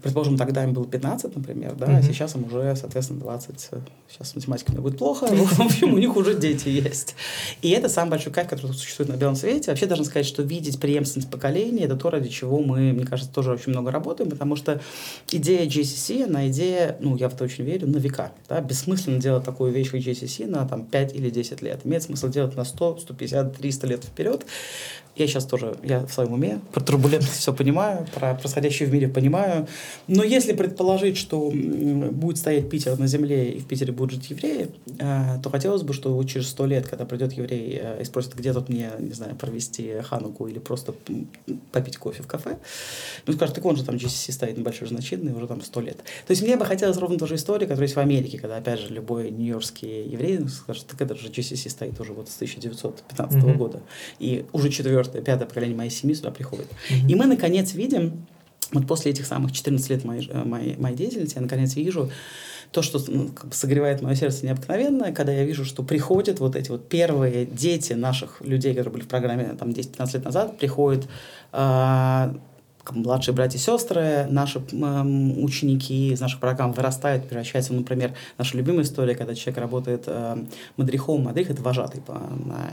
Предположим, 0.01 0.37
тогда 0.37 0.63
им 0.63 0.73
было 0.73 0.85
15, 0.85 1.35
например, 1.35 1.75
да, 1.75 1.87
mm-hmm. 1.87 1.97
а 1.99 2.03
сейчас 2.03 2.35
им 2.35 2.45
уже, 2.45 2.75
соответственно, 2.75 3.19
20. 3.19 3.69
Сейчас 4.09 4.35
математика 4.35 4.71
мне 4.71 4.81
будет 4.81 4.97
плохо, 4.97 5.25
в 5.31 5.61
общем, 5.61 5.93
у 5.93 5.97
них 5.97 6.15
уже 6.15 6.35
дети 6.35 6.69
есть. 6.69 7.15
И 7.61 7.69
это 7.71 7.89
самый 7.89 8.11
большой 8.11 8.33
кайф, 8.33 8.49
который 8.49 8.73
существует 8.73 9.09
на 9.09 9.17
белом 9.17 9.35
свете. 9.35 9.71
Вообще, 9.71 9.85
должен 9.85 10.05
сказать, 10.05 10.25
что 10.25 10.43
видеть 10.43 10.79
преемственность 10.79 11.29
поколений— 11.29 11.79
это 11.81 11.95
то, 11.95 12.09
ради 12.09 12.29
чего 12.29 12.59
мы, 12.59 12.93
мне 12.93 13.05
кажется, 13.05 13.31
тоже 13.33 13.51
очень 13.51 13.71
много 13.71 13.91
работаем, 13.91 14.29
потому 14.29 14.55
что 14.55 14.81
идея 15.31 15.65
JCC, 15.65 16.25
она 16.25 16.47
идея, 16.49 16.97
ну, 16.99 17.15
я 17.15 17.29
в 17.29 17.33
это 17.33 17.43
очень 17.43 17.63
верю, 17.63 17.87
на 17.87 17.97
века. 17.97 18.31
Да? 18.47 18.61
Бессмысленно 18.61 19.19
делать 19.19 19.43
такую 19.43 19.71
вещь, 19.71 19.91
как 19.91 20.01
JCC, 20.01 20.47
на 20.47 20.67
там, 20.67 20.85
5 20.85 21.15
или 21.15 21.29
10 21.29 21.61
лет. 21.61 21.81
Имеет 21.85 22.03
смысл 22.03 22.29
делать 22.29 22.55
на 22.55 22.63
100, 22.63 22.99
150, 22.99 23.57
300 23.57 23.87
лет 23.87 24.03
вперед, 24.03 24.45
я 25.19 25.27
сейчас 25.27 25.45
тоже, 25.45 25.75
я 25.83 26.05
в 26.05 26.11
своем 26.11 26.33
уме, 26.33 26.59
про 26.71 26.81
турбулентность 26.81 27.39
все 27.39 27.53
понимаю, 27.53 28.07
про 28.13 28.35
происходящее 28.35 28.89
в 28.89 28.93
мире 28.93 29.07
понимаю. 29.07 29.67
Но 30.07 30.23
если 30.23 30.53
предположить, 30.53 31.17
что 31.17 31.51
будет 31.51 32.37
стоять 32.37 32.69
Питер 32.69 32.97
на 32.97 33.07
земле 33.07 33.51
и 33.51 33.59
в 33.59 33.65
Питере 33.65 33.91
будут 33.91 34.15
жить 34.15 34.29
евреи, 34.29 34.69
э, 34.99 35.39
то 35.41 35.49
хотелось 35.49 35.83
бы, 35.83 35.93
что 35.93 36.23
через 36.23 36.49
сто 36.49 36.65
лет, 36.65 36.87
когда 36.87 37.05
придет 37.05 37.33
еврей 37.33 37.79
э, 37.81 38.01
и 38.01 38.05
спросит, 38.05 38.35
где 38.35 38.53
тут 38.53 38.69
мне, 38.69 38.89
не 38.99 39.13
знаю, 39.13 39.35
провести 39.35 39.99
хануку 40.01 40.47
или 40.47 40.59
просто 40.59 40.93
попить 41.71 41.97
кофе 41.97 42.23
в 42.23 42.27
кафе, 42.27 42.57
ну 43.25 43.33
скажет, 43.33 43.55
так 43.55 43.65
он 43.65 43.75
же 43.75 43.83
там 43.83 43.95
GCC 43.95 44.31
стоит 44.31 44.57
небольшой 44.57 44.87
значительный, 44.87 45.33
уже 45.33 45.47
там 45.47 45.61
сто 45.61 45.81
лет. 45.81 45.97
То 45.97 46.31
есть 46.31 46.41
мне 46.41 46.57
бы 46.57 46.65
хотелось 46.65 46.97
ровно 46.97 47.17
ту 47.17 47.27
же 47.27 47.35
историю, 47.35 47.67
которая 47.67 47.85
есть 47.85 47.95
в 47.95 47.99
Америке, 47.99 48.37
когда, 48.37 48.57
опять 48.57 48.79
же, 48.79 48.93
любой 48.93 49.31
нью-йоркский 49.31 50.07
еврей 50.07 50.47
скажет, 50.47 50.87
так 50.87 51.01
это 51.01 51.15
же 51.15 51.27
GCC 51.27 51.69
стоит 51.69 51.99
уже 51.99 52.13
вот 52.13 52.29
с 52.29 52.35
1915 52.35 53.37
mm-hmm. 53.37 53.53
года. 53.55 53.81
И 54.19 54.45
уже 54.51 54.69
четвертое, 55.09 55.21
пятое 55.21 55.47
поколение 55.47 55.75
моей 55.77 55.89
семьи 55.89 56.15
сюда 56.15 56.31
приходит. 56.31 56.67
Mm-hmm. 56.67 57.09
И 57.09 57.15
мы, 57.15 57.25
наконец, 57.25 57.73
видим, 57.73 58.25
вот 58.71 58.87
после 58.87 59.11
этих 59.11 59.25
самых 59.25 59.51
14 59.51 59.89
лет 59.89 60.05
моей, 60.05 60.31
моей, 60.31 60.77
моей 60.77 60.95
деятельности, 60.95 61.35
я, 61.35 61.41
наконец, 61.41 61.75
вижу, 61.75 62.11
то, 62.71 62.83
что 62.83 62.99
ну, 63.07 63.29
как 63.29 63.47
бы 63.47 63.55
согревает 63.55 64.01
мое 64.01 64.13
сердце 64.13 64.45
необыкновенно, 64.45 65.11
когда 65.11 65.31
я 65.31 65.43
вижу, 65.43 65.65
что 65.65 65.81
приходят 65.81 66.39
вот 66.39 66.55
эти 66.55 66.69
вот 66.69 66.87
первые 66.87 67.45
дети 67.45 67.93
наших 67.93 68.41
людей, 68.41 68.73
которые 68.73 68.93
были 68.93 69.03
в 69.03 69.07
программе 69.07 69.55
там 69.57 69.69
10-15 69.69 70.13
лет 70.13 70.25
назад, 70.25 70.57
приходят 70.59 71.07
э, 71.51 72.33
младшие 72.93 73.33
братья 73.33 73.57
и 73.57 73.61
сестры, 73.61 74.27
наши 74.29 74.59
э, 74.59 75.01
ученики 75.37 76.11
из 76.11 76.19
наших 76.19 76.39
программ 76.39 76.71
вырастают, 76.71 77.27
превращаются, 77.27 77.73
например, 77.73 78.13
наша 78.37 78.57
любимая 78.57 78.83
история, 78.83 79.15
когда 79.15 79.35
человек 79.35 79.59
работает 79.59 80.03
э, 80.07 80.37
мадрихом. 80.77 81.23
Мадрих— 81.23 81.49
это 81.51 81.61
вожатый 81.61 82.01
по, 82.01 82.13
на, 82.13 82.71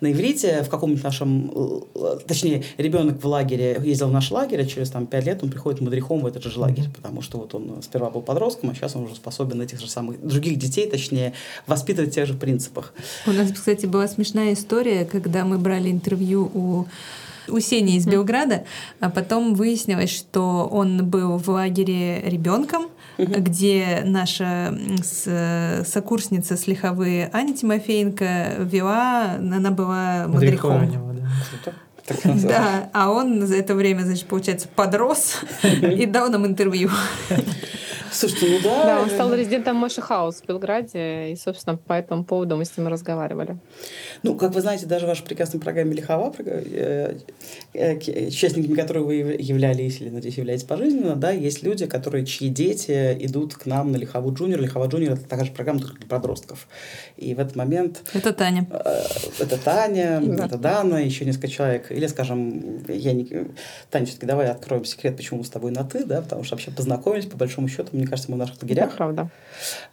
на 0.00 0.12
иврите. 0.12 0.62
В 0.62 0.68
каком-нибудь 0.68 1.04
нашем... 1.04 1.52
Э, 1.94 2.18
точнее, 2.26 2.64
ребенок 2.76 3.22
в 3.22 3.26
лагере 3.26 3.80
ездил 3.82 4.08
в 4.08 4.12
наш 4.12 4.30
лагерь, 4.30 4.62
а 4.62 4.66
через 4.66 4.90
там, 4.90 5.06
5 5.06 5.24
лет 5.26 5.42
он 5.42 5.50
приходит 5.50 5.80
мадрихом 5.80 6.20
в 6.20 6.26
этот 6.26 6.42
же 6.44 6.58
лагерь, 6.58 6.88
потому 6.94 7.22
что 7.22 7.38
вот 7.38 7.54
он 7.54 7.82
сперва 7.82 8.10
был 8.10 8.22
подростком, 8.22 8.70
а 8.70 8.74
сейчас 8.74 8.96
он 8.96 9.04
уже 9.04 9.14
способен 9.14 9.60
этих 9.60 9.80
же 9.80 9.88
самых 9.88 10.24
других 10.26 10.58
детей, 10.58 10.88
точнее, 10.88 11.32
воспитывать 11.66 12.10
в 12.10 12.14
тех 12.14 12.26
же 12.26 12.34
принципах. 12.34 12.92
У 13.26 13.32
нас, 13.32 13.50
кстати, 13.52 13.86
была 13.86 14.08
смешная 14.08 14.52
история, 14.52 15.04
когда 15.04 15.44
мы 15.44 15.58
брали 15.58 15.90
интервью 15.90 16.50
у 16.54 16.86
у 17.50 17.60
Сени 17.60 17.96
из 17.96 18.06
Белграда, 18.06 18.64
а 19.00 19.10
потом 19.10 19.54
выяснилось, 19.54 20.10
что 20.10 20.68
он 20.70 21.06
был 21.06 21.36
в 21.38 21.48
лагере 21.48 22.20
ребенком, 22.22 22.88
где 23.18 24.02
наша 24.04 24.76
сокурсница 25.84 26.56
с 26.56 26.66
Лехавы 26.66 27.28
Аня 27.32 27.54
Тимофеенко 27.54 28.56
вела, 28.60 29.34
она 29.38 29.70
была 29.70 30.26
мадрихом. 30.28 30.90
Да, 32.24 32.90
а 32.92 33.10
он 33.10 33.46
за 33.46 33.56
это 33.56 33.74
время, 33.74 34.02
значит, 34.02 34.26
получается, 34.26 34.68
подрос 34.74 35.40
и 35.62 36.06
дал 36.06 36.28
нам 36.30 36.46
интервью. 36.46 36.90
Слушайте, 38.12 38.46
ну 38.50 38.58
да. 38.62 38.84
Да, 38.84 39.02
он 39.02 39.10
стал 39.10 39.32
резидентом 39.34 39.76
Moishe 39.76 40.00
House 40.00 40.36
в 40.36 40.46
Белграде, 40.46 41.32
и, 41.32 41.36
собственно, 41.36 41.76
по 41.76 41.92
этому 41.92 42.24
поводу 42.24 42.56
мы 42.56 42.64
с 42.64 42.76
ним 42.76 42.88
разговаривали. 42.88 43.58
Ну, 44.22 44.34
как 44.34 44.54
вы 44.54 44.60
знаете, 44.60 44.86
даже 44.86 45.06
в 45.06 45.08
вашей 45.08 45.24
прекрасной 45.24 45.60
программе 45.60 45.94
Лехава, 45.94 46.34
э, 46.38 47.18
э, 47.72 48.26
участниками 48.26 48.74
которой 48.74 49.04
вы 49.04 49.14
являлись 49.38 50.00
или, 50.00 50.10
надеюсь, 50.10 50.38
являетесь 50.38 50.64
пожизненно, 50.64 51.16
да, 51.16 51.30
есть 51.30 51.62
люди, 51.62 51.86
которые, 51.86 52.26
чьи 52.26 52.48
дети 52.48 53.16
идут 53.20 53.54
к 53.54 53.66
нам 53.66 53.92
на 53.92 53.96
Лехаву 53.96 54.32
Junior. 54.34 54.60
Лехава 54.60 54.86
Junior— 54.86 55.12
это 55.14 55.28
такая 55.28 55.44
же 55.44 55.52
программа 55.52 55.80
только 55.80 55.96
для 55.96 56.08
подростков. 56.08 56.66
И 57.16 57.34
в 57.34 57.38
этот 57.38 57.56
момент... 57.56 58.02
Это 58.12 58.32
Таня. 58.32 58.66
Э, 58.70 59.02
это 59.38 59.56
Таня, 59.56 60.20
да. 60.22 60.46
это 60.46 60.58
Дана, 60.58 61.00
еще 61.00 61.24
несколько 61.24 61.48
человек. 61.48 61.90
Или, 61.92 62.06
скажем, 62.06 62.84
я 62.88 63.12
не... 63.12 63.24
Таня, 63.90 64.06
все-таки 64.06 64.26
давай 64.26 64.48
откроем 64.48 64.84
секрет, 64.84 65.16
почему 65.16 65.40
мы 65.40 65.44
с 65.44 65.50
тобой 65.50 65.70
на 65.70 65.84
«ты», 65.84 66.04
да, 66.04 66.22
потому 66.22 66.44
что 66.44 66.56
вообще 66.56 66.70
познакомились, 66.70 67.26
по 67.26 67.36
большому 67.36 67.68
счету, 67.68 67.99
мне 68.00 68.08
кажется, 68.08 68.30
мы 68.30 68.36
в 68.36 68.40
наших 68.40 68.62
лагерях. 68.62 68.90
Да, 68.90 68.96
правда. 68.96 69.30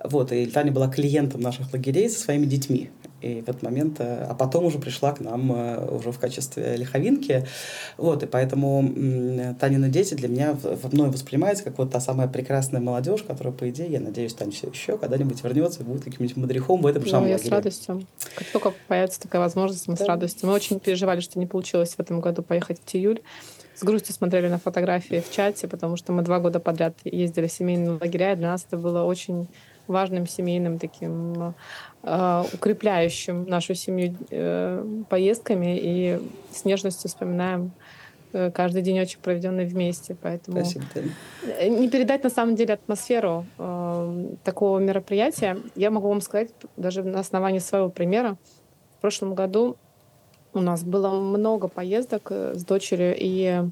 Вот, 0.03 0.32
и 0.32 0.45
Таня 0.45 0.72
была 0.72 0.88
клиентом 0.88 1.41
наших 1.41 1.72
лагерей 1.74 2.10
со 2.10 2.20
своими 2.20 2.45
детьми. 2.45 2.89
И 3.22 3.41
в 3.41 3.49
этот 3.49 3.64
момент, 3.64 3.99
э, 3.99 4.26
а 4.30 4.36
потом 4.36 4.66
уже 4.66 4.78
пришла 4.78 5.12
к 5.12 5.20
нам 5.20 5.51
э, 5.51 5.88
уже 5.89 6.12
в 6.12 6.20
качестве 6.20 6.78
лиховинки. 6.78 7.47
Вот, 7.97 8.22
и 8.24 8.28
поэтому 8.28 8.84
Танины 9.60 9.89
дети 9.89 10.14
для 10.14 10.28
меня 10.28 10.53
в 10.53 10.93
мной 10.93 11.10
воспринимаются 11.10 11.64
как 11.64 11.80
вот 11.80 11.91
та 11.91 11.99
самая 11.99 12.28
прекрасная 12.28 12.80
молодежь, 12.80 13.24
которая, 13.24 13.53
по 13.53 13.70
идее, 13.70 13.91
я 13.91 13.99
надеюсь, 13.99 14.34
Таня 14.34 14.51
еще 14.51 14.97
когда-нибудь 14.97 15.43
вернется 15.43 15.82
и 15.82 15.84
будет 15.84 16.03
каким-нибудь 16.03 16.38
мадрихом 16.38 16.82
в 16.82 16.86
этом 16.86 17.03
же 17.03 17.10
самом 17.10 17.24
ну, 17.24 17.30
я 17.30 17.36
лагере. 17.36 17.49
с 17.49 17.51
радостью. 17.51 18.08
Как 18.36 18.47
только 18.47 18.74
появится 18.88 19.20
такая 19.20 19.41
возможность, 19.41 19.88
мы 19.88 19.95
да. 19.95 20.05
с 20.05 20.08
радостью. 20.08 20.47
Мы 20.47 20.53
очень 20.53 20.80
переживали, 20.80 21.20
что 21.20 21.39
не 21.39 21.47
получилось 21.47 21.95
в 21.95 21.99
этом 21.99 22.22
году 22.22 22.43
поехать 22.43 22.80
в 22.80 22.86
Тиюль 22.86 23.22
с 23.78 23.84
грустью 23.84 24.15
смотрели 24.15 24.47
на 24.47 24.57
фотографии 24.57 25.21
в 25.21 25.32
чате, 25.32 25.67
потому 25.67 25.97
что 25.97 26.11
мы 26.11 26.23
два 26.23 26.39
года 26.39 26.59
подряд 26.59 26.95
ездили 27.03 27.45
в 27.45 27.51
семейные 27.51 27.99
лагеря, 28.01 28.34
и 28.34 28.36
для 28.36 28.49
нас 28.49 28.65
это 28.65 28.78
было 28.78 29.03
очень 29.03 29.47
важным 29.86 30.25
семейным 30.28 30.80
таким 30.80 31.53
э, 32.03 32.43
укрепляющим 32.53 33.45
нашу 33.45 33.75
семью 33.75 34.15
э, 34.32 34.84
поездками 35.09 35.78
и 35.80 36.19
с 36.51 36.65
нежностью 36.65 37.07
вспоминаем 37.07 37.71
э, 38.34 38.49
каждый 38.51 38.82
день 38.82 38.99
очень 38.99 39.19
проведенный 39.19 39.65
вместе. 39.65 40.17
Поэтому 40.19 40.65
Спасибо. 40.65 40.86
Э, 41.45 41.67
не 41.69 41.88
передать 41.88 42.23
на 42.23 42.32
самом 42.32 42.55
деле 42.55 42.73
атмосферу 42.73 43.45
э, 43.59 44.36
такого 44.43 44.80
мероприятия. 44.80 45.57
Я 45.75 45.91
могу 45.91 46.09
вам 46.09 46.21
сказать 46.21 46.49
даже 46.78 47.03
на 47.03 47.19
основании 47.19 47.59
своего 47.59 47.89
примера. 47.89 48.38
В 48.97 49.01
прошлом 49.01 49.36
году 49.36 49.78
у 50.58 50.62
нас 50.62 50.84
было 50.84 51.12
много 51.12 51.68
поездок 51.68 52.28
э, 52.32 52.53
с 52.55 52.66
дочерью, 52.66 53.16
и 53.18 53.64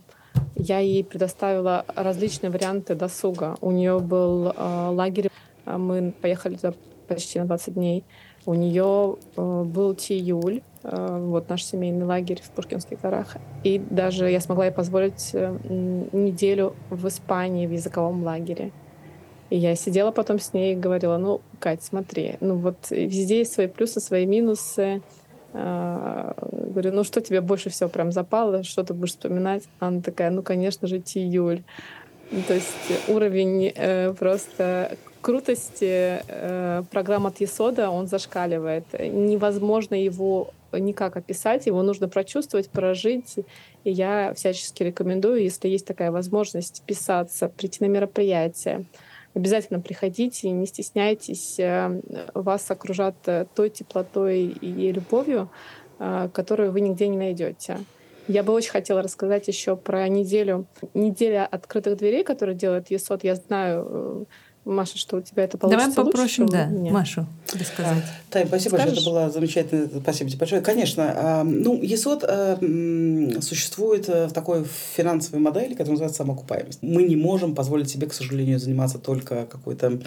я 0.56 0.80
ей 0.80 1.04
предоставила 1.04 1.86
различные 1.96 2.50
варианты 2.52 2.96
досуга. 2.96 3.56
У 3.62 3.72
нее 3.72 4.00
был 4.00 4.48
э, 4.48 4.90
лагерь, 4.92 5.30
а 5.66 5.78
мы 5.78 6.14
поехали 6.22 6.56
за 6.56 6.74
почти 7.08 7.40
на 7.40 7.46
20 7.46 7.74
дней. 7.74 8.04
У 8.46 8.54
нее 8.54 9.18
э, 9.36 9.64
был 9.64 9.96
Тиюль, 9.96 10.62
э, 10.84 11.18
вот 11.20 11.50
наш 11.50 11.64
семейный 11.64 12.06
лагерь 12.06 12.42
в 12.44 12.52
Пушкинских 12.52 13.02
горах. 13.02 13.38
И 13.64 13.80
даже 13.80 14.30
я 14.30 14.40
смогла 14.40 14.66
ей 14.66 14.72
позволить 14.72 15.32
э, 15.34 15.58
неделю 16.12 16.76
в 16.90 17.08
Испании 17.08 17.66
в 17.66 17.72
языковом 17.72 18.24
лагере. 18.24 18.72
И 19.50 19.58
я 19.58 19.76
сидела 19.76 20.12
потом 20.12 20.40
с 20.40 20.54
ней 20.54 20.74
и 20.74 20.78
говорила, 20.78 21.18
ну, 21.18 21.42
Кать, 21.60 21.84
смотри, 21.84 22.38
ну 22.40 22.56
вот 22.56 22.78
везде 22.90 23.40
есть 23.40 23.54
свои 23.54 23.68
плюсы, 23.68 24.00
свои 24.00 24.26
минусы. 24.26 25.02
А, 25.58 26.36
говорю, 26.76 26.92
ну 26.92 27.04
что 27.04 27.22
тебе 27.22 27.42
больше 27.42 27.70
всего 27.70 27.90
прям 27.90 28.12
запало, 28.12 28.64
что 28.64 28.84
ты 28.84 28.94
будешь 28.94 29.12
вспоминать? 29.12 29.64
Она 29.80 30.02
такая, 30.02 30.30
ну, 30.30 30.44
конечно 30.44 30.88
же, 30.88 31.00
Тиюль. 31.00 31.64
Ну, 32.32 32.42
то 32.48 32.54
есть 32.54 33.08
уровень 33.08 33.72
э, 33.76 34.14
просто 34.14 34.98
крутости 35.22 36.22
э, 36.28 36.84
программ 36.92 37.28
от 37.28 37.40
Есода, 37.42 37.90
он 37.90 38.08
зашкаливает. 38.08 38.86
Невозможно 39.00 39.96
его 39.96 40.54
никак 40.72 41.18
описать, 41.18 41.68
его 41.68 41.82
нужно 41.84 42.10
прочувствовать, 42.10 42.70
прожить. 42.70 43.38
И 43.84 43.92
я 43.92 44.34
всячески 44.36 44.84
рекомендую, 44.84 45.44
если 45.44 45.70
есть 45.70 45.88
такая 45.88 46.12
возможность, 46.12 46.84
писаться, 46.86 47.48
прийти 47.50 47.84
на 47.84 47.88
мероприятие, 47.88 48.86
Обязательно 49.36 49.82
приходите, 49.82 50.50
не 50.50 50.66
стесняйтесь. 50.66 51.60
Э, 51.60 52.02
вас 52.34 52.72
окружат 52.72 53.16
э, 53.26 53.46
той 53.54 53.70
теплотой 53.70 54.44
и 54.46 54.92
любовью, 54.94 55.50
которую 55.98 56.72
вы 56.72 56.82
нигде 56.82 57.08
не 57.08 57.18
найдете. 57.18 57.80
Я 58.28 58.44
бы 58.44 58.54
очень 58.54 58.72
хотела 58.72 59.02
рассказать 59.02 59.48
еще 59.48 59.76
про 59.76 60.08
неделю, 60.08 60.66
неделя 60.94 61.46
открытых 61.46 61.98
дверей, 61.98 62.24
которую 62.24 62.56
делает 62.56 62.90
ЕСОД. 62.90 63.24
Я 63.24 63.36
знаю, 63.36 64.28
Маша, 64.66 64.98
что 64.98 65.18
у 65.18 65.22
тебя 65.22 65.44
это 65.44 65.60
получится 65.60 65.96
Давай 65.96 66.12
попросим, 66.12 66.46
лучше, 66.46 66.58
да, 66.58 66.66
меня. 66.66 66.92
Машу 66.92 67.28
рассказать. 67.54 68.04
А, 68.04 68.32
Тань, 68.32 68.48
спасибо 68.48 68.76
Скажешь? 68.76 68.96
большое, 68.96 69.02
это 69.02 69.10
было 69.10 69.30
замечательно. 69.30 70.02
Спасибо 70.02 70.30
тебе 70.32 70.40
большое. 70.40 70.62
Конечно, 70.62 71.14
а, 71.16 71.44
ну, 71.44 71.80
ЕСОД 71.84 72.24
а, 72.24 73.42
существует 73.42 74.08
в 74.08 74.32
такой 74.32 74.66
финансовой 74.96 75.40
модели, 75.40 75.74
которая 75.74 75.92
называется 75.92 76.18
самоокупаемость. 76.18 76.80
Мы 76.82 77.04
не 77.04 77.16
можем 77.16 77.54
позволить 77.54 77.92
себе, 77.92 78.08
к 78.08 78.14
сожалению, 78.14 78.58
заниматься 78.58 78.98
только 78.98 79.46
какой-то 79.46 80.00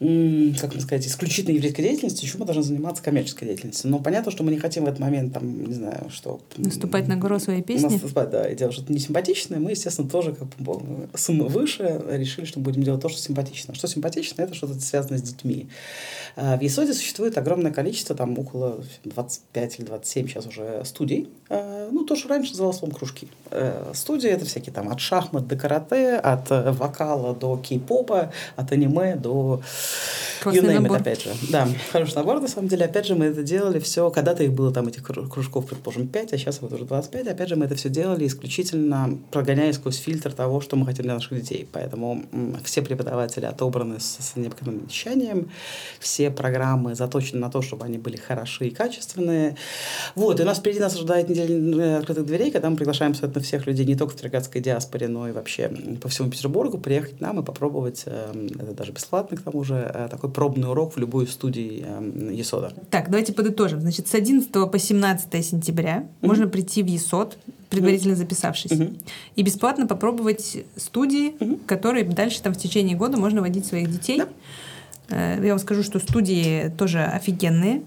как 0.00 0.72
мне 0.72 0.80
сказать, 0.80 1.06
исключительно 1.06 1.54
еврейской 1.54 1.82
деятельностью, 1.82 2.26
еще 2.26 2.38
мы 2.38 2.46
должны 2.46 2.62
заниматься 2.62 3.02
коммерческой 3.02 3.44
деятельностью. 3.44 3.90
Но 3.90 3.98
понятно, 3.98 4.32
что 4.32 4.42
мы 4.42 4.50
не 4.50 4.58
хотим 4.58 4.84
в 4.84 4.86
этот 4.86 4.98
момент, 4.98 5.34
там, 5.34 5.62
не 5.62 5.74
знаю, 5.74 6.08
что... 6.08 6.40
Наступать 6.56 7.06
на 7.06 7.16
гору 7.16 7.38
своей 7.38 7.60
песни? 7.60 7.88
Наступать, 7.88 8.30
да, 8.30 8.48
и 8.48 8.56
делать 8.56 8.72
что-то 8.72 8.94
несимпатичное. 8.94 9.58
Мы, 9.58 9.72
естественно, 9.72 10.08
тоже 10.08 10.32
как 10.32 10.48
бы 10.56 10.80
суммы 11.14 11.48
выше 11.48 12.02
решили, 12.08 12.46
что 12.46 12.60
будем 12.60 12.82
делать 12.82 13.02
то, 13.02 13.10
что 13.10 13.20
симпатично. 13.20 13.74
Что 13.74 13.88
симпатично, 13.88 14.40
это 14.40 14.54
что-то 14.54 14.80
связано 14.80 15.18
с 15.18 15.22
детьми. 15.22 15.68
А, 16.34 16.56
в 16.56 16.62
ЕСОДе 16.62 16.94
существует 16.94 17.36
огромное 17.36 17.70
количество, 17.70 18.16
там 18.16 18.38
около 18.38 18.82
25 19.04 19.80
или 19.80 19.86
27 19.86 20.28
сейчас 20.28 20.46
уже 20.46 20.82
студий. 20.86 21.28
А, 21.50 21.90
ну, 21.92 22.04
то, 22.04 22.16
что 22.16 22.30
раньше 22.30 22.52
называлось 22.52 22.78
словом 22.78 22.94
кружки. 22.94 23.28
Э, 23.50 23.92
студии— 23.94 24.30
это 24.30 24.46
всякие 24.46 24.72
там 24.72 24.88
от 24.88 25.00
шахмат 25.00 25.46
до 25.46 25.56
карате, 25.56 26.16
от 26.16 26.50
э, 26.50 26.72
вокала 26.72 27.34
до 27.34 27.56
кей-попа, 27.58 28.32
от 28.56 28.72
аниме 28.72 29.16
до 29.16 29.60
Классный 30.42 30.62
you 30.62 30.66
name 30.66 30.80
набор. 30.80 30.98
it, 30.98 31.00
опять 31.00 31.22
же. 31.22 31.30
Да, 31.50 31.68
хороший 31.92 32.14
набор, 32.14 32.40
на 32.40 32.48
самом 32.48 32.68
деле. 32.68 32.86
Опять 32.86 33.06
же, 33.06 33.14
мы 33.14 33.26
это 33.26 33.42
делали 33.42 33.78
все, 33.78 34.10
когда-то 34.10 34.42
их 34.42 34.52
было 34.52 34.72
там, 34.72 34.88
этих 34.88 35.02
кру- 35.02 35.28
кружков, 35.28 35.66
предположим, 35.66 36.08
5, 36.08 36.32
а 36.32 36.38
сейчас 36.38 36.60
вот 36.62 36.72
уже 36.72 36.84
25. 36.84 37.26
Опять 37.26 37.48
же, 37.48 37.56
мы 37.56 37.66
это 37.66 37.74
все 37.74 37.90
делали 37.90 38.26
исключительно 38.26 39.18
прогоняя 39.30 39.72
сквозь 39.72 39.98
фильтр 39.98 40.32
того, 40.32 40.60
что 40.60 40.76
мы 40.76 40.86
хотим 40.86 41.04
для 41.04 41.14
наших 41.14 41.40
детей. 41.40 41.68
Поэтому 41.70 42.24
все 42.64 42.82
преподаватели 42.82 43.44
отобраны 43.44 44.00
с, 44.00 44.16
с 44.18 44.36
необходимым 44.36 44.86
вещанием, 44.86 45.50
все 45.98 46.30
программы 46.30 46.94
заточены 46.94 47.40
на 47.40 47.50
то, 47.50 47.60
чтобы 47.60 47.84
они 47.84 47.98
были 47.98 48.16
хороши 48.16 48.68
и 48.68 48.70
качественные. 48.70 49.56
Вот, 50.14 50.40
и 50.40 50.42
у 50.42 50.46
нас 50.46 50.58
впереди 50.58 50.80
нас 50.80 50.94
ожидает 50.94 51.28
неделя 51.28 51.98
открытых 51.98 52.24
дверей, 52.26 52.50
когда 52.50 52.70
мы 52.70 52.76
приглашаем, 52.76 53.14
соответственно, 53.14 53.44
всех 53.44 53.66
людей 53.66 53.84
не 53.86 53.96
только 53.96 54.14
в 54.14 54.16
Тригатской 54.16 54.60
диаспоре, 54.60 55.08
но 55.08 55.28
и 55.28 55.32
вообще 55.32 55.68
по 56.00 56.08
всему 56.08 56.30
Петербургу 56.30 56.78
приехать 56.78 57.18
к 57.18 57.20
нам 57.20 57.40
и 57.40 57.44
попробовать, 57.44 58.04
э, 58.06 58.48
это 58.54 58.72
даже 58.72 58.92
бесплатно 58.92 59.36
к 59.36 59.42
тому 59.42 59.64
же, 59.64 59.74
э, 59.80 60.08
такой 60.10 60.30
пробный 60.30 60.68
урок 60.68 60.94
в 60.94 60.98
любой 60.98 61.26
студии 61.26 61.84
э, 61.86 62.32
ЕСОДа. 62.34 62.72
Так, 62.90 63.06
давайте 63.10 63.32
подытожим. 63.32 63.80
Значит, 63.80 64.08
с 64.08 64.14
11 64.14 64.50
по 64.70 64.78
17 64.78 65.44
сентября 65.44 66.06
можно 66.20 66.46
прийти 66.48 66.82
в 66.82 66.86
ЕСОД, 66.86 67.38
предварительно 67.68 68.16
записавшись, 68.16 68.72
Мгм. 68.72 68.96
и 69.36 69.42
бесплатно 69.42 69.86
попробовать 69.86 70.58
студии, 70.76 71.34
Мгм. 71.40 71.58
которые 71.66 72.04
дальше 72.04 72.42
там 72.42 72.52
в 72.54 72.58
течение 72.58 72.96
года 72.96 73.16
можно 73.16 73.40
водить 73.40 73.66
своих 73.66 73.90
детей. 73.90 74.22
Э, 75.08 75.38
Я 75.42 75.50
вам 75.50 75.58
скажу, 75.58 75.82
что 75.82 75.98
студии 75.98 76.68
тоже 76.78 77.02
офигенные. 77.04 77.82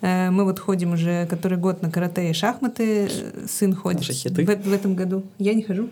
Мы 0.00 0.44
вот 0.44 0.60
ходим 0.60 0.92
уже 0.92 1.26
который 1.26 1.58
год 1.58 1.82
на 1.82 1.90
карате 1.90 2.30
и 2.30 2.32
шахматы. 2.32 3.10
Сын 3.48 3.74
ходит 3.74 4.04
в, 4.06 4.46
в 4.68 4.72
этом 4.72 4.94
году. 4.94 5.24
Я 5.38 5.54
не 5.54 5.62
хожу. 5.62 5.88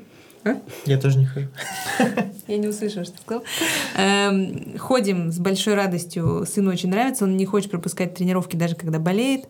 А? 0.46 0.60
Я 0.84 0.98
тоже 0.98 1.18
не 1.18 1.26
хожу. 1.26 1.48
Я 2.46 2.56
не 2.58 2.68
услышала, 2.68 3.04
что 3.04 3.14
ты 3.14 3.22
сказал. 3.22 3.44
Эм, 3.96 4.78
ходим 4.78 5.32
с 5.32 5.38
большой 5.38 5.74
радостью. 5.74 6.46
Сыну 6.46 6.70
очень 6.70 6.88
нравится. 6.88 7.24
Он 7.24 7.36
не 7.36 7.44
хочет 7.44 7.70
пропускать 7.72 8.14
тренировки, 8.14 8.54
даже 8.54 8.76
когда 8.76 9.00
болеет. 9.00 9.46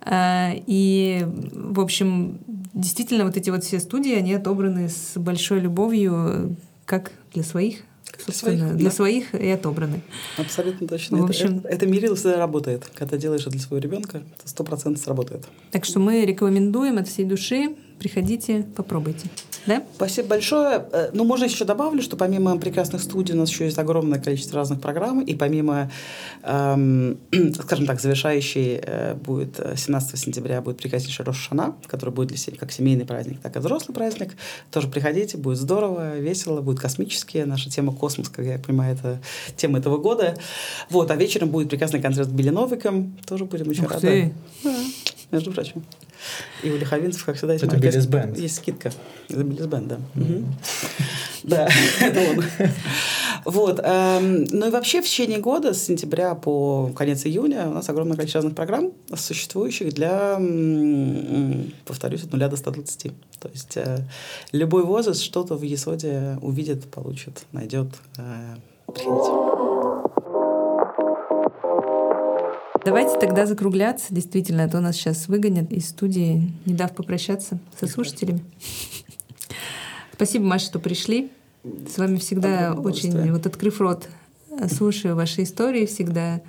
Э, 0.00 0.52
и, 0.66 1.26
в 1.52 1.80
общем, 1.80 2.38
действительно, 2.72 3.24
вот 3.26 3.36
эти 3.36 3.50
вот 3.50 3.62
все 3.64 3.78
студии, 3.78 4.14
они 4.14 4.32
отобраны 4.32 4.88
с 4.88 5.12
большой 5.16 5.60
любовью, 5.60 6.56
как 6.86 7.12
для 7.34 7.42
своих, 7.42 7.80
для 8.16 8.24
собственно, 8.24 8.58
своих, 8.58 8.76
для 8.76 8.88
да. 8.88 8.94
своих 8.94 9.34
и 9.34 9.48
отобраны. 9.50 10.00
Абсолютно 10.38 10.88
точно. 10.88 11.18
В 11.18 11.24
Это- 11.24 11.30
общем- 11.30 11.58
это, 11.58 11.68
это, 11.68 11.86
мерило 11.86 12.16
всегда 12.16 12.38
работает. 12.38 12.90
Когда 12.94 13.18
делаешь 13.18 13.42
это 13.42 13.50
для 13.50 13.60
своего 13.60 13.84
ребенка, 13.84 14.22
это 14.38 14.48
сто 14.48 14.64
процентов 14.64 15.04
сработает. 15.04 15.44
Так 15.70 15.84
что 15.84 16.00
мы 16.00 16.24
рекомендуем 16.24 16.96
от 16.96 17.06
всей 17.08 17.26
души. 17.26 17.76
Приходите, 17.98 18.64
попробуйте. 18.76 19.28
Да? 19.66 19.82
Спасибо 19.96 20.28
большое. 20.28 20.84
Э, 20.92 21.10
Ну, 21.12 21.24
можно 21.24 21.44
еще 21.44 21.64
добавлю, 21.64 22.02
что 22.02 22.16
помимо 22.16 22.56
прекрасных 22.58 23.02
студий 23.02 23.34
у 23.34 23.38
нас 23.38 23.50
еще 23.50 23.64
есть 23.64 23.78
огромное 23.78 24.18
количество 24.20 24.56
разных 24.56 24.80
программ, 24.80 25.20
и 25.20 25.34
помимо, 25.34 25.90
эм, 26.42 27.18
скажем 27.62 27.86
так, 27.86 28.00
завершающей 28.00 28.80
э, 28.82 29.14
будет 29.14 29.58
э, 29.60 29.74
17 29.76 30.18
сентября 30.18 30.60
будет 30.62 30.78
прекраснейшая 30.78 31.26
Рошана, 31.26 31.74
который 31.86 32.10
будет 32.10 32.28
для 32.28 32.36
се- 32.38 32.52
как 32.52 32.72
семейный 32.72 33.04
праздник, 33.04 33.40
так 33.40 33.56
и 33.56 33.58
взрослый 33.58 33.94
праздник. 33.94 34.36
Тоже 34.70 34.88
приходите, 34.88 35.36
будет 35.36 35.58
здорово, 35.58 36.18
весело, 36.18 36.60
будет 36.60 36.80
космически. 36.80 37.38
Наша 37.38 37.68
тема 37.70 37.92
космос, 37.92 38.28
как 38.28 38.44
я 38.46 38.58
понимаю, 38.58 38.94
это 38.94 39.20
тема 39.56 39.78
этого 39.78 39.98
года. 39.98 40.36
Вот, 40.90 41.10
а 41.10 41.16
вечером 41.16 41.50
будет 41.50 41.68
прекрасный 41.68 42.00
концерт 42.00 42.28
с 42.28 42.32
Билли 42.32 42.50
Новиком. 42.50 43.16
Тоже 43.26 43.44
будем 43.44 43.68
очень 43.68 43.84
Ух 43.84 43.92
рады. 43.92 44.06
ты! 44.06 44.34
Да, 44.64 44.74
между 45.30 45.52
прочим. 45.52 45.84
И 46.62 46.70
у 46.70 46.76
Лиховинцев, 46.76 47.24
как 47.24 47.36
всегда, 47.36 47.52
есть 47.52 47.64
Это 47.64 47.76
Биллис 47.76 48.06
Бенд. 48.06 48.38
Есть 48.38 48.56
скидка. 48.56 48.90
Это 49.28 49.44
Биллис 49.44 49.66
Бенд, 49.66 49.88
да. 49.88 49.98
Да, 51.44 51.68
это 52.00 52.20
он. 52.30 52.44
Вот. 53.44 53.80
эм, 53.82 54.44
Ну 54.50 54.66
и 54.66 54.70
вообще 54.70 55.00
в 55.00 55.04
течение 55.04 55.38
года, 55.38 55.72
с 55.72 55.82
сентября 55.82 56.34
по 56.34 56.90
конец 56.96 57.24
июня, 57.24 57.68
у 57.68 57.72
нас 57.72 57.88
огромное 57.88 58.16
количество 58.16 58.38
разных 58.40 58.56
программ, 58.56 58.92
существующих 59.14 59.92
для, 59.94 60.38
повторюсь, 61.84 62.24
от 62.24 62.32
нуля 62.32 62.48
до 62.48 62.56
120. 62.56 63.12
То 63.38 63.48
есть 63.48 63.76
э, 63.76 63.98
любой 64.52 64.84
возраст 64.84 65.22
что-то 65.22 65.54
в 65.54 65.62
ЕСОДе 65.62 66.38
увидит, 66.42 66.90
получит, 66.90 67.44
найдет. 67.52 67.88
э, 68.18 68.56
Давайте 72.88 73.18
тогда 73.18 73.44
закругляться. 73.44 74.14
Действительно, 74.14 74.64
а 74.64 74.68
то 74.68 74.80
нас 74.80 74.96
сейчас 74.96 75.28
выгонят 75.28 75.70
из 75.70 75.90
студии, 75.90 76.54
не 76.64 76.72
дав 76.72 76.94
попрощаться 76.94 77.58
со 77.78 77.86
слушателями. 77.86 78.42
Спасибо, 80.14 80.46
Маша, 80.46 80.64
что 80.64 80.78
пришли. 80.78 81.30
С 81.62 81.98
вами 81.98 82.16
всегда 82.16 82.72
очень, 82.72 83.30
вот 83.30 83.44
открыв 83.44 83.82
рот, 83.82 84.08
слушаю 84.72 85.16
ваши 85.16 85.42
истории 85.42 85.84
всегда. 85.84 86.40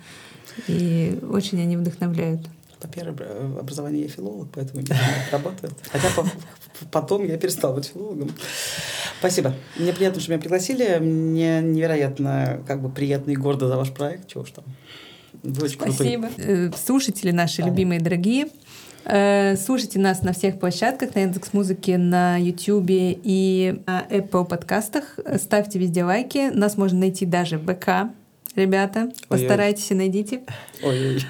И 0.66 1.18
очень 1.30 1.60
они 1.60 1.76
вдохновляют. 1.76 2.40
По 2.80 2.88
первое 2.88 3.14
э, 3.18 3.58
образование 3.60 4.04
я 4.04 4.08
филолог, 4.08 4.48
поэтому 4.54 4.82
так 4.82 4.96
работает. 5.30 5.74
Хотя 5.92 6.08
по- 6.16 6.30
потом 6.90 7.26
я 7.26 7.36
перестал 7.36 7.74
быть 7.74 7.84
филологом. 7.84 8.30
Спасибо. 9.18 9.54
Мне 9.76 9.92
приятно, 9.92 10.22
что 10.22 10.30
меня 10.30 10.40
пригласили. 10.40 10.98
Мне 11.00 11.60
невероятно 11.60 12.62
как 12.66 12.80
бы 12.80 12.88
приятно 12.88 13.32
и 13.32 13.36
гордо 13.36 13.68
за 13.68 13.76
ваш 13.76 13.92
проект. 13.92 14.28
Чего 14.28 14.44
уж 14.44 14.52
там. 14.52 14.64
Вы 15.42 15.64
очень 15.64 15.78
крутой. 15.78 15.94
Спасибо. 15.94 16.28
Э, 16.38 16.70
Слушатели 16.76 17.30
наши 17.30 17.62
любимые, 17.62 18.00
дорогие. 18.00 18.48
э, 19.04 19.56
Слушайте 19.56 19.98
нас 19.98 20.22
на 20.22 20.32
всех 20.32 20.58
площадках, 20.58 21.14
на 21.14 21.20
Яндекс 21.20 21.52
Музыке, 21.52 21.98
на 21.98 22.36
Ютубе 22.36 23.12
и 23.22 23.80
на 23.86 24.06
Apple 24.10 24.44
подкастах. 24.46 25.18
Ставьте 25.38 25.78
везде 25.78 26.04
лайки. 26.04 26.50
Нас 26.52 26.76
можно 26.76 26.98
найти 27.00 27.26
даже 27.26 27.58
в 27.58 27.66
ВК. 27.66 28.12
Ребята, 28.56 29.10
постарайтесь 29.28 29.90
и 29.90 29.94
найдите. 29.94 30.42
Ой-ой. 30.82 31.22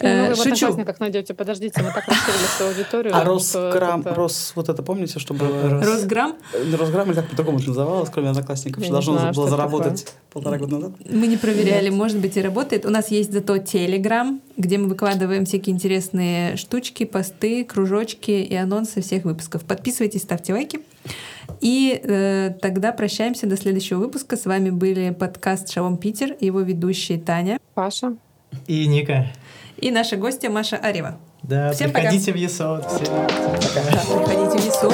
Много 0.00 0.18
Э, 0.30 0.32
в 0.34 0.36
шучу. 0.36 0.50
одноклассниках 0.66 1.00
найдете. 1.00 1.34
Подождите, 1.34 1.82
мы 1.82 1.92
так 1.92 2.06
расширили 2.06 2.46
свою 2.56 2.70
аудиторию. 2.72 3.16
А 3.16 3.24
Росграм, 3.24 4.00
это- 4.00 4.14
Рос, 4.14 4.52
вот 4.54 4.68
это 4.68 4.82
помните, 4.82 5.18
что 5.18 5.34
было? 5.34 5.80
Росграм. 5.82 6.34
Э, 6.54 6.76
Росграм, 6.76 7.08
или 7.08 7.14
как 7.16 7.28
по-другому 7.28 7.58
это 7.58 7.68
называлось, 7.68 8.10
кроме 8.10 8.30
одноклассников, 8.30 8.78
Я 8.82 8.84
что 8.86 8.92
должно 8.92 9.18
знаю, 9.18 9.34
было 9.34 9.48
заработать 9.48 10.06
полтора 10.32 10.58
года 10.58 10.76
назад? 10.76 10.92
Мы 11.10 11.26
не 11.26 11.36
проверяли, 11.36 11.90
может 11.90 12.18
быть, 12.18 12.36
и 12.36 12.40
работает. 12.42 12.86
У 12.86 12.90
нас 12.90 13.10
есть 13.10 13.32
зато 13.32 13.58
Телеграм, 13.58 14.40
где 14.56 14.78
мы 14.78 14.88
выкладываем 14.88 15.44
всякие 15.44 15.74
интересные 15.74 16.56
штучки, 16.56 17.04
посты, 17.04 17.64
кружочки 17.64 18.30
и 18.30 18.54
анонсы 18.54 19.00
всех 19.00 19.24
выпусков. 19.24 19.64
Подписывайтесь, 19.64 20.22
ставьте 20.22 20.52
лайки. 20.52 20.80
И 21.60 22.00
э, 22.02 22.54
тогда 22.62 22.92
прощаемся 22.92 23.46
до 23.46 23.56
следующего 23.56 23.98
выпуска. 23.98 24.36
С 24.36 24.44
вами 24.46 24.70
были 24.70 25.10
подкаст 25.10 25.68
«Шалом 25.70 25.96
Питер», 25.96 26.36
его 26.40 26.60
ведущие 26.60 27.18
Таня 27.18 27.58
Паша. 27.74 28.16
И 28.66 28.86
Ника. 28.86 29.26
И 29.80 29.90
наша 29.90 30.16
гостья 30.16 30.50
Маша 30.50 30.76
Арева. 30.76 31.16
Да, 31.42 31.72
Всем 31.72 31.90
пока. 31.90 32.02
приходите 32.02 32.32
в 32.32 32.36
ЕСО. 32.36 32.82
Всем 32.88 33.06
пока. 33.06 34.24
Приходите 34.26 34.58
в 34.58 34.66
ЕСО. 34.66 34.90